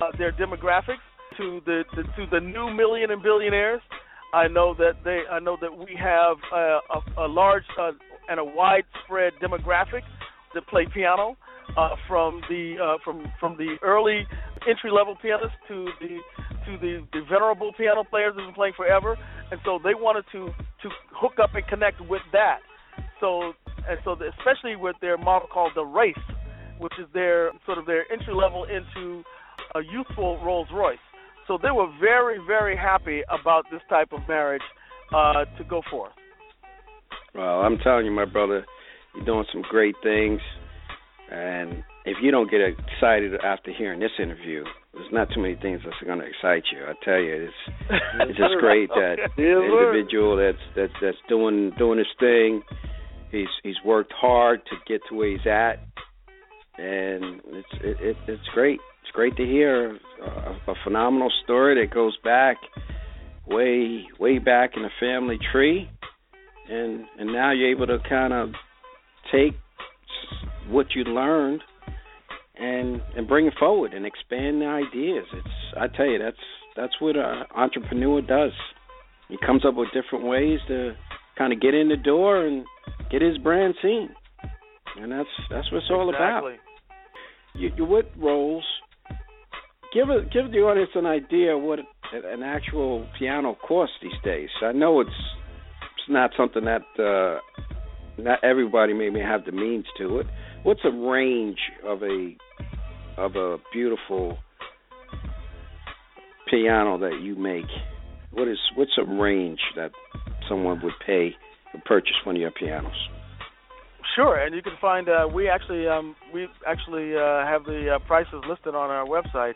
uh, 0.00 0.16
their 0.16 0.32
demographics 0.32 1.04
to 1.36 1.60
the, 1.64 1.84
the 1.96 2.02
to 2.02 2.26
the 2.30 2.40
new 2.40 2.72
million 2.72 3.10
and 3.10 3.22
billionaires. 3.22 3.82
I 4.32 4.48
know 4.48 4.74
that 4.74 5.04
they 5.04 5.22
I 5.30 5.38
know 5.40 5.56
that 5.60 5.76
we 5.76 5.96
have 5.98 6.36
a, 6.52 6.78
a 7.18 7.28
large 7.28 7.64
uh, 7.80 7.92
and 8.28 8.38
a 8.38 8.44
widespread 8.44 9.32
demographic 9.40 10.02
that 10.54 10.66
play 10.66 10.86
piano, 10.92 11.36
uh, 11.76 11.90
from 12.06 12.40
the 12.48 12.76
uh, 12.80 12.98
from 13.04 13.26
from 13.40 13.56
the 13.56 13.76
early 13.82 14.26
entry 14.68 14.90
level 14.90 15.16
pianists 15.20 15.56
to 15.68 15.88
the 16.00 16.18
to 16.66 16.78
the, 16.78 17.06
the 17.12 17.20
venerable 17.28 17.72
piano 17.76 18.04
players 18.04 18.34
who've 18.34 18.46
been 18.46 18.54
playing 18.54 18.74
forever, 18.76 19.16
and 19.50 19.60
so 19.64 19.78
they 19.82 19.94
wanted 19.94 20.24
to 20.32 20.46
to 20.82 20.88
hook 21.12 21.34
up 21.42 21.54
and 21.54 21.66
connect 21.66 22.00
with 22.08 22.22
that. 22.32 22.58
So 23.20 23.52
and 23.88 23.98
so 24.04 24.14
the, 24.14 24.30
especially 24.38 24.76
with 24.76 24.96
their 25.00 25.18
model 25.18 25.48
called 25.48 25.72
the 25.74 25.84
Wraith, 25.84 26.16
which 26.78 26.94
is 26.98 27.06
their 27.12 27.52
sort 27.66 27.78
of 27.78 27.86
their 27.86 28.10
entry 28.10 28.34
level 28.34 28.64
into 28.64 29.22
a 29.74 29.80
youthful 29.82 30.38
Rolls 30.44 30.68
Royce. 30.72 30.98
So 31.48 31.58
they 31.60 31.70
were 31.70 31.88
very 31.98 32.38
very 32.46 32.76
happy 32.76 33.22
about 33.28 33.64
this 33.72 33.80
type 33.88 34.12
of 34.12 34.20
marriage 34.28 34.62
uh, 35.14 35.44
to 35.56 35.64
go 35.68 35.82
forth. 35.90 36.12
Well, 37.34 37.60
I'm 37.62 37.78
telling 37.78 38.04
you, 38.04 38.12
my 38.12 38.26
brother, 38.26 38.64
you're 39.14 39.24
doing 39.24 39.44
some 39.52 39.62
great 39.62 39.94
things. 40.02 40.40
And 41.30 41.84
if 42.04 42.16
you 42.22 42.30
don't 42.30 42.50
get 42.50 42.60
excited 42.60 43.32
after 43.44 43.72
hearing 43.72 44.00
this 44.00 44.10
interview, 44.18 44.64
there's 44.94 45.12
not 45.12 45.28
too 45.34 45.40
many 45.40 45.56
things 45.56 45.80
that's 45.84 45.96
going 46.04 46.18
to 46.18 46.24
excite 46.24 46.64
you. 46.72 46.84
I 46.84 46.92
tell 47.04 47.20
you, 47.20 47.48
it's 47.48 47.76
it's 48.20 48.38
just 48.38 48.54
great 48.60 48.88
that 48.90 49.16
the 49.36 49.42
individual 49.42 50.36
that's 50.36 50.58
that's 50.74 50.92
that's 51.00 51.18
doing 51.28 51.72
doing 51.78 51.98
his 51.98 52.08
thing. 52.18 52.62
He's 53.30 53.48
he's 53.62 53.76
worked 53.84 54.12
hard 54.16 54.60
to 54.66 54.76
get 54.86 55.02
to 55.08 55.14
where 55.14 55.30
he's 55.30 55.46
at, 55.46 55.80
and 56.78 57.40
it's 57.46 57.68
it, 57.84 57.96
it 58.00 58.16
it's 58.26 58.48
great. 58.54 58.80
It's 59.08 59.14
great 59.14 59.36
to 59.36 59.44
hear 59.44 59.92
a, 60.20 60.24
uh, 60.26 60.54
a 60.68 60.74
phenomenal 60.84 61.32
story 61.42 61.82
that 61.82 61.94
goes 61.94 62.18
back 62.22 62.58
way 63.46 64.06
way 64.20 64.38
back 64.38 64.72
in 64.76 64.82
the 64.82 64.90
family 65.00 65.38
tree, 65.50 65.88
and 66.68 67.06
and 67.18 67.32
now 67.32 67.52
you're 67.52 67.70
able 67.70 67.86
to 67.86 67.98
kind 68.06 68.34
of 68.34 68.50
take 69.32 69.54
what 70.68 70.88
you 70.94 71.04
learned 71.04 71.62
and 72.58 73.00
and 73.16 73.26
bring 73.26 73.46
it 73.46 73.54
forward 73.58 73.94
and 73.94 74.04
expand 74.04 74.60
the 74.60 74.66
ideas. 74.66 75.24
It's 75.32 75.74
I 75.80 75.86
tell 75.88 76.06
you 76.06 76.18
that's 76.18 76.36
that's 76.76 77.00
what 77.00 77.16
an 77.16 77.44
entrepreneur 77.56 78.20
does. 78.20 78.52
He 79.30 79.38
comes 79.38 79.64
up 79.64 79.74
with 79.74 79.88
different 79.94 80.26
ways 80.26 80.58
to 80.68 80.92
kind 81.38 81.54
of 81.54 81.62
get 81.62 81.72
in 81.72 81.88
the 81.88 81.96
door 81.96 82.44
and 82.44 82.66
get 83.10 83.22
his 83.22 83.38
brand 83.38 83.74
seen, 83.80 84.10
and 85.00 85.10
that's 85.10 85.28
that's 85.48 85.72
what 85.72 85.78
it's 85.78 85.90
all 85.90 86.10
exactly. 86.10 86.52
about. 86.52 86.60
You, 87.54 87.70
you're 87.74 87.88
with 87.88 88.06
Rolls. 88.18 88.64
Give 89.92 90.10
a, 90.10 90.20
give 90.22 90.52
the 90.52 90.58
audience 90.58 90.90
an 90.94 91.06
idea 91.06 91.56
what 91.56 91.78
an 92.12 92.42
actual 92.42 93.06
piano 93.18 93.56
costs 93.66 93.94
these 94.02 94.12
days. 94.22 94.50
I 94.62 94.72
know 94.72 95.00
it's 95.00 95.10
it's 95.10 96.10
not 96.10 96.30
something 96.36 96.64
that 96.64 96.82
uh, 96.98 97.40
not 98.20 98.44
everybody 98.44 98.92
maybe 98.92 99.20
have 99.20 99.44
the 99.44 99.52
means 99.52 99.86
to 99.98 100.18
it. 100.18 100.26
What's 100.62 100.80
a 100.84 100.90
range 100.90 101.58
of 101.86 102.02
a 102.02 102.36
of 103.16 103.36
a 103.36 103.56
beautiful 103.72 104.38
piano 106.50 106.98
that 106.98 107.20
you 107.22 107.36
make? 107.36 107.70
What 108.30 108.48
is 108.48 108.58
what's 108.74 108.98
a 108.98 109.04
range 109.04 109.60
that 109.76 109.92
someone 110.48 110.80
would 110.82 110.94
pay 111.06 111.34
to 111.72 111.78
purchase 111.86 112.16
one 112.24 112.36
of 112.36 112.42
your 112.42 112.50
pianos? 112.50 112.92
Sure, 114.18 114.34
and 114.34 114.52
you 114.52 114.62
can 114.62 114.72
find 114.80 115.08
uh, 115.08 115.28
we 115.32 115.48
actually 115.48 115.86
um, 115.86 116.16
we 116.34 116.48
actually 116.66 117.14
uh, 117.14 117.46
have 117.46 117.62
the 117.62 117.94
uh, 117.94 117.98
prices 118.08 118.42
listed 118.48 118.74
on 118.74 118.90
our 118.90 119.06
website. 119.06 119.54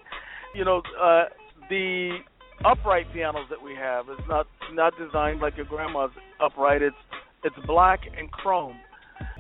You 0.55 0.65
know, 0.65 0.83
uh, 1.03 1.25
the 1.69 2.19
upright 2.65 3.07
pianos 3.13 3.47
that 3.51 3.61
we 3.61 3.75
have 3.75 4.09
is 4.09 4.25
not 4.29 4.47
not 4.73 4.93
designed 4.97 5.41
like 5.41 5.57
your 5.57 5.67
grandma's 5.67 6.13
upright. 6.41 6.81
It's 6.81 6.95
it's 7.43 7.57
black 7.67 8.03
and 8.17 8.31
chrome, 8.31 8.77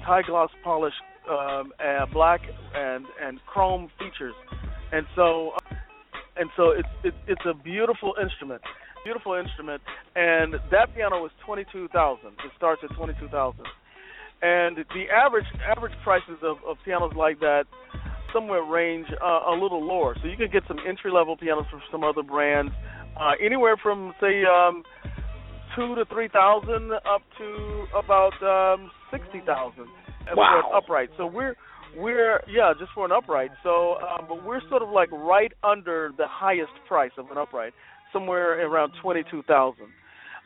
high 0.01 0.23
gloss 0.23 0.51
polish, 0.64 0.95
um, 1.31 1.73
and 1.79 2.12
black 2.12 2.41
and 2.75 3.07
and 3.23 3.39
chrome 3.47 3.93
features, 4.01 4.35
and 4.91 5.07
so 5.14 5.53
and 6.37 6.51
so 6.57 6.70
it's 6.70 6.89
it's 7.05 7.16
it's 7.29 7.47
a 7.47 7.55
beautiful 7.55 8.16
instrument, 8.20 8.62
beautiful 9.05 9.35
instrument, 9.35 9.83
and 10.16 10.55
that 10.73 10.93
piano 10.97 11.29
two 11.70 11.87
thousand. 11.93 12.31
It 12.45 12.51
starts 12.57 12.83
at 12.83 12.93
twenty 12.97 13.14
two 13.20 13.29
thousand, 13.29 13.66
and 14.43 14.76
the 14.76 15.05
average 15.14 15.47
average 15.64 15.95
prices 16.03 16.38
of, 16.43 16.57
of 16.66 16.76
pianos 16.84 17.12
like 17.16 17.38
that 17.40 17.64
somewhere 18.32 18.64
range 18.64 19.07
uh, 19.22 19.51
a 19.51 19.55
little 19.55 19.84
lower. 19.86 20.16
So 20.20 20.26
you 20.26 20.36
can 20.36 20.51
get 20.51 20.62
some 20.66 20.78
entry 20.86 21.12
level 21.12 21.36
pianos 21.36 21.66
from 21.70 21.82
some 21.90 22.03
other 22.03 22.22
brands, 22.22 22.72
uh, 23.20 23.32
anywhere 23.45 23.76
from 23.80 24.12
say 24.20 24.43
um, 24.45 24.82
two 25.76 25.95
to 25.95 26.05
three 26.07 26.28
thousand 26.28 26.93
up 26.93 27.22
to 27.38 27.84
about 27.97 28.34
um, 28.43 28.90
sixty 29.11 29.40
thousand 29.47 29.86
wow. 30.34 30.34
for 30.34 30.59
an 30.59 30.82
upright. 30.82 31.11
So 31.16 31.26
we're 31.26 31.55
we're 31.97 32.40
yeah 32.49 32.72
just 32.78 32.90
for 32.95 33.05
an 33.05 33.12
upright. 33.12 33.51
So 33.62 33.97
um, 33.97 34.26
but 34.28 34.45
we're 34.45 34.61
sort 34.68 34.82
of 34.82 34.88
like 34.88 35.12
right 35.12 35.53
under 35.62 36.11
the 36.16 36.26
highest 36.26 36.72
price 36.88 37.12
of 37.18 37.30
an 37.30 37.38
upright, 37.38 37.74
somewhere 38.12 38.66
around 38.66 38.93
twenty 39.03 39.22
two 39.30 39.43
thousand. 39.43 39.86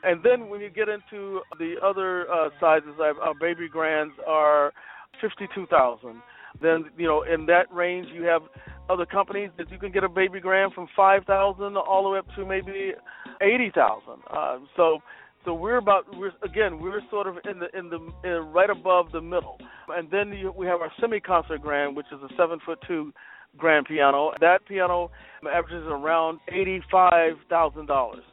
And 0.03 0.23
then 0.23 0.49
when 0.49 0.61
you 0.61 0.71
get 0.71 0.89
into 0.89 1.41
the 1.59 1.77
other 1.83 2.31
uh, 2.31 2.51
sizes, 2.61 2.95
our 3.01 3.35
baby 3.41 3.69
grands 3.69 4.15
are 4.27 4.73
fifty 5.21 5.49
two 5.55 5.67
thousand. 5.67 6.23
Then 6.61 6.87
you 6.97 7.07
know 7.07 7.23
in 7.23 7.47
that 7.47 7.73
range 7.73 8.09
you 8.15 8.23
have 8.25 8.43
other 8.89 9.07
companies 9.07 9.51
that 9.59 9.71
you 9.71 9.79
can 9.79 9.91
get 9.91 10.05
a 10.05 10.09
baby 10.09 10.41
grand 10.41 10.73
from 10.73 10.87
five 10.95 11.25
thousand 11.25 11.77
all 11.77 12.05
the 12.05 12.11
way 12.11 12.19
up 12.19 12.27
to 12.37 12.47
maybe 12.47 12.93
eighty 13.41 13.71
thousand. 13.75 14.23
Uh, 14.31 14.59
so 14.77 15.01
so 15.45 15.55
we're 15.55 15.77
about 15.77 16.05
we're 16.17 16.33
again 16.43 16.81
we're 16.81 17.01
sort 17.11 17.27
of 17.27 17.37
in 17.51 17.59
the 17.59 17.79
in 17.79 17.89
the 17.89 17.99
in 18.25 18.53
right 18.53 18.71
above 18.71 19.13
the 19.13 19.21
middle, 19.21 19.59
and 19.89 20.11
then 20.11 20.33
you, 20.33 20.53
we 20.57 20.67
have 20.67 20.81
our 20.81 20.93
semi 21.01 21.21
concert 21.21 21.63
grand, 21.63 21.97
which 21.97 22.07
is 22.13 22.21
a 22.23 22.35
seven 22.37 22.59
foot 22.65 22.79
two 22.87 23.13
grand 23.57 23.87
piano. 23.87 24.33
That 24.41 24.67
piano 24.67 25.11
averages 25.49 25.87
around 25.87 26.41
eighty 26.49 26.83
five 26.91 27.35
thousand 27.49 27.87
dollars, 27.87 28.25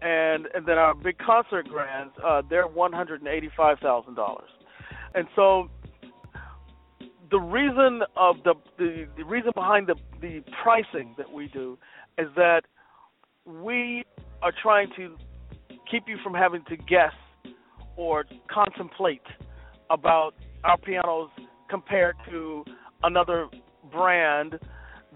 and 0.00 0.46
and 0.54 0.66
then 0.66 0.78
our 0.78 0.94
big 0.94 1.16
concert 1.18 1.68
grands 1.68 2.12
uh, 2.24 2.42
they're 2.48 2.66
one 2.66 2.92
hundred 2.92 3.20
and 3.20 3.28
eighty 3.28 3.50
five 3.56 3.78
thousand 3.80 4.14
dollars, 4.14 4.50
and 5.14 5.26
so 5.36 5.68
the 7.30 7.38
reason 7.38 8.02
of 8.16 8.36
the, 8.44 8.54
the 8.78 9.06
the 9.16 9.24
reason 9.24 9.52
behind 9.54 9.86
the 9.86 9.94
the 10.20 10.42
pricing 10.62 11.14
that 11.16 11.30
we 11.30 11.48
do 11.48 11.78
is 12.18 12.26
that 12.36 12.62
we 13.46 14.04
are 14.42 14.52
trying 14.62 14.88
to 14.96 15.16
keep 15.90 16.04
you 16.06 16.16
from 16.22 16.34
having 16.34 16.62
to 16.68 16.76
guess 16.76 17.12
or 17.96 18.24
contemplate 18.50 19.22
about 19.90 20.32
our 20.64 20.78
pianos 20.78 21.30
compared 21.68 22.16
to 22.30 22.64
another 23.02 23.46
brand 23.90 24.58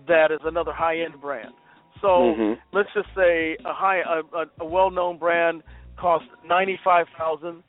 that 0.08 0.30
is 0.30 0.40
another 0.44 0.72
high 0.72 0.98
end 1.00 1.20
brand. 1.20 1.52
So 2.00 2.08
mm-hmm. 2.08 2.76
let's 2.76 2.88
just 2.94 3.08
say 3.16 3.56
a 3.64 3.72
high 3.72 4.00
a, 4.00 4.36
a, 4.36 4.44
a 4.60 4.64
well 4.64 4.90
known 4.90 5.18
brand 5.18 5.62
costs 5.98 6.28
ninety 6.46 6.78
five 6.84 7.06
thousand 7.18 7.62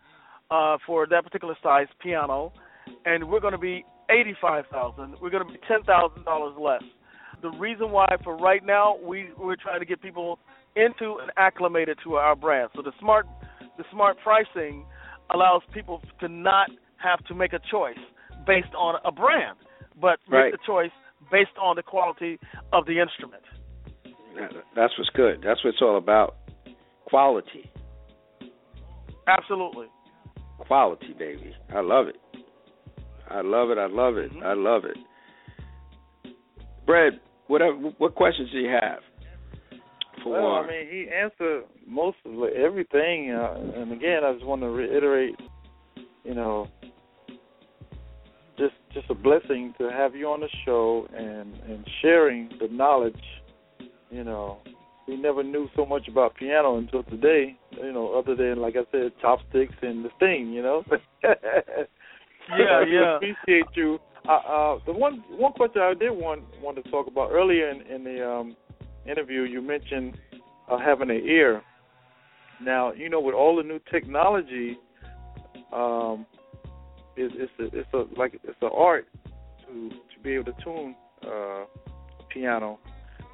uh, 0.52 0.78
for 0.86 1.08
that 1.08 1.24
particular 1.24 1.56
size 1.64 1.88
piano, 2.02 2.54
and 3.06 3.30
we're 3.30 3.40
going 3.40 3.54
to 3.54 3.60
be 3.60 3.86
eighty 4.10 4.36
five 4.42 4.66
thousand. 4.72 5.16
We're 5.22 5.30
going 5.30 5.46
to 5.46 5.52
be 5.52 5.60
ten 5.68 5.84
thousand 5.84 6.26
dollars 6.26 6.56
less. 6.60 6.84
The 7.42 7.50
reason 7.52 7.92
why, 7.92 8.16
for 8.24 8.36
right 8.36 8.66
now, 8.66 8.98
we 9.04 9.30
we're 9.38 9.56
trying 9.56 9.80
to 9.80 9.86
get 9.86 10.02
people 10.02 10.40
into 10.76 11.18
and 11.22 11.32
acclimated 11.38 11.98
to 12.04 12.16
our 12.16 12.36
brand. 12.36 12.70
So 12.76 12.82
the 12.82 12.94
smart 13.00 13.28
the 13.78 13.84
smart 13.92 14.18
pricing 14.24 14.86
allows 15.34 15.62
people 15.74 16.02
to 16.20 16.28
not 16.28 16.70
have 16.98 17.24
to 17.26 17.36
make 17.36 17.54
a 17.54 17.60
choice 17.70 17.98
based 18.46 18.74
on 18.78 18.96
a 19.06 19.12
brand, 19.12 19.58
but 20.00 20.20
make 20.30 20.34
right. 20.34 20.52
the 20.52 20.60
choice 20.66 20.92
based 21.32 21.58
on 21.62 21.76
the 21.76 21.84
quality 21.84 22.40
of 22.74 22.86
the 22.86 23.00
instrument. 23.00 23.44
That's 24.76 24.94
what's 24.98 25.10
good. 25.16 25.42
That's 25.44 25.64
what 25.64 25.72
it's 25.72 25.82
all 25.82 25.98
about. 25.98 26.36
Quality. 27.06 27.70
Absolutely. 29.28 29.88
Quality, 30.60 31.14
baby. 31.18 31.54
I 31.74 31.82
love 31.82 32.08
it. 32.08 32.18
I 33.30 33.42
love 33.42 33.70
it. 33.72 33.78
I 33.78 33.88
love 33.88 34.18
it. 34.18 34.32
Mm-hmm. 34.32 34.44
I 34.44 34.54
love 34.54 34.84
it. 34.86 34.98
Brad, 36.86 37.20
whatever. 37.48 37.76
What 37.98 38.16
questions 38.16 38.50
do 38.52 38.60
you 38.60 38.70
have? 38.70 39.00
For 40.24 40.32
well, 40.32 40.42
Warren? 40.42 40.70
I 40.70 40.72
mean, 40.72 40.88
he 40.90 41.10
answered 41.14 41.64
most 41.86 42.18
of 42.26 42.34
everything, 42.54 43.32
uh, 43.32 43.60
and 43.76 43.92
again, 43.92 44.24
I 44.24 44.34
just 44.34 44.46
want 44.46 44.62
to 44.62 44.70
reiterate, 44.70 45.36
you 46.24 46.34
know, 46.34 46.68
just 48.58 48.76
just 48.94 49.10
a 49.10 49.14
blessing 49.14 49.74
to 49.78 49.90
have 49.92 50.16
you 50.16 50.28
on 50.28 50.40
the 50.40 50.50
show 50.66 51.08
and 51.16 51.54
and 51.70 51.88
sharing 52.02 52.50
the 52.60 52.68
knowledge. 52.70 53.16
You 54.10 54.24
know, 54.24 54.60
we 55.08 55.18
never 55.18 55.44
knew 55.44 55.70
so 55.76 55.86
much 55.86 56.08
about 56.08 56.36
piano 56.36 56.78
until 56.78 57.04
today. 57.04 57.58
You 57.72 57.92
know, 57.92 58.14
other 58.14 58.36
than 58.36 58.62
like 58.62 58.76
I 58.76 58.90
said, 58.92 59.12
chopsticks 59.22 59.76
and 59.82 60.04
the 60.06 60.10
thing. 60.20 60.52
You 60.52 60.62
know. 60.62 60.84
Yeah, 62.50 62.84
yeah. 62.88 63.16
appreciate 63.18 63.66
you. 63.76 64.00
Uh, 64.28 64.32
uh, 64.32 64.80
the 64.86 64.94
one 64.94 65.24
one 65.30 65.54
question 65.54 65.82
I 65.82 65.94
did 65.94 66.12
want 66.12 66.44
want 66.62 66.84
to 66.84 66.92
talk 66.92 67.08
about 67.08 67.32
earlier 67.32 67.70
in, 67.70 67.82
in 67.82 68.04
the 68.04 68.28
um, 68.28 68.56
interview, 69.10 69.42
you 69.42 69.62
mentioned 69.62 70.18
uh, 70.70 70.78
having 70.78 71.10
an 71.10 71.22
ear. 71.26 71.62
Now, 72.62 72.92
you 72.92 73.10
know, 73.10 73.20
with 73.20 73.36
all 73.36 73.56
the 73.56 73.64
new 73.64 73.80
technology, 73.92 74.78
um, 75.74 76.26
it's 77.16 77.34
it's 77.38 77.52
a, 77.60 77.78
it's 77.78 77.94
a 77.94 78.20
like 78.20 78.34
it's 78.34 78.58
an 78.62 78.70
art 78.74 79.08
to 79.66 79.90
to 79.90 80.24
be 80.24 80.34
able 80.34 80.52
to 80.52 80.64
tune 80.64 80.96
uh, 81.24 81.66
piano. 82.30 82.80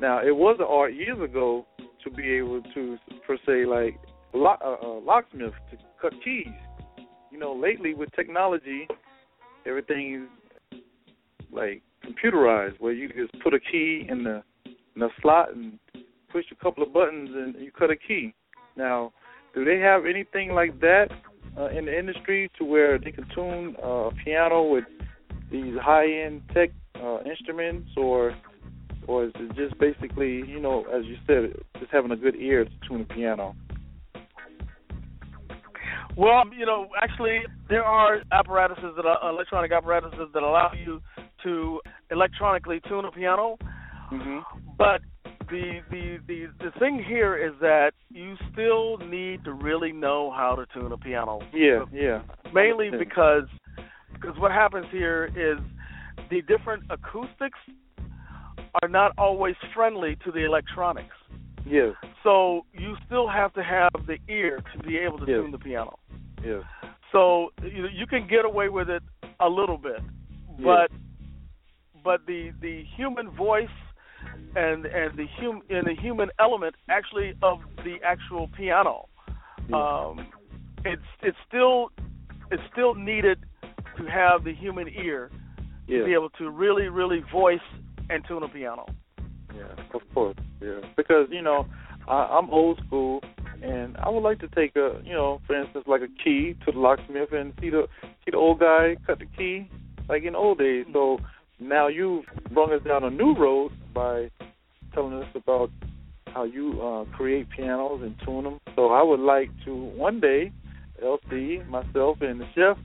Now, 0.03 0.19
it 0.19 0.35
was 0.35 0.57
an 0.59 0.65
art 0.69 0.93
years 0.93 1.17
ago 1.21 1.65
to 2.03 2.11
be 2.11 2.29
able 2.31 2.61
to 2.73 2.97
per 3.25 3.37
se 3.45 3.65
like 3.65 3.97
lock, 4.33 4.59
uh, 4.61 4.73
uh, 4.73 4.99
locksmith 4.99 5.53
to 5.71 5.77
cut 6.01 6.11
keys. 6.21 6.47
You 7.31 7.39
know, 7.39 7.53
lately 7.53 7.93
with 7.93 8.09
technology, 8.13 8.85
everything 9.65 10.27
is 10.73 10.79
like 11.53 11.83
computerized, 12.05 12.81
where 12.81 12.91
you 12.91 13.07
just 13.07 13.41
put 13.41 13.53
a 13.53 13.61
key 13.61 14.05
in 14.09 14.25
the 14.25 14.43
in 14.65 14.99
the 14.99 15.07
slot 15.21 15.55
and 15.55 15.79
push 16.29 16.43
a 16.51 16.61
couple 16.61 16.83
of 16.83 16.91
buttons 16.91 17.29
and 17.33 17.55
you 17.55 17.71
cut 17.71 17.89
a 17.89 17.95
key. 17.95 18.33
Now, 18.75 19.13
do 19.55 19.63
they 19.63 19.79
have 19.79 20.05
anything 20.05 20.51
like 20.51 20.81
that 20.81 21.07
uh, 21.57 21.67
in 21.67 21.85
the 21.85 21.97
industry 21.97 22.51
to 22.57 22.65
where 22.65 22.99
they 22.99 23.11
can 23.11 23.25
tune 23.33 23.77
uh, 23.81 24.09
a 24.09 24.11
piano 24.25 24.63
with 24.63 24.83
these 25.49 25.75
high-end 25.81 26.41
tech 26.53 26.71
uh, 27.01 27.19
instruments, 27.23 27.87
or 27.95 28.35
or 29.07 29.25
is 29.25 29.31
it 29.35 29.55
just 29.55 29.77
basically, 29.79 30.43
you 30.47 30.59
know, 30.59 30.85
as 30.93 31.05
you 31.05 31.15
said, 31.27 31.53
just 31.79 31.91
having 31.91 32.11
a 32.11 32.15
good 32.15 32.35
ear 32.35 32.65
to 32.65 32.71
tune 32.87 33.01
a 33.01 33.13
piano? 33.13 33.55
Well, 36.15 36.43
you 36.57 36.65
know, 36.65 36.89
actually, 37.01 37.39
there 37.69 37.83
are 37.83 38.21
apparatuses 38.31 38.93
that 38.95 39.05
are 39.05 39.29
electronic 39.29 39.71
apparatuses 39.71 40.29
that 40.33 40.43
allow 40.43 40.71
you 40.73 41.01
to 41.43 41.81
electronically 42.11 42.81
tune 42.87 43.05
a 43.05 43.11
piano. 43.11 43.57
Mm-hmm. 44.11 44.39
But 44.77 45.01
the 45.49 45.79
the 45.89 46.17
the 46.27 46.45
the 46.59 46.71
thing 46.79 47.03
here 47.05 47.35
is 47.35 47.53
that 47.61 47.91
you 48.09 48.35
still 48.51 48.97
need 48.97 49.43
to 49.45 49.53
really 49.53 49.91
know 49.91 50.31
how 50.35 50.55
to 50.55 50.65
tune 50.73 50.91
a 50.91 50.97
piano. 50.97 51.39
Yeah, 51.53 51.85
yeah. 51.91 52.21
Mainly 52.53 52.89
because 52.97 53.47
because 54.13 54.37
what 54.37 54.51
happens 54.51 54.85
here 54.91 55.25
is 55.35 55.59
the 56.29 56.41
different 56.43 56.83
acoustics 56.89 57.59
are 58.81 58.89
not 58.89 59.11
always 59.17 59.55
friendly 59.73 60.17
to 60.25 60.31
the 60.31 60.45
electronics. 60.45 61.15
Yes. 61.65 61.93
So 62.23 62.65
you 62.73 62.95
still 63.05 63.27
have 63.27 63.53
to 63.53 63.63
have 63.63 63.91
the 64.07 64.17
ear 64.27 64.61
to 64.73 64.83
be 64.83 64.97
able 64.97 65.19
to 65.19 65.25
tune 65.25 65.51
the 65.51 65.57
piano. 65.59 65.99
Yes. 66.43 66.63
So 67.11 67.53
you 67.61 67.87
you 67.87 68.07
can 68.07 68.27
get 68.27 68.43
away 68.45 68.69
with 68.69 68.89
it 68.89 69.03
a 69.39 69.47
little 69.47 69.77
bit, 69.77 70.01
Yeah. 70.57 70.65
but 70.65 70.91
but 72.03 72.25
the 72.25 72.51
the 72.61 72.83
human 72.97 73.29
voice 73.29 73.67
and 74.55 74.85
and 74.85 75.17
the 75.17 75.27
hum 75.39 75.61
and 75.69 75.85
the 75.85 75.95
human 75.95 76.29
element 76.39 76.75
actually 76.89 77.33
of 77.41 77.59
the 77.83 77.97
actual 78.03 78.49
piano, 78.57 79.07
Yeah. 79.69 79.77
um, 79.77 80.27
it's 80.83 81.01
it's 81.21 81.37
still 81.47 81.91
it's 82.51 82.63
still 82.71 82.93
needed 82.95 83.45
to 83.97 84.05
have 84.05 84.43
the 84.43 84.53
human 84.53 84.89
ear 84.89 85.29
to 85.87 86.05
be 86.05 86.13
able 86.13 86.29
to 86.31 86.49
really 86.49 86.89
really 86.89 87.21
voice 87.31 87.59
and 88.09 88.23
tune 88.27 88.43
a 88.43 88.47
piano. 88.47 88.85
Yeah. 89.55 89.63
Of 89.93 90.01
course. 90.13 90.37
Yeah. 90.61 90.79
Because 90.95 91.27
you 91.29 91.41
know, 91.41 91.65
I, 92.07 92.39
I'm 92.39 92.49
old 92.49 92.81
school, 92.87 93.21
and 93.61 93.95
I 93.97 94.09
would 94.09 94.23
like 94.23 94.39
to 94.39 94.47
take 94.49 94.75
a, 94.75 95.01
you 95.03 95.13
know, 95.13 95.41
for 95.47 95.59
instance, 95.59 95.85
like 95.87 96.01
a 96.01 96.23
key 96.23 96.55
to 96.65 96.71
the 96.71 96.79
locksmith 96.79 97.31
and 97.31 97.53
see 97.61 97.69
the 97.69 97.87
see 98.25 98.31
the 98.31 98.37
old 98.37 98.59
guy 98.59 98.95
cut 99.05 99.19
the 99.19 99.25
key 99.37 99.69
like 100.09 100.23
in 100.23 100.35
old 100.35 100.59
days. 100.59 100.85
So 100.93 101.19
now 101.59 101.87
you've 101.87 102.25
brought 102.51 102.71
us 102.71 102.83
down 102.85 103.03
a 103.03 103.09
new 103.09 103.35
road 103.35 103.71
by 103.93 104.29
telling 104.93 105.13
us 105.13 105.27
about 105.35 105.69
how 106.27 106.43
you 106.43 106.81
uh, 106.81 107.05
create 107.15 107.47
pianos 107.49 108.01
and 108.01 108.15
tune 108.25 108.43
them. 108.43 108.59
So 108.75 108.89
I 108.89 109.03
would 109.03 109.19
like 109.19 109.49
to 109.65 109.75
one 109.75 110.19
day, 110.19 110.51
LC, 111.03 111.67
myself, 111.67 112.17
and 112.21 112.41
the 112.41 112.45
chef 112.55 112.77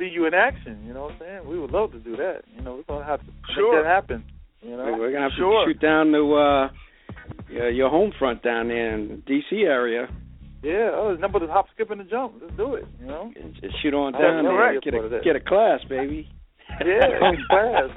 see 0.00 0.08
you 0.12 0.26
in 0.26 0.34
action. 0.34 0.82
You 0.86 0.94
know 0.94 1.02
what 1.04 1.12
I'm 1.12 1.18
saying? 1.20 1.46
We 1.46 1.58
would 1.58 1.70
love 1.70 1.92
to 1.92 1.98
do 1.98 2.16
that. 2.16 2.42
You 2.56 2.62
know, 2.62 2.76
we're 2.76 2.94
gonna 2.94 3.04
have 3.04 3.20
to 3.20 3.32
Sure. 3.54 3.76
make 3.76 3.84
that 3.84 3.88
happen. 3.88 4.24
You 4.62 4.76
know? 4.76 4.96
We're 4.98 5.12
gonna 5.12 5.28
have 5.28 5.36
Sure. 5.36 5.66
to 5.66 5.72
shoot 5.72 5.80
down 5.80 6.12
to 6.12 6.34
uh, 6.34 6.70
your, 7.48 7.70
your 7.70 7.90
home 7.90 8.12
front 8.18 8.42
down 8.42 8.68
there 8.68 8.94
in 8.94 9.22
D.C. 9.26 9.62
area 9.62 10.08
Yeah, 10.62 10.90
oh, 10.94 11.08
there's 11.08 11.20
nothing 11.20 11.40
but 11.40 11.50
hop, 11.50 11.66
skip, 11.74 11.90
and 11.90 12.00
the 12.00 12.04
jump. 12.04 12.34
Let's 12.40 12.56
do 12.56 12.74
it. 12.74 12.86
You 13.00 13.06
know. 13.06 13.32
just 13.60 13.80
shoot 13.82 13.94
on 13.94 14.12
down 14.12 14.44
there. 14.44 14.68
idea 14.68 14.80
Get 14.80 14.94
a 14.94 15.20
get 15.22 15.36
a 15.36 15.40
class, 15.40 15.80
baby. 15.88 16.28
Yeah, 16.84 17.08
in 17.28 17.36
class. 17.48 17.90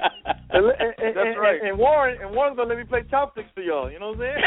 And, 0.50 0.66
and, 0.66 0.94
and, 0.98 1.16
That's 1.16 1.38
right. 1.38 1.62
And, 1.62 1.78
Warren 1.78 2.18
and 2.20 2.34
Warren's 2.34 2.56
gonna 2.56 2.68
let 2.68 2.78
me 2.78 2.84
play 2.84 3.02
chopsticks 3.10 3.48
for 3.54 3.60
y'all. 3.62 3.90
You 3.90 3.98
know 4.00 4.12
what 4.12 4.20
I'm 4.20 4.34
saying? 4.34 4.42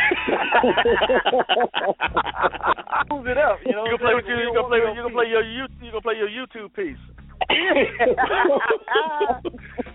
Move 3.11 3.27
it 3.27 3.37
up. 3.37 3.59
You 3.65 3.71
know. 3.71 3.85
You 3.85 3.91
what 3.95 4.01
can 4.01 4.07
play 4.07 4.15
with 4.15 4.25
you. 4.27 4.35
saying? 4.35 4.47
You 4.49 4.53
can 4.53 4.67
play. 4.67 4.79
You 4.79 5.03
can 5.03 5.13
play 5.13 5.27
your 5.29 5.43
you. 5.43 5.65
You 5.81 5.91
can 5.91 6.01
play 6.01 6.15
your 6.17 6.29
YouTube 6.29 6.73
piece. 6.73 6.99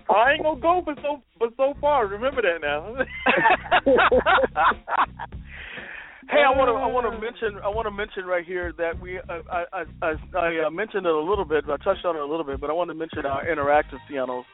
I 0.09 0.33
ain't 0.33 0.43
gonna 0.43 0.59
go 0.59 0.81
but 0.85 0.97
so 1.01 1.21
but 1.39 1.49
so 1.57 1.73
far. 1.81 2.05
Remember 2.07 2.41
that 2.41 2.61
now. 2.61 2.95
Hey, 6.29 6.39
I 6.39 6.55
want 6.55 6.71
to 6.71 6.75
I 6.79 6.87
want 6.87 7.03
to 7.03 7.11
mention 7.19 7.59
I 7.63 7.67
want 7.67 7.85
to 7.85 7.91
mention 7.91 8.23
right 8.23 8.45
here 8.45 8.71
that 8.77 8.97
we 8.99 9.19
uh, 9.19 9.43
I 9.51 9.65
I 9.73 9.83
I, 10.01 10.13
I 10.39 10.67
uh, 10.67 10.69
mentioned 10.71 11.05
it 11.05 11.11
a 11.11 11.19
little 11.19 11.43
bit, 11.43 11.65
I 11.67 11.75
touched 11.83 12.05
on 12.05 12.15
it 12.15 12.21
a 12.21 12.25
little 12.25 12.45
bit, 12.45 12.61
but 12.61 12.69
I 12.69 12.73
want 12.73 12.89
to 12.89 12.95
mention 12.95 13.25
our 13.25 13.43
interactive 13.45 13.99
pianos 14.07 14.45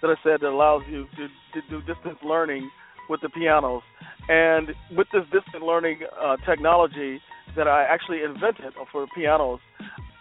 that 0.00 0.08
I 0.08 0.14
said 0.24 0.40
that 0.40 0.48
allows 0.48 0.82
you 0.88 1.04
to 1.04 1.28
to 1.28 1.60
do 1.68 1.80
distance 1.84 2.16
learning 2.24 2.70
with 3.10 3.20
the 3.20 3.28
pianos, 3.28 3.82
and 4.28 4.68
with 4.96 5.06
this 5.12 5.24
distance 5.24 5.62
learning 5.62 6.00
uh, 6.16 6.36
technology 6.48 7.20
that 7.56 7.68
I 7.68 7.84
actually 7.84 8.22
invented 8.24 8.72
for 8.90 9.06
pianos, 9.14 9.60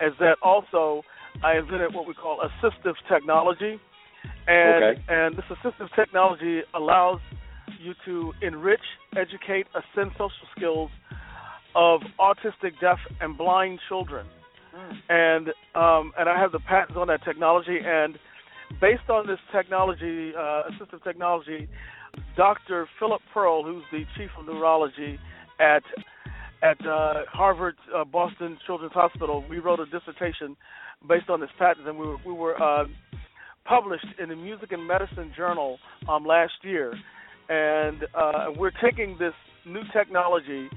is 0.01 0.11
that 0.19 0.35
also 0.43 1.03
I 1.43 1.57
invented 1.57 1.93
what 1.93 2.07
we 2.07 2.13
call 2.13 2.39
assistive 2.41 2.95
technology, 3.07 3.79
and 4.47 4.83
Okay. 4.83 5.01
and 5.07 5.35
this 5.35 5.45
assistive 5.45 5.93
technology 5.95 6.61
allows 6.73 7.19
you 7.79 7.93
to 8.05 8.33
enrich, 8.41 8.81
educate, 9.15 9.67
ascend 9.75 10.11
social 10.13 10.47
skills 10.55 10.91
of 11.75 12.01
autistic, 12.19 12.79
deaf, 12.81 12.99
and 13.21 13.37
blind 13.37 13.79
children. 13.87 14.25
And 15.09 15.47
um, 15.75 16.13
and 16.17 16.29
I 16.29 16.39
have 16.39 16.51
the 16.51 16.59
patents 16.59 16.95
on 16.97 17.07
that 17.07 17.23
technology. 17.23 17.79
And 17.83 18.17
based 18.79 19.09
on 19.09 19.25
this 19.25 19.39
technology, 19.51 20.33
uh, 20.37 20.69
assistive 20.69 21.03
technology, 21.03 21.67
Dr. 22.35 22.87
Philip 22.99 23.21
Pearl, 23.33 23.63
who's 23.63 23.83
the 23.91 24.03
chief 24.15 24.29
of 24.37 24.45
neurology 24.45 25.19
at 25.59 25.83
at 26.61 26.79
uh, 26.85 27.25
Harvard 27.31 27.75
uh, 27.95 28.03
Boston 28.03 28.57
Children's 28.65 28.93
Hospital, 28.93 29.43
we 29.49 29.59
wrote 29.59 29.79
a 29.79 29.85
dissertation 29.85 30.55
based 31.07 31.29
on 31.29 31.39
this 31.39 31.49
patent, 31.59 31.87
and 31.87 31.97
we 31.97 32.07
were 32.07 32.17
we 32.25 32.33
were 32.33 32.61
uh, 32.61 32.85
published 33.65 34.07
in 34.19 34.29
the 34.29 34.35
Music 34.35 34.71
and 34.71 34.87
Medicine 34.87 35.31
Journal 35.35 35.77
um, 36.09 36.25
last 36.25 36.53
year. 36.63 36.93
And 37.49 38.03
uh, 38.13 38.45
we're 38.57 38.71
taking 38.83 39.17
this 39.19 39.33
new 39.65 39.83
technology, 39.93 40.67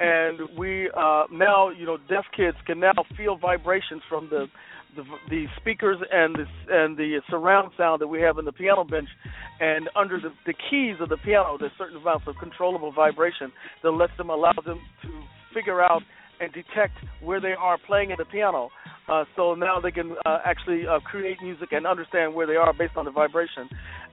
and 0.00 0.38
we 0.58 0.90
uh, 0.96 1.24
now, 1.30 1.70
you 1.70 1.84
know, 1.84 1.98
deaf 2.08 2.24
kids 2.36 2.56
can 2.66 2.80
now 2.80 2.92
feel 3.16 3.36
vibrations 3.36 4.02
from 4.08 4.28
the 4.30 4.46
the, 4.96 5.04
the 5.28 5.46
speakers 5.60 5.98
and 6.10 6.34
the 6.34 6.46
and 6.68 6.96
the 6.96 7.20
surround 7.30 7.72
sound 7.76 8.00
that 8.00 8.08
we 8.08 8.20
have 8.20 8.38
in 8.38 8.44
the 8.44 8.52
piano 8.52 8.84
bench, 8.84 9.08
and 9.60 9.88
under 9.96 10.18
the, 10.20 10.30
the 10.46 10.54
keys 10.70 10.96
of 11.00 11.08
the 11.08 11.16
piano, 11.18 11.56
there's 11.58 11.72
certain 11.78 11.96
amounts 11.96 12.26
of 12.26 12.34
controllable 12.40 12.92
vibration 12.92 13.52
that 13.82 13.90
lets 13.90 14.16
them 14.16 14.30
allow 14.30 14.52
them 14.64 14.80
to 15.02 15.08
figure 15.52 15.82
out 15.82 16.02
and 16.40 16.52
detect 16.52 16.94
where 17.22 17.40
they 17.40 17.52
are 17.52 17.78
playing 17.86 18.10
at 18.12 18.18
the 18.18 18.24
piano. 18.24 18.70
Uh, 19.08 19.24
so 19.36 19.54
now 19.54 19.78
they 19.80 19.90
can 19.90 20.16
uh, 20.24 20.38
actually 20.44 20.86
uh, 20.86 20.98
create 21.00 21.36
music 21.42 21.68
and 21.72 21.86
understand 21.86 22.34
where 22.34 22.46
they 22.46 22.56
are 22.56 22.72
based 22.72 22.96
on 22.96 23.04
the 23.04 23.10
vibration 23.10 23.68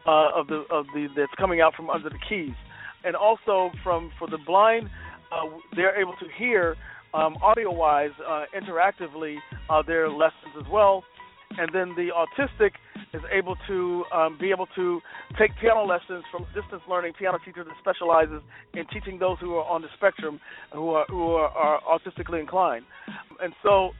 uh, 0.05 0.29
of 0.35 0.47
the 0.47 0.63
of 0.69 0.85
the 0.93 1.07
that's 1.15 1.31
coming 1.37 1.61
out 1.61 1.73
from 1.75 1.89
under 1.89 2.09
the 2.09 2.19
keys, 2.27 2.55
and 3.03 3.15
also 3.15 3.71
from 3.83 4.11
for 4.19 4.27
the 4.27 4.37
blind, 4.45 4.89
uh, 5.31 5.47
they're 5.75 5.99
able 5.99 6.13
to 6.13 6.25
hear 6.37 6.75
um, 7.13 7.37
audio-wise, 7.41 8.11
uh, 8.27 8.45
interactively 8.55 9.37
uh, 9.69 9.81
their 9.85 10.09
lessons 10.09 10.53
as 10.59 10.65
well, 10.71 11.03
and 11.57 11.69
then 11.73 11.93
the 11.95 12.09
autistic 12.15 12.71
is 13.13 13.21
able 13.31 13.57
to 13.67 14.05
um, 14.13 14.37
be 14.39 14.51
able 14.51 14.67
to 14.75 15.01
take 15.37 15.51
piano 15.59 15.83
lessons 15.83 16.23
from 16.31 16.45
distance 16.55 16.81
learning 16.89 17.13
piano 17.17 17.37
teacher 17.43 17.63
that 17.63 17.73
specializes 17.79 18.41
in 18.73 18.85
teaching 18.87 19.19
those 19.19 19.37
who 19.39 19.55
are 19.55 19.65
on 19.65 19.81
the 19.81 19.89
spectrum 19.97 20.39
who 20.73 20.91
are 20.91 21.05
who 21.09 21.33
are, 21.33 21.49
are 21.49 21.81
autistically 21.81 22.39
inclined, 22.39 22.85
and 23.41 23.53
so 23.61 23.91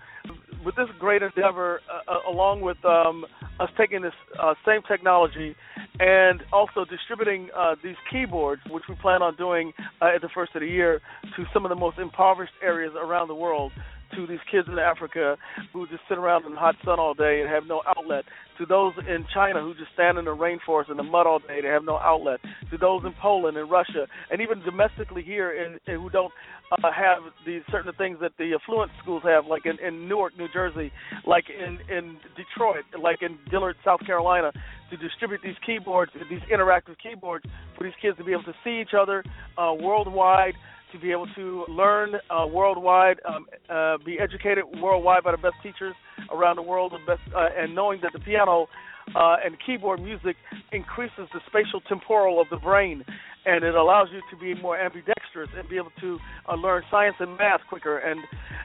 with 0.66 0.76
this 0.76 0.88
great 1.00 1.22
endeavor, 1.22 1.82
uh, 1.90 2.12
uh, 2.12 2.32
along 2.32 2.62
with 2.62 2.78
um, 2.86 3.26
us 3.60 3.70
taking 3.78 4.02
this 4.02 4.14
uh, 4.42 4.54
same 4.66 4.82
technology 4.88 5.56
and 6.00 6.42
also 6.52 6.86
distributing 6.86 7.50
uh, 7.56 7.76
these 7.84 7.96
keyboards, 8.10 8.62
which 8.70 8.84
we 8.88 8.96
plan 8.96 9.22
on 9.22 9.36
doing 9.36 9.74
uh, 10.02 10.16
at 10.16 10.22
the 10.22 10.30
first 10.34 10.56
of 10.56 10.62
the 10.62 10.68
year, 10.68 11.02
to 11.36 11.46
some 11.54 11.66
of 11.66 11.70
the 11.70 11.76
most 11.76 11.98
impoverished 11.98 12.54
areas 12.64 12.94
around 12.96 13.28
the 13.28 13.36
world, 13.36 13.72
to 14.16 14.28
these 14.28 14.40
kids 14.50 14.68
in 14.68 14.80
Africa 14.80 15.38
who 15.74 15.88
just 15.88 16.02
sit 16.10 16.18
around 16.18 16.46
in 16.46 16.54
the 16.54 16.60
hot 16.60 16.76
sun 16.84 17.00
all 17.00 17.14
day 17.14 17.42
and 17.42 17.50
have 17.50 17.64
no 17.68 17.82
outlet, 17.88 18.26
to 18.58 18.66
those 18.66 18.94
in 19.08 19.26
China 19.34 19.62
who 19.62 19.74
just 19.74 19.92
stand 19.94 20.18
in 20.18 20.26
the 20.26 20.36
rainforest 20.36 20.92
in 20.92 20.98
the 20.98 21.04
mud 21.04 21.26
all 21.26 21.40
day, 21.40 21.62
they 21.62 21.68
have 21.68 21.84
no 21.84 21.98
outlet, 21.98 22.40
to 22.70 22.78
those 22.78 23.02
in 23.06 23.14
Poland 23.20 23.58
and 23.58 23.70
Russia, 23.70 24.08
and 24.30 24.42
even 24.42 24.62
domestically 24.62 25.24
here 25.24 25.52
in, 25.52 25.80
in 25.92 26.00
who 26.00 26.10
don't 26.10 26.32
uh, 26.72 26.92
have 26.92 27.24
these 27.46 27.62
certain 27.72 27.92
things 27.94 28.18
that 28.22 28.32
the 28.38 28.54
affluent 28.54 28.92
schools 29.02 29.24
have, 29.26 29.46
like 29.48 29.66
in, 29.66 29.78
in 29.86 30.08
Newark, 30.08 30.38
New 30.38 30.48
Jersey, 30.54 30.92
like 31.26 31.46
in, 31.50 31.80
in 31.90 32.18
Detroit, 32.38 32.86
like 33.02 33.22
in 33.22 33.38
Dillard, 33.50 33.76
South 33.84 34.06
Carolina, 34.06 34.52
to 34.90 34.98
distribute 34.98 35.42
these 35.44 35.56
keyboards, 35.66 36.12
these 36.30 36.40
interactive 36.54 36.96
keyboards, 37.02 37.46
for 37.78 37.84
these 37.84 37.94
kids 38.02 38.18
to 38.18 38.24
be 38.24 38.32
able 38.32 38.44
to 38.44 38.54
see 38.64 38.80
each 38.82 38.94
other 39.00 39.24
uh, 39.58 39.74
worldwide, 39.74 40.54
to 40.92 41.00
be 41.00 41.12
able 41.12 41.28
to 41.36 41.66
learn 41.70 42.16
uh, 42.30 42.46
worldwide, 42.48 43.20
um, 43.28 43.46
uh, 43.70 43.98
be 44.06 44.20
educated 44.20 44.64
worldwide 44.82 45.24
by 45.24 45.32
the 45.32 45.38
best 45.38 45.56
teachers 45.64 45.96
around 46.32 46.56
the 46.56 46.62
world, 46.62 46.94
best, 47.08 47.22
uh, 47.36 47.48
and 47.58 47.74
knowing 47.74 48.00
that 48.02 48.12
the 48.14 48.20
piano 48.20 48.68
uh, 49.16 49.38
and 49.44 49.58
keyboard 49.66 50.02
music 50.02 50.36
increases 50.72 51.28
the 51.34 51.40
spatial 51.48 51.82
temporal 51.88 52.42
of 52.42 52.48
the 52.50 52.58
brain, 52.58 53.04
and 53.46 53.64
it 53.64 53.76
allows 53.76 54.08
you 54.12 54.22
to 54.32 54.38
be 54.38 54.60
more 54.62 54.78
ambidextrous 54.78 55.50
and 55.58 55.68
be 55.70 55.78
able 55.78 55.92
to 56.00 56.20
uh, 56.50 56.56
learn 56.56 56.84
science 56.92 57.16
and 57.20 57.38
math 57.38 57.62
quicker 57.70 57.98
and 57.98 58.20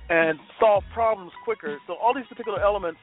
and 0.09 0.39
solve 0.61 0.85
problems 0.95 1.33
quicker. 1.45 1.79
So 1.87 1.95
all 1.95 2.15
these 2.15 2.27
particular 2.29 2.61
elements 2.61 3.01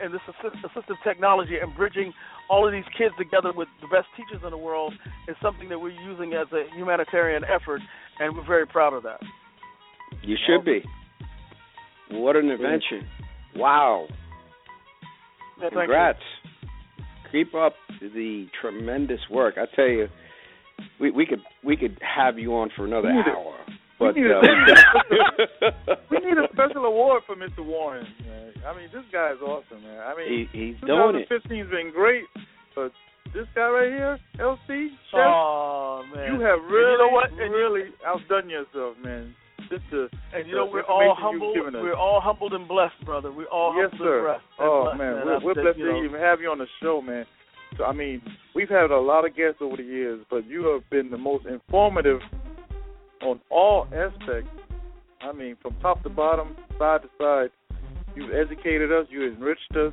and 0.00 0.12
this 0.12 0.20
assist- 0.28 0.62
assistive 0.64 0.96
technology 1.04 1.56
and 1.60 1.74
bridging 1.74 2.12
all 2.50 2.66
of 2.66 2.72
these 2.72 2.84
kids 2.96 3.14
together 3.18 3.52
with 3.54 3.68
the 3.80 3.88
best 3.88 4.06
teachers 4.16 4.42
in 4.44 4.50
the 4.50 4.58
world 4.58 4.92
is 5.28 5.36
something 5.42 5.68
that 5.68 5.78
we're 5.78 5.90
using 5.90 6.34
as 6.34 6.46
a 6.52 6.64
humanitarian 6.76 7.44
effort, 7.44 7.80
and 8.18 8.36
we're 8.36 8.46
very 8.46 8.66
proud 8.66 8.92
of 8.92 9.02
that. 9.02 9.20
You 10.22 10.36
should 10.46 10.64
be. 10.64 10.82
What 12.10 12.36
an 12.36 12.50
invention! 12.50 13.08
Wow. 13.56 14.06
Yeah. 15.60 15.68
Congrats. 15.70 16.18
Keep 17.32 17.54
up 17.54 17.74
the 18.00 18.46
tremendous 18.60 19.20
work. 19.30 19.54
I 19.58 19.66
tell 19.74 19.86
you, 19.88 20.08
we 21.00 21.10
we 21.10 21.26
could 21.26 21.40
we 21.64 21.76
could 21.76 21.98
have 22.02 22.38
you 22.38 22.54
on 22.54 22.70
for 22.76 22.84
another 22.84 23.08
We 23.08 23.18
hour. 23.30 23.54
But 23.98 24.14
we 24.16 24.22
need 24.22 24.30
a- 24.30 24.38
uh, 24.38 25.94
we 26.10 26.18
need 26.18 26.36
a 26.38 26.48
special 26.52 26.84
award 26.84 27.22
for 27.26 27.36
Mr. 27.36 27.64
Warren. 27.64 28.06
Man. 28.26 28.52
I 28.66 28.76
mean, 28.76 28.88
this 28.92 29.04
guy 29.12 29.30
is 29.32 29.38
awesome, 29.40 29.82
man. 29.82 30.00
I 30.00 30.14
mean, 30.16 30.48
he, 30.52 30.58
he's 30.74 30.80
doing 30.86 31.16
it. 31.22 31.28
2015 31.30 31.58
has 31.58 31.70
been 31.70 31.90
great, 31.94 32.24
but 32.74 32.90
this 33.32 33.46
guy 33.54 33.68
right 33.68 33.90
here, 33.90 34.18
LC, 34.38 34.88
Chef, 35.10 35.20
Oh 35.20 36.02
man, 36.14 36.34
you 36.34 36.40
have 36.40 36.58
And 36.58 36.70
really, 36.70 36.92
you 36.92 36.98
know 36.98 37.08
what? 37.14 37.30
And 37.30 37.38
you- 37.38 37.56
really 37.56 37.82
outdone 38.06 38.50
yourself, 38.50 38.96
man. 39.02 39.34
Just 39.70 39.82
to, 39.90 40.08
And 40.34 40.46
you 40.48 40.54
know 40.54 40.66
we're 40.70 40.82
all 40.84 41.14
humbled. 41.18 41.56
you've 41.56 41.64
given 41.66 41.74
us. 41.80 41.82
We're 41.82 41.96
all 41.96 42.20
humbled 42.20 42.52
and 42.52 42.66
blessed, 42.68 43.04
brother. 43.04 43.32
We're 43.32 43.46
all 43.46 43.74
yes, 43.76 43.90
humbled 43.90 44.06
sir. 44.06 44.16
and 44.18 44.26
blessed. 44.26 44.44
and 44.58 44.68
Oh 44.68 44.82
blessed, 44.84 44.98
man, 44.98 45.14
man. 45.14 45.26
we're, 45.26 45.44
we're 45.44 45.62
blessed 45.62 45.78
you 45.78 45.90
to 45.92 45.96
even 46.04 46.20
have 46.20 46.40
you 46.40 46.50
on 46.50 46.58
the 46.58 46.66
show, 46.82 47.00
man. 47.00 47.24
So 47.78 47.84
I 47.84 47.92
mean, 47.92 48.22
we've 48.54 48.68
had 48.68 48.90
a 48.90 48.98
lot 49.00 49.24
of 49.26 49.34
guests 49.36 49.58
over 49.60 49.76
the 49.76 49.82
years, 49.82 50.24
but 50.30 50.46
you 50.46 50.66
have 50.66 50.88
been 50.90 51.10
the 51.10 51.18
most 51.18 51.46
informative 51.46 52.20
on 53.22 53.40
all 53.50 53.86
aspects. 53.86 54.50
I 55.22 55.32
mean, 55.32 55.56
from 55.62 55.74
top 55.80 56.02
to 56.02 56.08
bottom, 56.10 56.54
side 56.78 57.02
to 57.02 57.08
side. 57.18 57.50
You've 58.14 58.32
educated 58.32 58.92
us, 58.92 59.06
you 59.10 59.26
enriched 59.26 59.74
us, 59.76 59.92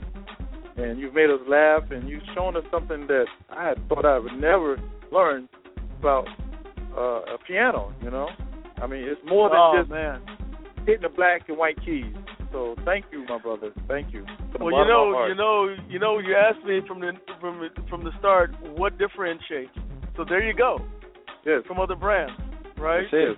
and 0.78 1.00
you've 1.00 1.14
made 1.16 1.30
us 1.32 1.40
laugh, 1.48 1.84
and 1.90 2.08
you've 2.08 2.22
shown 2.36 2.56
us 2.56 2.64
something 2.70 3.08
that 3.08 3.26
I 3.50 3.70
had 3.70 3.90
thought 3.90 4.06
I 4.06 4.20
would 4.20 4.34
never 4.34 4.78
learn 5.12 5.50
about 6.00 6.28
uh, 6.96 7.34
a 7.34 7.38
piano. 7.48 7.94
You 8.04 8.12
know, 8.12 8.28
I 8.82 8.88
mean, 8.88 9.04
it's 9.04 9.22
more 9.28 9.50
than 9.50 9.58
oh 9.60 9.74
just 9.80 9.90
man. 9.92 10.22
hitting 10.86 11.02
the 11.04 11.10
black 11.10 11.48
and 11.50 11.58
white 11.58 11.78
keys. 11.86 12.06
So 12.52 12.76
thank 12.84 13.06
you, 13.12 13.24
my 13.30 13.38
brother. 13.40 13.72
Thank 13.88 14.12
you. 14.14 14.26
Well, 14.60 14.72
you 14.72 14.86
know, 14.86 15.26
you 15.28 15.36
know, 15.36 15.76
you 15.88 16.00
know. 16.00 16.20
You 16.20 16.36
asked 16.36 16.66
me 16.66 16.82
from 16.88 17.00
the 17.00 17.12
from 17.40 17.62
from 17.90 18.04
the 18.04 18.12
start 18.20 18.52
what 18.76 18.98
differentiates. 18.98 19.72
So 20.18 20.26
there 20.28 20.42
you 20.46 20.54
go 20.54 20.80
Yes. 21.46 21.62
from 21.68 21.80
other 21.80 21.96
brands, 21.96 22.34
right? 22.78 23.06
That's 23.12 23.14
it. 23.14 23.38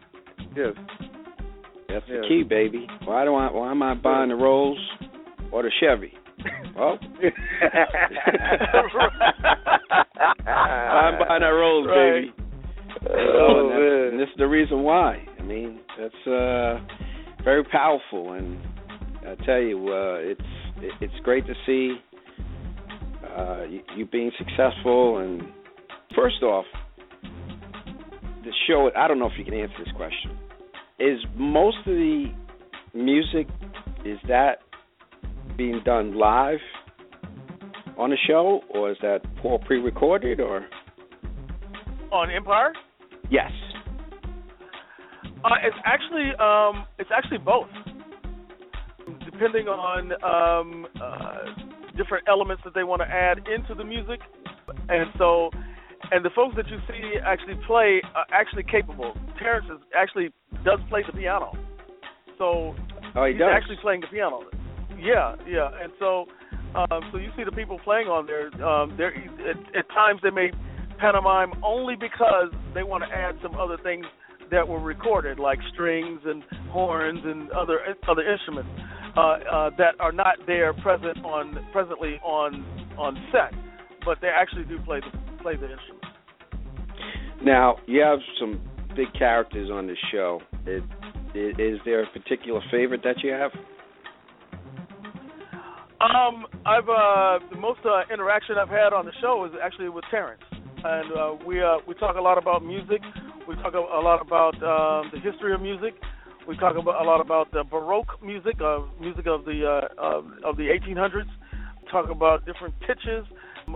Yes. 0.55 0.73
That's 1.89 2.05
the 2.07 2.25
key, 2.27 2.41
baby. 2.43 2.87
Why 3.05 3.23
do 3.25 3.35
I? 3.35 3.51
Why 3.51 3.69
am 3.71 3.83
I 3.83 3.93
buying 3.93 4.29
the 4.29 4.35
Rolls 4.35 4.79
or 5.51 5.61
the 5.61 5.69
Chevy? 5.79 6.13
Well, 6.75 6.97
oh. 6.99 7.05
I'm 10.47 11.19
buying 11.19 11.41
that 11.41 11.53
Rolls, 11.53 11.87
Right. 11.87 12.21
baby. 12.21 12.33
Oh, 13.09 13.59
and, 13.59 13.69
that's- 13.69 13.79
man. 13.79 14.07
and 14.11 14.19
this 14.19 14.29
is 14.29 14.35
the 14.37 14.47
reason 14.47 14.81
why. 14.83 15.25
I 15.43 15.45
mean, 15.45 15.79
that's 15.99 16.27
uh, 16.27 16.79
very 17.43 17.65
powerful, 17.65 18.31
and 18.31 18.57
I 19.27 19.35
tell 19.43 19.59
you, 19.59 19.89
uh, 19.89 20.15
it's 20.19 20.41
it's 21.01 21.13
great 21.23 21.45
to 21.47 21.53
see 21.65 21.97
uh, 23.37 23.63
you, 23.69 23.81
you 23.97 24.05
being 24.05 24.31
successful. 24.37 25.17
And 25.17 25.43
first 26.15 26.41
off, 26.43 26.65
the 28.43 28.51
show. 28.67 28.89
I 28.95 29.07
don't 29.09 29.19
know 29.19 29.27
if 29.27 29.37
you 29.37 29.43
can 29.43 29.53
answer 29.53 29.75
this 29.79 29.93
question. 29.97 30.37
Is 30.99 31.19
most 31.35 31.77
of 31.79 31.93
the 31.93 32.27
music 32.93 33.47
is 34.05 34.19
that 34.29 34.59
being 35.57 35.81
done 35.83 36.17
live 36.17 36.59
on 37.97 38.11
the 38.11 38.17
show, 38.27 38.61
or 38.69 38.91
is 38.91 38.97
that 39.01 39.19
all 39.43 39.59
pre-recorded, 39.59 40.39
or 40.39 40.65
On 42.11 42.31
Empire, 42.31 42.71
yes? 43.29 43.51
Uh, 45.43 45.55
it's 45.63 45.77
actually 45.85 46.31
um, 46.39 46.85
it's 46.99 47.09
actually 47.15 47.37
both, 47.39 47.67
depending 49.25 49.67
on 49.67 50.11
um, 50.23 50.87
uh, 51.01 51.45
different 51.97 52.27
elements 52.27 52.63
that 52.65 52.73
they 52.73 52.83
want 52.83 53.01
to 53.01 53.07
add 53.07 53.39
into 53.47 53.73
the 53.75 53.83
music, 53.83 54.19
and 54.89 55.07
so. 55.17 55.49
And 56.11 56.23
the 56.23 56.29
folks 56.35 56.53
that 56.57 56.67
you 56.67 56.77
see 56.87 57.15
actually 57.25 57.55
play 57.65 58.01
are 58.13 58.25
actually 58.31 58.63
capable. 58.63 59.13
Terrence 59.39 59.65
is 59.71 59.79
actually 59.95 60.29
does 60.65 60.79
play 60.89 61.01
the 61.07 61.13
piano, 61.13 61.53
so 62.37 62.75
Oh, 63.15 63.25
he 63.25 63.31
he's 63.31 63.39
does. 63.39 63.49
actually 63.55 63.77
playing 63.81 64.01
the 64.01 64.07
piano. 64.07 64.41
Yeah, 64.99 65.35
yeah, 65.47 65.69
and 65.81 65.93
so 65.97 66.25
um, 66.75 67.07
so 67.11 67.17
you 67.17 67.31
see 67.37 67.45
the 67.45 67.53
people 67.53 67.79
playing 67.83 68.07
on 68.07 68.27
there. 68.27 68.51
Um, 68.61 68.93
there 68.97 69.15
at, 69.15 69.57
at 69.75 69.87
times 69.89 70.19
they 70.21 70.29
may 70.29 70.51
pantomime 70.99 71.53
only 71.63 71.95
because 71.95 72.51
they 72.75 72.83
want 72.83 73.03
to 73.07 73.09
add 73.09 73.35
some 73.41 73.55
other 73.55 73.77
things 73.81 74.05
that 74.53 74.67
were 74.67 74.79
recorded, 74.79 75.39
like 75.39 75.59
strings 75.73 76.21
and 76.25 76.43
horns 76.69 77.19
and 77.23 77.51
other 77.51 77.79
other 78.07 78.23
instruments 78.23 78.69
uh, 79.17 79.19
uh, 79.19 79.69
that 79.77 79.95
are 79.99 80.11
not 80.11 80.35
there 80.47 80.73
present 80.73 81.17
on 81.25 81.59
presently 81.71 82.19
on 82.23 82.63
on 82.97 83.15
set, 83.31 83.53
but 84.05 84.19
they 84.21 84.29
actually 84.29 84.63
do 84.63 84.79
play 84.85 84.99
the 85.01 85.41
play 85.43 85.55
the 85.55 85.69
instrument. 85.69 86.05
Now 87.43 87.77
you 87.87 88.01
have 88.01 88.19
some 88.39 88.61
big 88.95 89.11
characters 89.17 89.69
on 89.71 89.87
the 89.87 89.95
show. 90.11 90.39
Is, 90.67 90.83
is 91.33 91.79
there 91.83 92.03
a 92.03 92.07
particular 92.11 92.61
favorite 92.71 93.01
that 93.03 93.23
you 93.23 93.31
have? 93.31 93.51
Um, 95.99 96.45
I've 96.65 96.89
uh, 96.89 97.39
the 97.49 97.57
most 97.57 97.79
uh, 97.85 98.01
interaction 98.13 98.55
I've 98.57 98.69
had 98.69 98.93
on 98.93 99.05
the 99.05 99.13
show 99.21 99.45
is 99.45 99.51
actually 99.63 99.89
with 99.89 100.03
Terrence, 100.11 100.43
and 100.83 101.11
uh, 101.11 101.45
we 101.45 101.61
uh, 101.61 101.77
we 101.87 101.95
talk 101.95 102.17
a 102.17 102.21
lot 102.21 102.37
about 102.37 102.63
music. 102.63 103.01
We 103.47 103.55
talk 103.55 103.73
a, 103.73 103.79
a 103.79 104.01
lot 104.01 104.21
about 104.21 104.55
um, 104.63 105.11
the 105.13 105.19
history 105.19 105.53
of 105.53 105.61
music. 105.61 105.93
We 106.47 106.57
talk 106.57 106.75
about 106.77 107.01
a 107.01 107.05
lot 107.05 107.21
about 107.21 107.51
the 107.51 107.63
Baroque 107.63 108.21
music, 108.23 108.55
uh, 108.61 108.79
music 108.99 109.25
of 109.27 109.45
the 109.45 109.63
uh, 109.65 110.01
of, 110.01 110.25
of 110.43 110.57
the 110.57 110.63
1800s. 110.67 111.27
Talk 111.91 112.09
about 112.09 112.45
different 112.45 112.73
pitches 112.81 113.25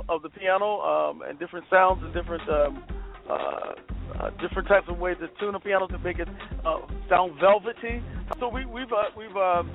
of 0.09 0.21
the 0.21 0.29
piano 0.29 0.79
um, 0.81 1.21
and 1.21 1.37
different 1.39 1.65
sounds 1.69 2.01
and 2.03 2.13
different 2.13 2.43
um, 2.49 2.83
uh, 3.29 3.33
uh, 4.19 4.29
different 4.41 4.67
types 4.67 4.87
of 4.89 4.97
ways 4.99 5.17
to 5.19 5.27
tune 5.39 5.55
a 5.55 5.59
piano 5.59 5.87
to 5.87 5.99
make 5.99 6.19
it 6.19 6.27
uh, 6.65 6.79
sound 7.09 7.39
velvety. 7.39 8.01
So 8.39 8.47
we, 8.49 8.65
we've 8.65 8.91
uh, 8.91 9.11
we've 9.17 9.35
um, 9.35 9.69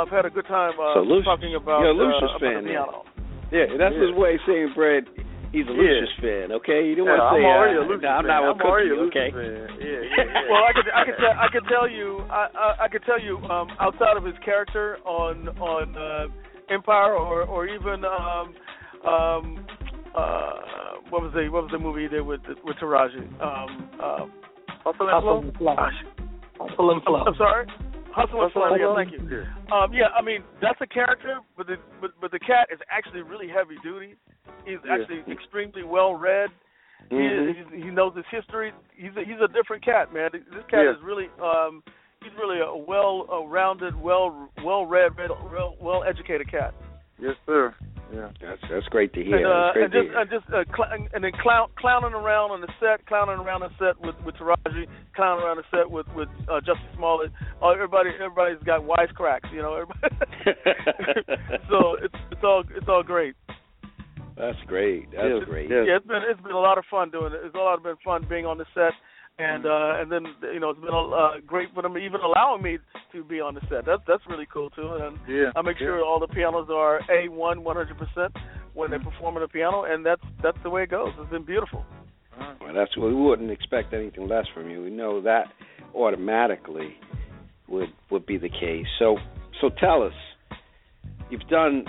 I've 0.00 0.08
had 0.08 0.24
a 0.24 0.30
good 0.30 0.46
time 0.46 0.72
uh, 0.80 0.94
So 0.94 1.00
Lucious- 1.00 1.24
talking 1.26 1.54
about, 1.54 1.80
you're 1.80 1.94
Lucious 1.94 2.22
uh, 2.32 2.36
about 2.36 2.62
the 2.62 2.68
piano. 2.68 3.04
Yeah, 3.50 3.76
that's 3.76 3.94
Yeah. 3.96 4.06
his 4.08 4.16
way 4.16 4.34
of 4.34 4.40
saying, 4.46 4.72
Brad. 4.74 5.04
He's 5.52 5.68
a 5.68 5.72
Yeah. 5.76 6.08
Fan. 6.20 6.52
Okay, 6.52 6.88
you 6.88 6.96
don't 6.96 7.06
Yeah, 7.06 7.20
want 7.20 7.20
to 7.20 7.28
I'm 7.28 7.36
say 7.36 7.44
already 7.44 7.76
uh, 7.76 7.82
a 7.82 7.86
Lucious 7.86 8.02
no, 8.02 8.08
I'm 8.08 8.24
fan. 8.24 8.32
not 8.32 8.42
a 8.42 8.46
I'm 8.56 8.60
already 8.64 8.88
a 8.90 8.96
cookie. 8.96 9.04
Lucious 9.04 9.20
Okay. 9.20 9.30
fan. 9.36 9.68
Yeah, 9.76 10.00
yeah, 10.16 10.24
yeah. 10.24 10.50
Well, 10.50 10.64
I 10.64 10.72
could 10.72 10.88
I 10.88 11.02
could 11.04 11.18
tell 11.20 11.34
I 11.36 11.48
could 11.52 11.66
tell 11.68 11.88
you 11.88 12.08
I 12.32 12.42
I, 12.56 12.84
I 12.84 12.88
could 12.88 13.04
tell 13.04 13.20
you 13.20 13.36
um, 13.52 13.68
outside 13.78 14.16
of 14.16 14.24
his 14.24 14.34
character 14.44 14.96
on 15.04 15.48
on 15.60 15.84
uh, 15.96 16.72
Empire 16.72 17.12
or 17.14 17.42
or 17.44 17.66
even 17.68 18.04
um, 18.08 18.54
um, 19.04 19.66
uh, 20.16 21.04
what 21.10 21.20
was 21.22 21.32
the 21.34 21.48
what 21.52 21.64
was 21.64 21.70
the 21.72 21.78
movie 21.78 22.02
he 22.02 22.08
did 22.08 22.22
with 22.22 22.40
with 22.64 22.76
Taraji? 22.76 23.20
Um, 23.42 23.90
uh, 24.00 24.24
Hustle 24.84 25.06
and 25.08 25.14
Hustle 25.14 25.20
flow. 25.20 25.40
and 25.42 25.56
flow. 25.58 25.76
gosh, 25.76 25.98
Hustle 26.58 26.90
and 26.92 27.02
flow. 27.04 27.24
I'm 27.28 27.34
sorry. 27.36 27.66
Hustle 28.14 28.42
and 28.44 28.52
Flow. 28.52 28.74
Yeah, 28.74 28.94
thank 28.94 29.12
you. 29.12 29.20
Yeah. 29.28 29.76
Um, 29.76 29.92
yeah, 29.92 30.08
I 30.16 30.22
mean 30.22 30.42
that's 30.60 30.80
a 30.80 30.86
character, 30.86 31.38
but 31.56 31.66
the 31.66 31.76
but, 32.00 32.12
but 32.20 32.30
the 32.30 32.38
cat 32.38 32.68
is 32.72 32.78
actually 32.90 33.22
really 33.22 33.48
heavy 33.48 33.76
duty. 33.82 34.14
He's 34.64 34.78
Yeah. 34.84 34.94
actually 35.00 35.24
extremely 35.32 35.82
well 35.82 36.14
read. 36.14 36.50
He, 37.10 37.16
Mhm. 37.16 37.54
he's, 37.56 37.84
he 37.84 37.90
knows 37.90 38.14
his 38.14 38.24
history. 38.30 38.72
He's 38.94 39.10
a, 39.16 39.24
he's 39.24 39.40
a 39.42 39.48
different 39.48 39.84
cat, 39.84 40.12
man. 40.14 40.30
This 40.32 40.64
cat 40.70 40.84
Yeah. 40.84 40.92
is 40.92 41.02
really 41.02 41.28
um, 41.42 41.82
he's 42.22 42.32
really 42.38 42.60
a 42.60 42.76
well-rounded, 42.76 44.00
well 44.00 44.48
well 44.64 44.86
read, 44.86 45.12
well 45.18 45.76
well 45.80 46.04
educated 46.04 46.50
cat. 46.50 46.74
Yes, 47.18 47.34
sir. 47.46 47.74
Yeah. 48.12 48.28
That's 48.40 48.60
that's 48.70 48.86
great 48.88 49.12
to 49.14 49.24
hear. 49.24 49.36
and 49.38 49.46
uh, 49.46 49.72
and 49.84 49.92
just 49.92 50.04
hear. 50.04 50.18
and 50.20 50.30
just 50.30 50.44
uh, 50.52 50.64
cl- 50.76 50.92
and 51.14 51.24
then 51.24 51.32
clown 51.42 51.68
clowning 51.78 52.12
around 52.12 52.50
on 52.50 52.60
the 52.60 52.68
set, 52.78 53.06
clowning 53.06 53.38
around 53.40 53.60
the 53.60 53.70
set 53.78 53.98
with 54.00 54.14
with 54.24 54.34
Taraji, 54.36 54.84
clowning 55.16 55.44
around 55.44 55.56
the 55.56 55.64
set 55.70 55.90
with 55.90 56.06
with 56.14 56.28
uh, 56.48 56.60
Jussie 56.60 56.94
Smollett. 56.96 57.32
Uh, 57.62 57.70
everybody 57.70 58.10
everybody's 58.20 58.62
got 58.64 58.82
wisecracks, 58.82 59.50
you 59.52 59.62
know. 59.62 59.74
Everybody. 59.80 60.14
so 61.70 61.96
it's 62.02 62.14
it's 62.30 62.44
all 62.44 62.64
it's 62.76 62.88
all 62.88 63.02
great. 63.02 63.34
That's 64.36 64.58
great. 64.66 65.10
That's 65.12 65.28
Yes, 65.28 65.44
great. 65.48 65.70
Yeah, 65.70 65.96
it's 65.96 66.06
been 66.06 66.22
it's 66.28 66.40
been 66.40 66.52
a 66.52 66.58
lot 66.60 66.78
of 66.78 66.84
fun 66.90 67.10
doing 67.10 67.32
it. 67.32 67.40
It's 67.44 67.54
a 67.54 67.58
lot 67.58 67.76
of 67.76 67.82
been 67.82 67.96
fun 68.04 68.26
being 68.28 68.46
on 68.46 68.58
the 68.58 68.66
set, 68.74 68.92
and 69.38 69.64
uh, 69.66 70.00
and 70.00 70.10
then 70.12 70.24
you 70.52 70.60
know 70.60 70.70
it's 70.70 70.80
been 70.80 70.90
uh, 70.90 71.40
great 71.46 71.68
for 71.74 71.82
them 71.82 71.96
even 71.98 72.20
allowing 72.20 72.62
me 72.62 72.78
to 73.12 73.24
be 73.24 73.40
on 73.40 73.54
the 73.54 73.60
set. 73.68 73.84
That's 73.86 74.02
that's 74.06 74.22
really 74.28 74.46
cool 74.52 74.70
too. 74.70 74.88
And 75.00 75.18
Yeah. 75.28 75.50
I 75.56 75.62
make 75.62 75.76
yeah. 75.80 75.86
sure 75.86 76.04
all 76.04 76.20
the 76.20 76.28
pianos 76.28 76.68
are 76.70 77.00
a 77.10 77.28
one 77.28 77.64
one 77.64 77.76
hundred 77.76 77.98
percent 77.98 78.34
when 78.74 78.90
they 78.90 78.98
perform 78.98 79.36
on 79.36 79.42
the 79.42 79.48
piano, 79.48 79.84
and 79.84 80.04
that's 80.04 80.22
that's 80.42 80.58
the 80.62 80.70
way 80.70 80.84
it 80.84 80.90
goes. 80.90 81.10
It's 81.18 81.30
been 81.30 81.44
beautiful. 81.44 81.84
Well, 82.60 82.74
that's 82.74 82.96
we 82.96 83.14
wouldn't 83.14 83.50
expect 83.50 83.92
anything 83.92 84.28
less 84.28 84.46
from 84.54 84.70
you. 84.70 84.82
We 84.82 84.90
know 84.90 85.20
that 85.22 85.46
automatically 85.94 86.96
would 87.68 87.90
would 88.10 88.26
be 88.26 88.38
the 88.38 88.48
case. 88.48 88.86
So 88.98 89.18
so 89.60 89.70
tell 89.80 90.02
us, 90.02 90.14
you've 91.30 91.48
done 91.48 91.84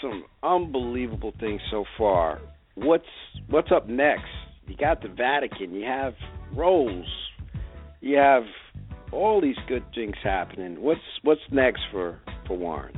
some 0.00 0.24
unbelievable 0.42 1.32
things 1.38 1.60
so 1.70 1.84
far. 1.98 2.40
What's 2.74 3.04
what's 3.48 3.70
up 3.70 3.88
next? 3.88 4.24
You 4.66 4.76
got 4.76 5.02
the 5.02 5.08
Vatican. 5.08 5.74
You 5.74 5.84
have 5.84 6.14
Rolls. 6.54 7.06
You 8.00 8.16
have 8.18 8.44
all 9.12 9.40
these 9.40 9.56
good 9.68 9.84
things 9.94 10.16
happening. 10.22 10.80
What's 10.80 11.00
what's 11.22 11.40
next 11.50 11.82
for 11.90 12.18
for 12.46 12.56
Warren? 12.56 12.94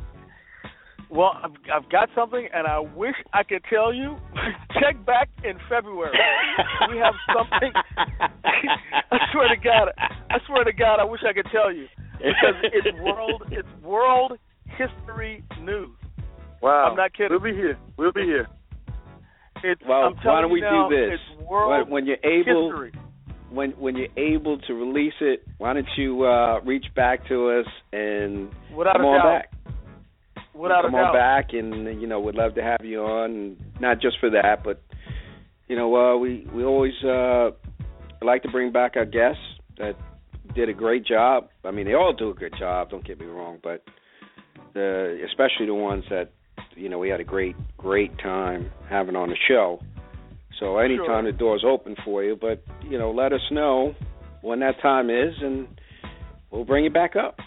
Well, 1.11 1.33
I've, 1.43 1.53
I've 1.73 1.91
got 1.91 2.09
something, 2.15 2.49
and 2.53 2.67
I 2.67 2.81
wish 2.81 3.15
I 3.33 3.45
could 3.45 3.63
tell 3.71 3.93
you. 3.93 4.17
Check 4.81 5.05
back 5.07 5.29
in 5.45 5.57
February. 5.69 6.17
we 6.91 6.99
have 6.99 7.15
something. 7.37 7.73
I 9.13 9.19
swear 9.33 9.49
to 9.49 9.57
God, 9.63 9.91
I 10.31 10.39
swear 10.47 10.65
to 10.65 10.73
God, 10.73 10.99
I 11.01 11.05
wish 11.05 11.21
I 11.29 11.33
could 11.33 11.47
tell 11.53 11.73
you 11.73 11.87
because 12.19 12.55
it's 12.65 12.99
world, 13.01 13.43
it's 13.51 13.69
world 13.83 14.33
history 14.77 15.45
news. 15.61 15.91
Wow. 16.63 16.89
I'm 16.91 16.97
not 16.97 17.13
kidding. 17.13 17.31
We'll 17.31 17.41
be 17.41 17.57
here. 17.57 17.79
We'll 17.97 18.13
be 18.13 18.23
here. 18.23 18.49
It's, 19.65 19.81
well, 19.89 20.13
why 20.23 20.43
don't 20.43 20.53
we 20.53 20.61
now, 20.61 20.89
do 20.91 20.95
this? 20.95 21.19
When, 21.49 21.89
when 21.89 22.07
you're 22.07 22.19
able, 22.23 22.71
history. 22.71 22.93
when 23.51 23.71
when 23.71 23.97
you're 23.97 24.13
able 24.19 24.59
to 24.59 24.75
release 24.75 25.15
it, 25.23 25.43
why 25.57 25.73
don't 25.73 25.89
you 25.97 26.25
uh, 26.25 26.61
reach 26.61 26.85
back 26.95 27.27
to 27.29 27.49
us 27.49 27.67
and 27.91 28.51
Without 28.77 28.97
come 28.97 29.07
on 29.07 29.21
doubt. 29.25 29.41
back? 29.41 30.45
Without 30.55 30.83
come 30.85 30.95
on 30.95 31.15
back, 31.15 31.55
and 31.55 31.99
you 31.99 32.07
know 32.07 32.21
we'd 32.21 32.35
love 32.35 32.55
to 32.57 32.63
have 32.63 32.85
you 32.85 33.01
on. 33.01 33.57
Not 33.81 34.03
just 34.03 34.19
for 34.21 34.29
that, 34.31 34.63
but 34.63 34.83
you 35.67 35.77
know 35.77 35.97
uh, 35.97 36.19
we 36.19 36.47
we 36.55 36.63
always 36.63 36.93
uh, 37.03 37.51
like 38.21 38.43
to 38.43 38.51
bring 38.51 38.71
back 38.71 38.97
our 38.97 39.07
guests 39.07 39.41
that 39.79 39.95
did 40.55 40.69
a 40.69 40.75
great 40.75 41.07
job. 41.07 41.49
I 41.65 41.71
mean, 41.71 41.87
they 41.87 41.95
all 41.95 42.13
do 42.13 42.29
a 42.29 42.35
good 42.35 42.53
job. 42.59 42.91
Don't 42.91 43.05
get 43.05 43.19
me 43.19 43.27
wrong, 43.27 43.61
but 43.63 43.83
the 44.75 45.25
especially 45.27 45.67
the 45.67 45.75
ones 45.75 46.05
that 46.11 46.33
you 46.77 46.89
know 46.89 46.99
we 46.99 47.09
had 47.09 47.21
a 47.21 47.25
great 47.25 47.57
great 47.77 48.17
time 48.19 48.71
having 48.89 49.17
on 49.17 49.29
the 49.31 49.37
show. 49.49 49.81
So 50.61 50.79
anytime 50.79 51.25
Sure. 51.25 51.33
the 51.33 51.39
door's 51.39 51.65
open 51.67 51.97
for 52.05 52.23
you, 52.23 52.37
but 52.41 52.63
you 52.83 52.99
know 52.99 53.11
let 53.11 53.33
us 53.33 53.41
know 53.51 53.95
when 54.43 54.61
that 54.61 54.81
time 54.83 55.11
is, 55.11 55.35
and 55.41 55.67
we'll 56.51 56.65
bring 56.65 56.85
you 56.85 56.91
back 56.91 57.17
up. 57.17 57.39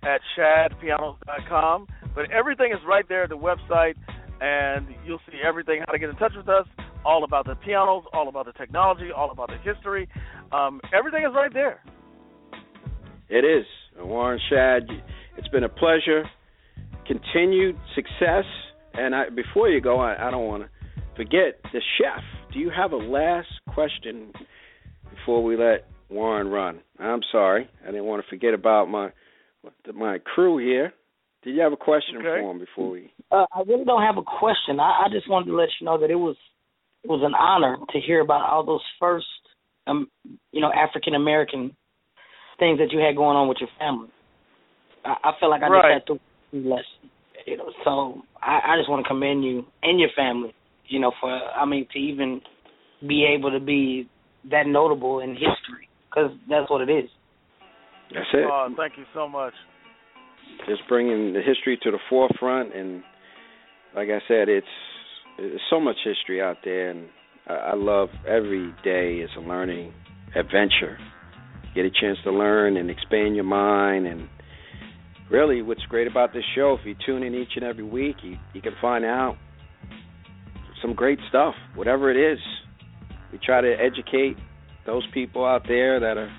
at 0.04 0.22
shadpianos 0.38 1.18
dot 1.26 1.46
com. 1.50 1.86
But 2.16 2.32
everything 2.32 2.72
is 2.72 2.80
right 2.88 3.06
there 3.10 3.24
at 3.24 3.30
the 3.30 3.38
website, 3.38 3.96
and 4.40 4.88
you'll 5.06 5.20
see 5.30 5.42
everything 5.46 5.82
how 5.86 5.92
to 5.92 6.00
get 6.00 6.10
in 6.10 6.16
touch 6.16 6.34
with 6.36 6.48
us, 6.48 6.66
all 7.06 7.24
about 7.24 7.46
the 7.46 7.56
pianos, 7.56 8.04
all 8.14 8.28
about 8.28 8.46
the 8.46 8.54
technology, 8.54 9.10
all 9.16 9.32
about 9.32 9.50
the 9.50 9.58
history. 9.58 10.10
Um, 10.52 10.82
everything 10.94 11.24
is 11.24 11.34
right 11.34 11.54
there. 11.54 11.82
It 13.30 13.46
is. 13.46 13.66
Warren 13.98 14.40
Shadd, 14.50 14.84
it's 15.38 15.48
been 15.50 15.64
a 15.64 15.70
pleasure. 15.70 16.24
Continued 17.08 17.78
success. 17.96 18.46
And 18.94 19.14
I, 19.16 19.30
before 19.30 19.70
you 19.70 19.82
go, 19.82 20.00
I, 20.00 20.28
I 20.28 20.32
don't 20.32 20.48
want 20.48 20.64
to 20.64 20.70
forget 21.16 21.60
the 21.72 21.82
chef. 21.98 22.24
Do 22.54 22.60
you 22.60 22.72
have 22.76 22.92
a 22.92 22.98
last 22.98 23.48
question 23.74 24.32
before 25.10 25.44
we 25.44 25.58
let 25.58 25.88
Warren 26.10 26.48
run? 26.48 26.80
I'm 27.00 27.22
sorry. 27.32 27.70
I 27.84 27.88
didn't 27.88 28.06
want 28.06 28.24
to 28.24 28.30
forget 28.30 28.54
about 28.54 28.90
my 28.90 29.10
my 29.94 30.20
crew 30.20 30.60
here. 30.60 30.94
Did 31.44 31.56
you 31.56 31.62
have 31.62 31.74
a 31.74 31.78
question 31.78 32.18
Okay. 32.18 32.42
for 32.42 32.52
him 32.52 32.60
before 32.60 32.90
we? 32.92 33.12
Uh, 33.32 33.46
I 33.52 33.62
really 33.68 33.86
don't 33.86 34.02
have 34.04 34.18
a 34.18 34.24
question. 34.24 34.80
I, 34.80 35.06
I 35.06 35.08
just 35.12 35.30
wanted 35.30 35.48
to 35.48 35.56
let 35.56 35.70
you 35.80 35.86
know 35.86 36.00
that 36.00 36.10
it 36.12 36.16
was 36.16 36.36
it 37.06 37.10
was 37.10 37.22
an 37.24 37.36
honor 37.36 37.78
to 37.92 38.00
hear 38.00 38.22
about 38.22 38.50
all 38.50 38.66
those 38.66 38.82
first, 39.00 39.26
um, 39.88 40.08
you 40.52 40.60
know, 40.60 40.72
African 40.74 41.14
American 41.14 41.76
things 42.58 42.80
that 42.80 42.92
you 42.92 43.00
had 43.00 43.16
going 43.16 43.38
on 43.38 43.48
with 43.48 43.58
your 43.60 43.70
family. 43.78 44.10
I, 45.06 45.16
I 45.24 45.32
feel 45.40 45.50
like 45.50 45.62
I 45.62 45.68
Right. 45.68 46.02
just 46.02 46.10
had 46.10 46.14
to 46.14 46.20
lesson. 46.70 47.12
You 47.46 47.58
know, 47.58 47.72
so 47.84 48.22
I, 48.42 48.74
I 48.74 48.78
just 48.78 48.90
want 48.90 49.06
to 49.06 49.08
commend 49.08 49.44
you 49.44 49.66
and 49.84 50.00
your 50.00 50.10
family. 50.16 50.54
You 50.88 51.00
know, 51.00 51.12
for 51.22 51.30
I 51.30 51.66
mean, 51.66 51.86
to 51.92 52.00
even 52.00 52.42
be 53.08 53.26
able 53.26 53.52
to 53.52 53.60
be 53.60 54.10
that 54.50 54.66
notable 54.66 55.20
in 55.20 55.34
history, 55.34 55.88
because 56.10 56.32
that's 56.50 56.70
what 56.72 56.82
it 56.82 56.90
is. 56.90 57.10
That's 58.14 58.26
it. 58.34 58.46
Uh, 58.46 58.70
thank 58.78 58.98
you 58.98 59.06
so 59.14 59.28
much. 59.28 59.54
just 60.68 60.82
bringing 60.88 61.34
the 61.34 61.42
history 61.42 61.78
to 61.84 61.92
the 61.92 62.00
forefront 62.10 62.74
and 62.76 63.04
like 63.96 64.10
I 64.10 64.20
said 64.28 64.50
it's 64.50 64.68
there's 65.38 65.62
so 65.70 65.80
much 65.80 65.98
history 66.04 66.42
out 66.42 66.58
there 66.64 66.92
and 66.92 67.08
I, 67.48 67.76
love 67.76 68.10
every 68.28 68.74
day 68.84 69.18
is 69.18 69.30
a 69.38 69.40
learning 69.40 69.94
adventure. 70.36 70.98
Get 71.76 71.86
a 71.86 71.92
chance 71.92 72.18
to 72.24 72.32
learn 72.32 72.78
and 72.78 72.90
expand 72.90 73.36
your 73.36 73.44
mind 73.44 74.08
and 74.08 74.28
really 75.30 75.62
what's 75.62 75.84
great 75.84 76.08
about 76.08 76.34
this 76.34 76.44
show 76.56 76.78
if 76.80 76.86
you 76.86 76.96
tune 77.06 77.24
in 77.24 77.36
each 77.36 77.52
and 77.56 77.64
every 77.64 77.84
week 77.84 78.16
you 78.24 78.38
you 78.54 78.62
can 78.62 78.74
find 78.80 79.04
out 79.04 79.38
some 80.82 80.94
great 80.94 81.20
stuff 81.30 81.54
whatever 81.76 82.10
it 82.10 82.34
is. 82.34 82.40
We 83.32 83.40
try 83.44 83.62
to 83.62 83.74
educate 83.74 84.38
those 84.86 85.06
people 85.14 85.46
out 85.46 85.64
there 85.68 86.00
that 86.00 86.18
are 86.18 86.32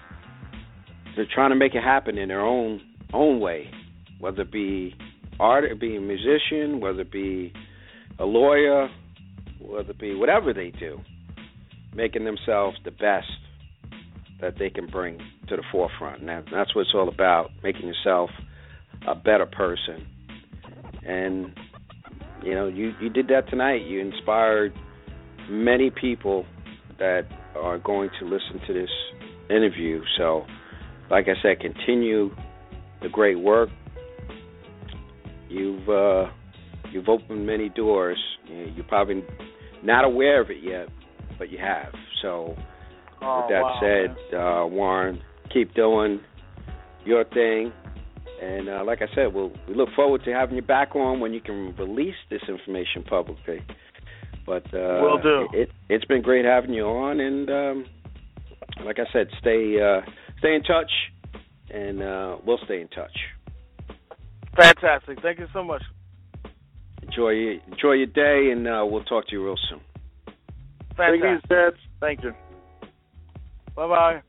they're 1.15 1.27
trying 1.33 1.51
to 1.51 1.57
make 1.57 1.75
it 1.75 1.83
happen 1.83 2.19
in 2.19 2.29
their 2.29 2.45
own 2.45 2.81
own 3.13 3.41
way 3.41 3.71
whether 4.19 4.43
it 4.43 4.53
be 4.53 4.95
art, 5.39 5.65
or 5.65 5.75
being 5.75 5.99
a 5.99 6.01
musician, 6.01 6.81
whether 6.81 7.03
it 7.03 7.13
be 7.13 7.53
a 8.19 8.25
lawyer, 8.25 8.89
whether 9.61 9.91
it 9.91 9.99
be 9.99 10.15
whatever 10.15 10.53
they 10.53 10.71
do, 10.71 11.01
making 11.95 12.25
themselves 12.25 12.77
the 12.85 12.91
best 12.91 13.29
that 14.41 14.55
they 14.59 14.71
can 14.71 14.87
bring 14.87 15.19
to 15.49 15.57
the 15.57 15.63
forefront. 15.73 16.21
And 16.21 16.29
that, 16.29 16.45
that's 16.53 16.75
what 16.75 16.83
it's 16.83 16.95
all 16.95 17.09
about, 17.09 17.51
making 17.63 17.87
yourself 17.87 18.31
a 19.07 19.15
better 19.15 19.47
person. 19.47 20.07
And 21.07 21.55
you 22.43 22.55
know, 22.55 22.69
you 22.69 22.93
you 23.01 23.09
did 23.09 23.29
that 23.29 23.49
tonight. 23.49 23.83
You 23.87 24.01
inspired 24.01 24.75
many 25.49 25.91
people 25.91 26.45
that 26.99 27.27
are 27.55 27.79
going 27.79 28.11
to 28.21 28.25
listen 28.25 28.61
to 28.67 28.73
this 28.73 28.91
interview. 29.49 30.03
So, 30.19 30.45
like 31.11 31.27
I 31.29 31.41
said, 31.43 31.61
continue 31.61 32.35
the 33.03 33.09
great 33.09 33.39
work 33.39 33.69
you've 35.49 35.89
uh, 35.89 36.27
you've 36.97 37.09
opened 37.11 37.47
many 37.47 37.69
doors. 37.69 38.19
You- 38.47 38.73
You're 38.75 38.85
probably 38.87 39.23
not 39.83 40.05
aware 40.05 40.41
of 40.41 40.51
it 40.51 40.63
yet, 40.63 40.89
but 41.39 41.51
you 41.51 41.59
have. 41.59 41.93
So, 42.23 42.57
Oh, 43.23 43.41
with 43.41 43.51
that 43.51 43.63
wow, 43.63 43.79
said, 43.81 44.35
uh, 44.35 44.67
Warren, 44.67 45.23
keep 45.53 45.73
doing 45.75 46.21
your 47.05 47.25
thing. 47.25 47.73
And 48.43 48.69
uh, 48.69 48.83
like 48.85 49.01
I 49.01 49.07
said, 49.15 49.33
we'll, 49.33 49.53
we 49.67 49.75
look 49.75 49.89
forward 49.97 50.23
to 50.25 50.33
having 50.33 50.57
you 50.57 50.63
back 50.63 50.95
on 50.95 51.21
when 51.21 51.33
you 51.33 51.41
can 51.41 51.75
release 51.77 52.15
this 52.31 52.43
information 52.49 53.03
publicly. 53.09 53.61
But 54.45 54.67
uh, 54.75 55.01
Will 55.03 55.23
do. 55.23 55.49
It, 55.55 55.71
it's 55.89 56.05
been 56.05 56.21
great 56.23 56.45
having 56.45 56.73
you 56.75 56.85
on, 56.85 57.21
and 57.21 57.51
um, 57.51 57.85
like 58.85 58.99
I 58.99 59.11
said, 59.13 59.29
stay 59.41 59.81
uh, 59.81 60.03
stay 60.39 60.55
in 60.55 60.63
touch, 60.63 60.91
and 61.71 62.03
uh, 62.03 62.37
we'll 62.47 62.61
stay 62.67 62.81
in 62.83 62.89
touch. 62.89 63.17
Fantastic. 64.57 65.21
Thank 65.23 65.39
you 65.39 65.47
so 65.53 65.65
much. 65.65 65.83
Enjoy 67.17 67.31
your, 67.31 67.53
enjoy 67.73 67.93
your 67.93 68.07
day, 68.09 68.51
and 68.53 68.69
uh, 68.69 68.85
we'll 68.85 69.03
talk 69.05 69.27
to 69.29 69.33
you 69.33 69.43
real 69.43 69.57
soon. 69.71 69.81
Thank 70.99 71.17
you, 71.17 71.23
Fantastic. 71.23 71.49
Seth. 71.49 71.81
Thank 71.99 72.23
you. 72.23 72.33
Bye 73.75 73.87
bye. 73.89 74.21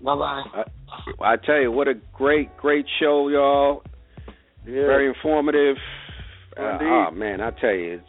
Bye 0.00 0.16
bye. 0.16 0.64
I 1.20 1.36
tell 1.36 1.60
you, 1.60 1.70
what 1.70 1.86
a 1.86 1.94
great, 2.14 2.56
great 2.56 2.86
show, 2.98 3.28
y'all. 3.28 3.82
Yeah. 4.66 4.86
Very 4.86 5.08
informative. 5.08 5.76
Uh, 6.58 6.72
Indeed. 6.72 6.86
oh 6.88 7.10
man, 7.12 7.40
I 7.42 7.50
tell 7.60 7.74
you, 7.74 8.00
it's 8.00 8.08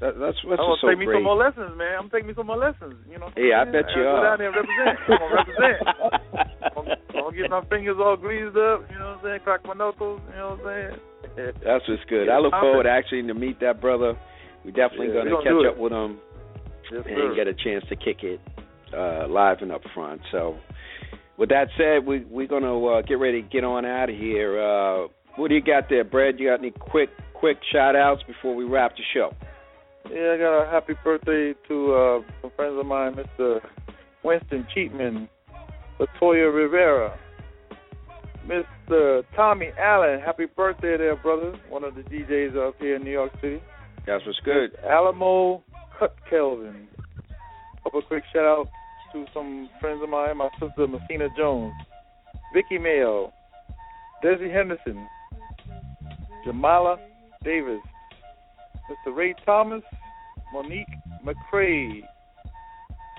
that, 0.00 0.14
that's 0.20 0.36
that's 0.48 0.60
Oh, 0.62 0.74
just 0.74 0.82
so 0.82 0.88
take 0.90 0.98
me 0.98 1.06
great. 1.06 1.16
some 1.16 1.24
more 1.24 1.34
lessons, 1.36 1.76
man. 1.76 1.96
I'm 1.98 2.10
taking 2.10 2.28
me 2.28 2.34
some 2.36 2.46
more 2.46 2.56
lessons. 2.58 2.94
You 3.10 3.18
know. 3.18 3.26
what 3.26 3.38
I'm 3.38 3.42
Yeah, 3.42 3.62
I 3.62 3.64
bet 3.64 3.90
you 3.96 4.04
gotta 4.04 4.08
are. 4.08 4.22
Go 4.22 4.22
down 4.22 4.38
there 4.38 4.52
and 4.54 4.56
represent. 4.62 4.98
I'm 5.08 5.18
gonna 5.18 5.34
represent. 5.34 5.78
I'm 6.76 6.86
I'm 7.16 7.22
gonna 7.24 7.36
get 7.36 7.50
my 7.50 7.64
fingers 7.66 7.96
all 7.98 8.16
greased 8.16 8.54
up. 8.56 8.86
You 8.92 8.98
know 9.02 9.18
what 9.18 9.18
I'm 9.18 9.20
saying? 9.24 9.40
Crack 9.42 9.66
my 9.66 9.74
knuckles. 9.74 10.20
You 10.30 10.36
know 10.38 10.50
what 10.54 10.70
I'm 10.70 10.90
saying? 10.94 11.00
That's 11.36 11.88
what's 11.88 12.04
good. 12.08 12.28
I 12.28 12.38
look 12.38 12.52
forward 12.52 12.86
in- 12.86 12.92
actually 12.92 13.22
to 13.26 13.34
meet 13.34 13.60
that 13.60 13.80
brother. 13.80 14.14
We're 14.64 14.70
definitely 14.72 15.08
Yeah, 15.08 15.24
gonna 15.24 15.30
gonna 15.30 15.44
catch 15.44 15.72
up 15.72 15.78
with 15.78 15.92
him 15.92 16.18
Yes, 16.92 17.02
and 17.06 17.16
sir. 17.16 17.34
get 17.36 17.46
a 17.46 17.54
chance 17.54 17.84
to 17.88 17.96
kick 17.96 18.22
it 18.22 18.40
uh, 18.96 19.26
live 19.28 19.58
and 19.62 19.70
up 19.72 19.82
front. 19.94 20.20
So, 20.32 20.56
with 21.36 21.48
that 21.50 21.68
said, 21.76 22.06
we 22.06 22.20
we're 22.28 22.46
gonna 22.48 22.84
uh, 22.86 23.02
get 23.02 23.18
ready 23.18 23.42
to 23.42 23.48
get 23.48 23.64
on 23.64 23.84
out 23.84 24.10
of 24.10 24.16
here. 24.16 24.60
Uh, 24.60 25.08
what 25.36 25.48
do 25.48 25.54
you 25.54 25.62
got 25.62 25.88
there, 25.88 26.04
Brad? 26.04 26.38
You 26.40 26.48
got 26.50 26.58
any 26.60 26.70
quick 26.72 27.10
quick 27.34 27.58
shout 27.72 27.94
outs 27.94 28.22
before 28.26 28.54
we 28.56 28.64
wrap 28.64 28.96
the 28.96 29.02
show? 29.14 29.32
Yeah, 30.10 30.32
I 30.34 30.38
got 30.38 30.62
a 30.62 30.70
happy 30.70 30.94
birthday 31.04 31.54
to 31.68 31.94
uh, 31.94 32.20
some 32.42 32.50
friends 32.56 32.76
of 32.78 32.86
mine, 32.86 33.14
Mr. 33.14 33.60
Winston 34.24 34.66
Cheatman, 34.74 35.28
Latoya 36.00 36.52
Rivera, 36.52 37.16
Mr. 38.48 39.24
Tommy 39.36 39.70
Allen. 39.78 40.20
Happy 40.24 40.46
birthday 40.46 40.96
there, 40.96 41.16
brother. 41.16 41.54
One 41.68 41.84
of 41.84 41.94
the 41.94 42.00
DJs 42.00 42.56
up 42.56 42.76
here 42.80 42.96
in 42.96 43.04
New 43.04 43.10
York 43.10 43.32
City. 43.42 43.60
That's 44.06 44.24
what's 44.24 44.40
good. 44.40 44.70
Alamo 44.88 45.62
Cut 45.98 46.14
Kelvin. 46.30 46.88
Couple 47.84 48.02
quick 48.02 48.24
shout 48.32 48.44
out 48.44 48.68
to 49.12 49.26
some 49.34 49.68
friends 49.80 50.02
of 50.02 50.08
mine, 50.08 50.36
my 50.38 50.48
sister 50.60 50.86
Messina 50.86 51.28
Jones, 51.36 51.72
Vicky 52.54 52.78
Mayo, 52.78 53.32
Desi 54.24 54.52
Henderson, 54.52 55.06
Jamala 56.46 56.96
Davis, 57.44 57.80
Mr. 58.90 59.14
Ray 59.14 59.34
Thomas, 59.44 59.82
Monique 60.52 60.86
McCrae, 61.24 62.02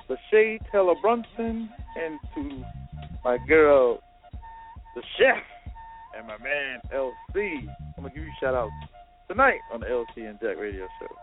Lachey 0.10 0.60
Taylor 0.72 0.96
Brunson, 1.02 1.70
and 1.96 2.20
to 2.36 2.64
my 3.24 3.38
girl, 3.48 4.00
the 4.96 5.02
chef, 5.18 5.44
and 6.18 6.28
my 6.28 6.38
man 6.38 6.80
LC. 6.94 7.68
I'm 7.98 8.04
gonna 8.04 8.10
give 8.10 8.24
you 8.24 8.30
a 8.30 8.40
shout 8.40 8.56
out 8.56 8.70
tonight 9.28 9.60
on 9.74 9.82
the 9.82 9.88
LC 9.88 10.30
and 10.30 10.40
Jack 10.40 10.58
Radio 10.58 10.88
Show. 11.00 11.16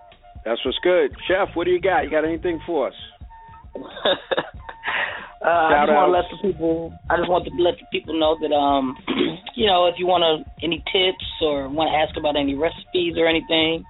That's 0.45 0.65
what's 0.65 0.79
good, 0.83 1.11
Chef. 1.27 1.49
What 1.55 1.65
do 1.65 1.71
you 1.73 1.81
got? 1.81 2.05
You 2.05 2.11
got 2.11 2.25
anything 2.25 2.61
for 2.67 2.89
us? 2.89 2.95
Uh, 5.47 5.71
I 5.71 5.85
just 5.87 5.95
want 5.95 6.09
to 6.09 6.17
let 6.17 6.27
the 6.33 6.39
people. 6.43 6.93
I 7.07 7.17
just 7.17 7.29
want 7.29 7.45
to 7.45 7.55
let 7.63 7.79
the 7.79 7.87
people 7.93 8.19
know 8.19 8.35
that 8.41 8.51
um, 8.51 8.97
you 9.55 9.67
know, 9.67 9.87
if 9.87 9.95
you 9.95 10.07
want 10.07 10.27
to 10.27 10.43
any 10.65 10.83
tips 10.91 11.23
or 11.41 11.69
want 11.69 11.93
to 11.93 11.95
ask 11.95 12.17
about 12.19 12.35
any 12.35 12.57
recipes 12.57 13.15
or 13.15 13.29
anything, 13.29 13.85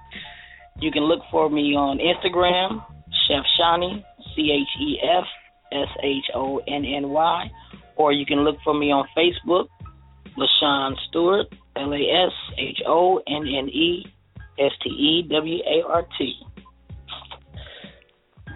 you 0.77 0.91
can 0.91 1.09
look 1.09 1.25
for 1.31 1.49
me 1.49 1.73
on 1.73 1.97
Instagram, 1.97 2.85
Chef 3.25 3.41
Shonny, 3.57 4.05
C 4.35 4.53
H 4.53 4.69
E 4.77 4.99
F 5.01 5.25
S 5.71 5.89
H 6.03 6.29
O 6.35 6.59
N 6.67 6.85
N 6.85 7.09
Y, 7.09 7.49
or 7.97 8.11
you 8.11 8.25
can 8.25 8.39
look 8.39 8.57
for 8.63 8.73
me 8.73 8.91
on 8.91 9.07
Facebook, 9.17 9.67
LaShonne 10.37 10.95
Stewart, 11.09 11.47
L 11.75 11.93
A 11.93 12.27
S 12.27 12.33
H 12.57 12.79
O 12.87 13.17
N 13.27 13.47
N 13.47 13.67
E 13.69 14.05
S 14.59 14.71
T 14.83 14.89
E 14.89 15.27
W 15.29 15.57
A 15.57 15.87
R 15.87 16.07
T. 16.17 16.33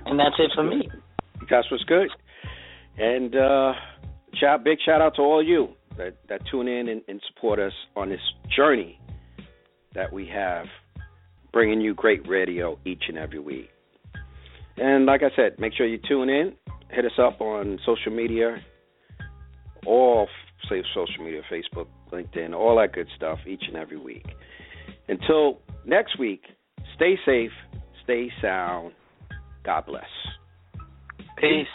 And 0.06 0.20
that's 0.20 0.36
it 0.40 0.52
for 0.56 0.64
me. 0.64 0.90
That's 1.50 1.70
what's 1.70 1.84
good. 1.84 2.10
And 2.98 3.36
uh, 3.36 3.74
shout, 4.40 4.64
big 4.64 4.78
shout 4.86 5.02
out 5.02 5.16
to 5.16 5.22
all 5.22 5.44
you 5.44 5.70
that, 5.98 6.16
that 6.30 6.42
tune 6.50 6.68
in 6.68 6.88
and, 6.88 7.02
and 7.08 7.22
support 7.28 7.60
us 7.60 7.74
on 7.96 8.10
this 8.10 8.22
journey 8.56 9.00
that 9.94 10.12
we 10.12 10.28
have, 10.28 10.66
bringing 11.52 11.82
you 11.82 11.94
great 11.94 12.28
radio 12.28 12.78
each 12.86 13.04
and 13.08 13.18
every 13.18 13.40
week. 13.40 13.70
And 14.78 15.06
like 15.06 15.22
I 15.22 15.36
said, 15.36 15.60
make 15.60 15.74
sure 15.74 15.86
you 15.86 16.00
tune 16.08 16.30
in. 16.30 16.54
Hit 16.90 17.06
us 17.06 17.18
up 17.18 17.42
on 17.42 17.80
social 17.86 18.12
media, 18.12 18.58
all 19.86 20.28
say 20.70 20.84
social 20.94 21.24
media, 21.24 21.42
Facebook, 21.52 21.88
LinkedIn, 22.12 22.54
all 22.54 22.78
that 22.78 22.94
good 22.94 23.08
stuff 23.16 23.40
each 23.48 23.64
and 23.68 23.76
every 23.76 23.98
week. 23.98 24.26
Until 25.08 25.60
next 25.86 26.20
week, 26.20 26.44
stay 26.96 27.18
safe, 27.26 27.52
stay 28.04 28.30
sound. 28.42 28.94
God 29.64 29.86
bless. 29.86 30.04
Peace. 31.38 31.68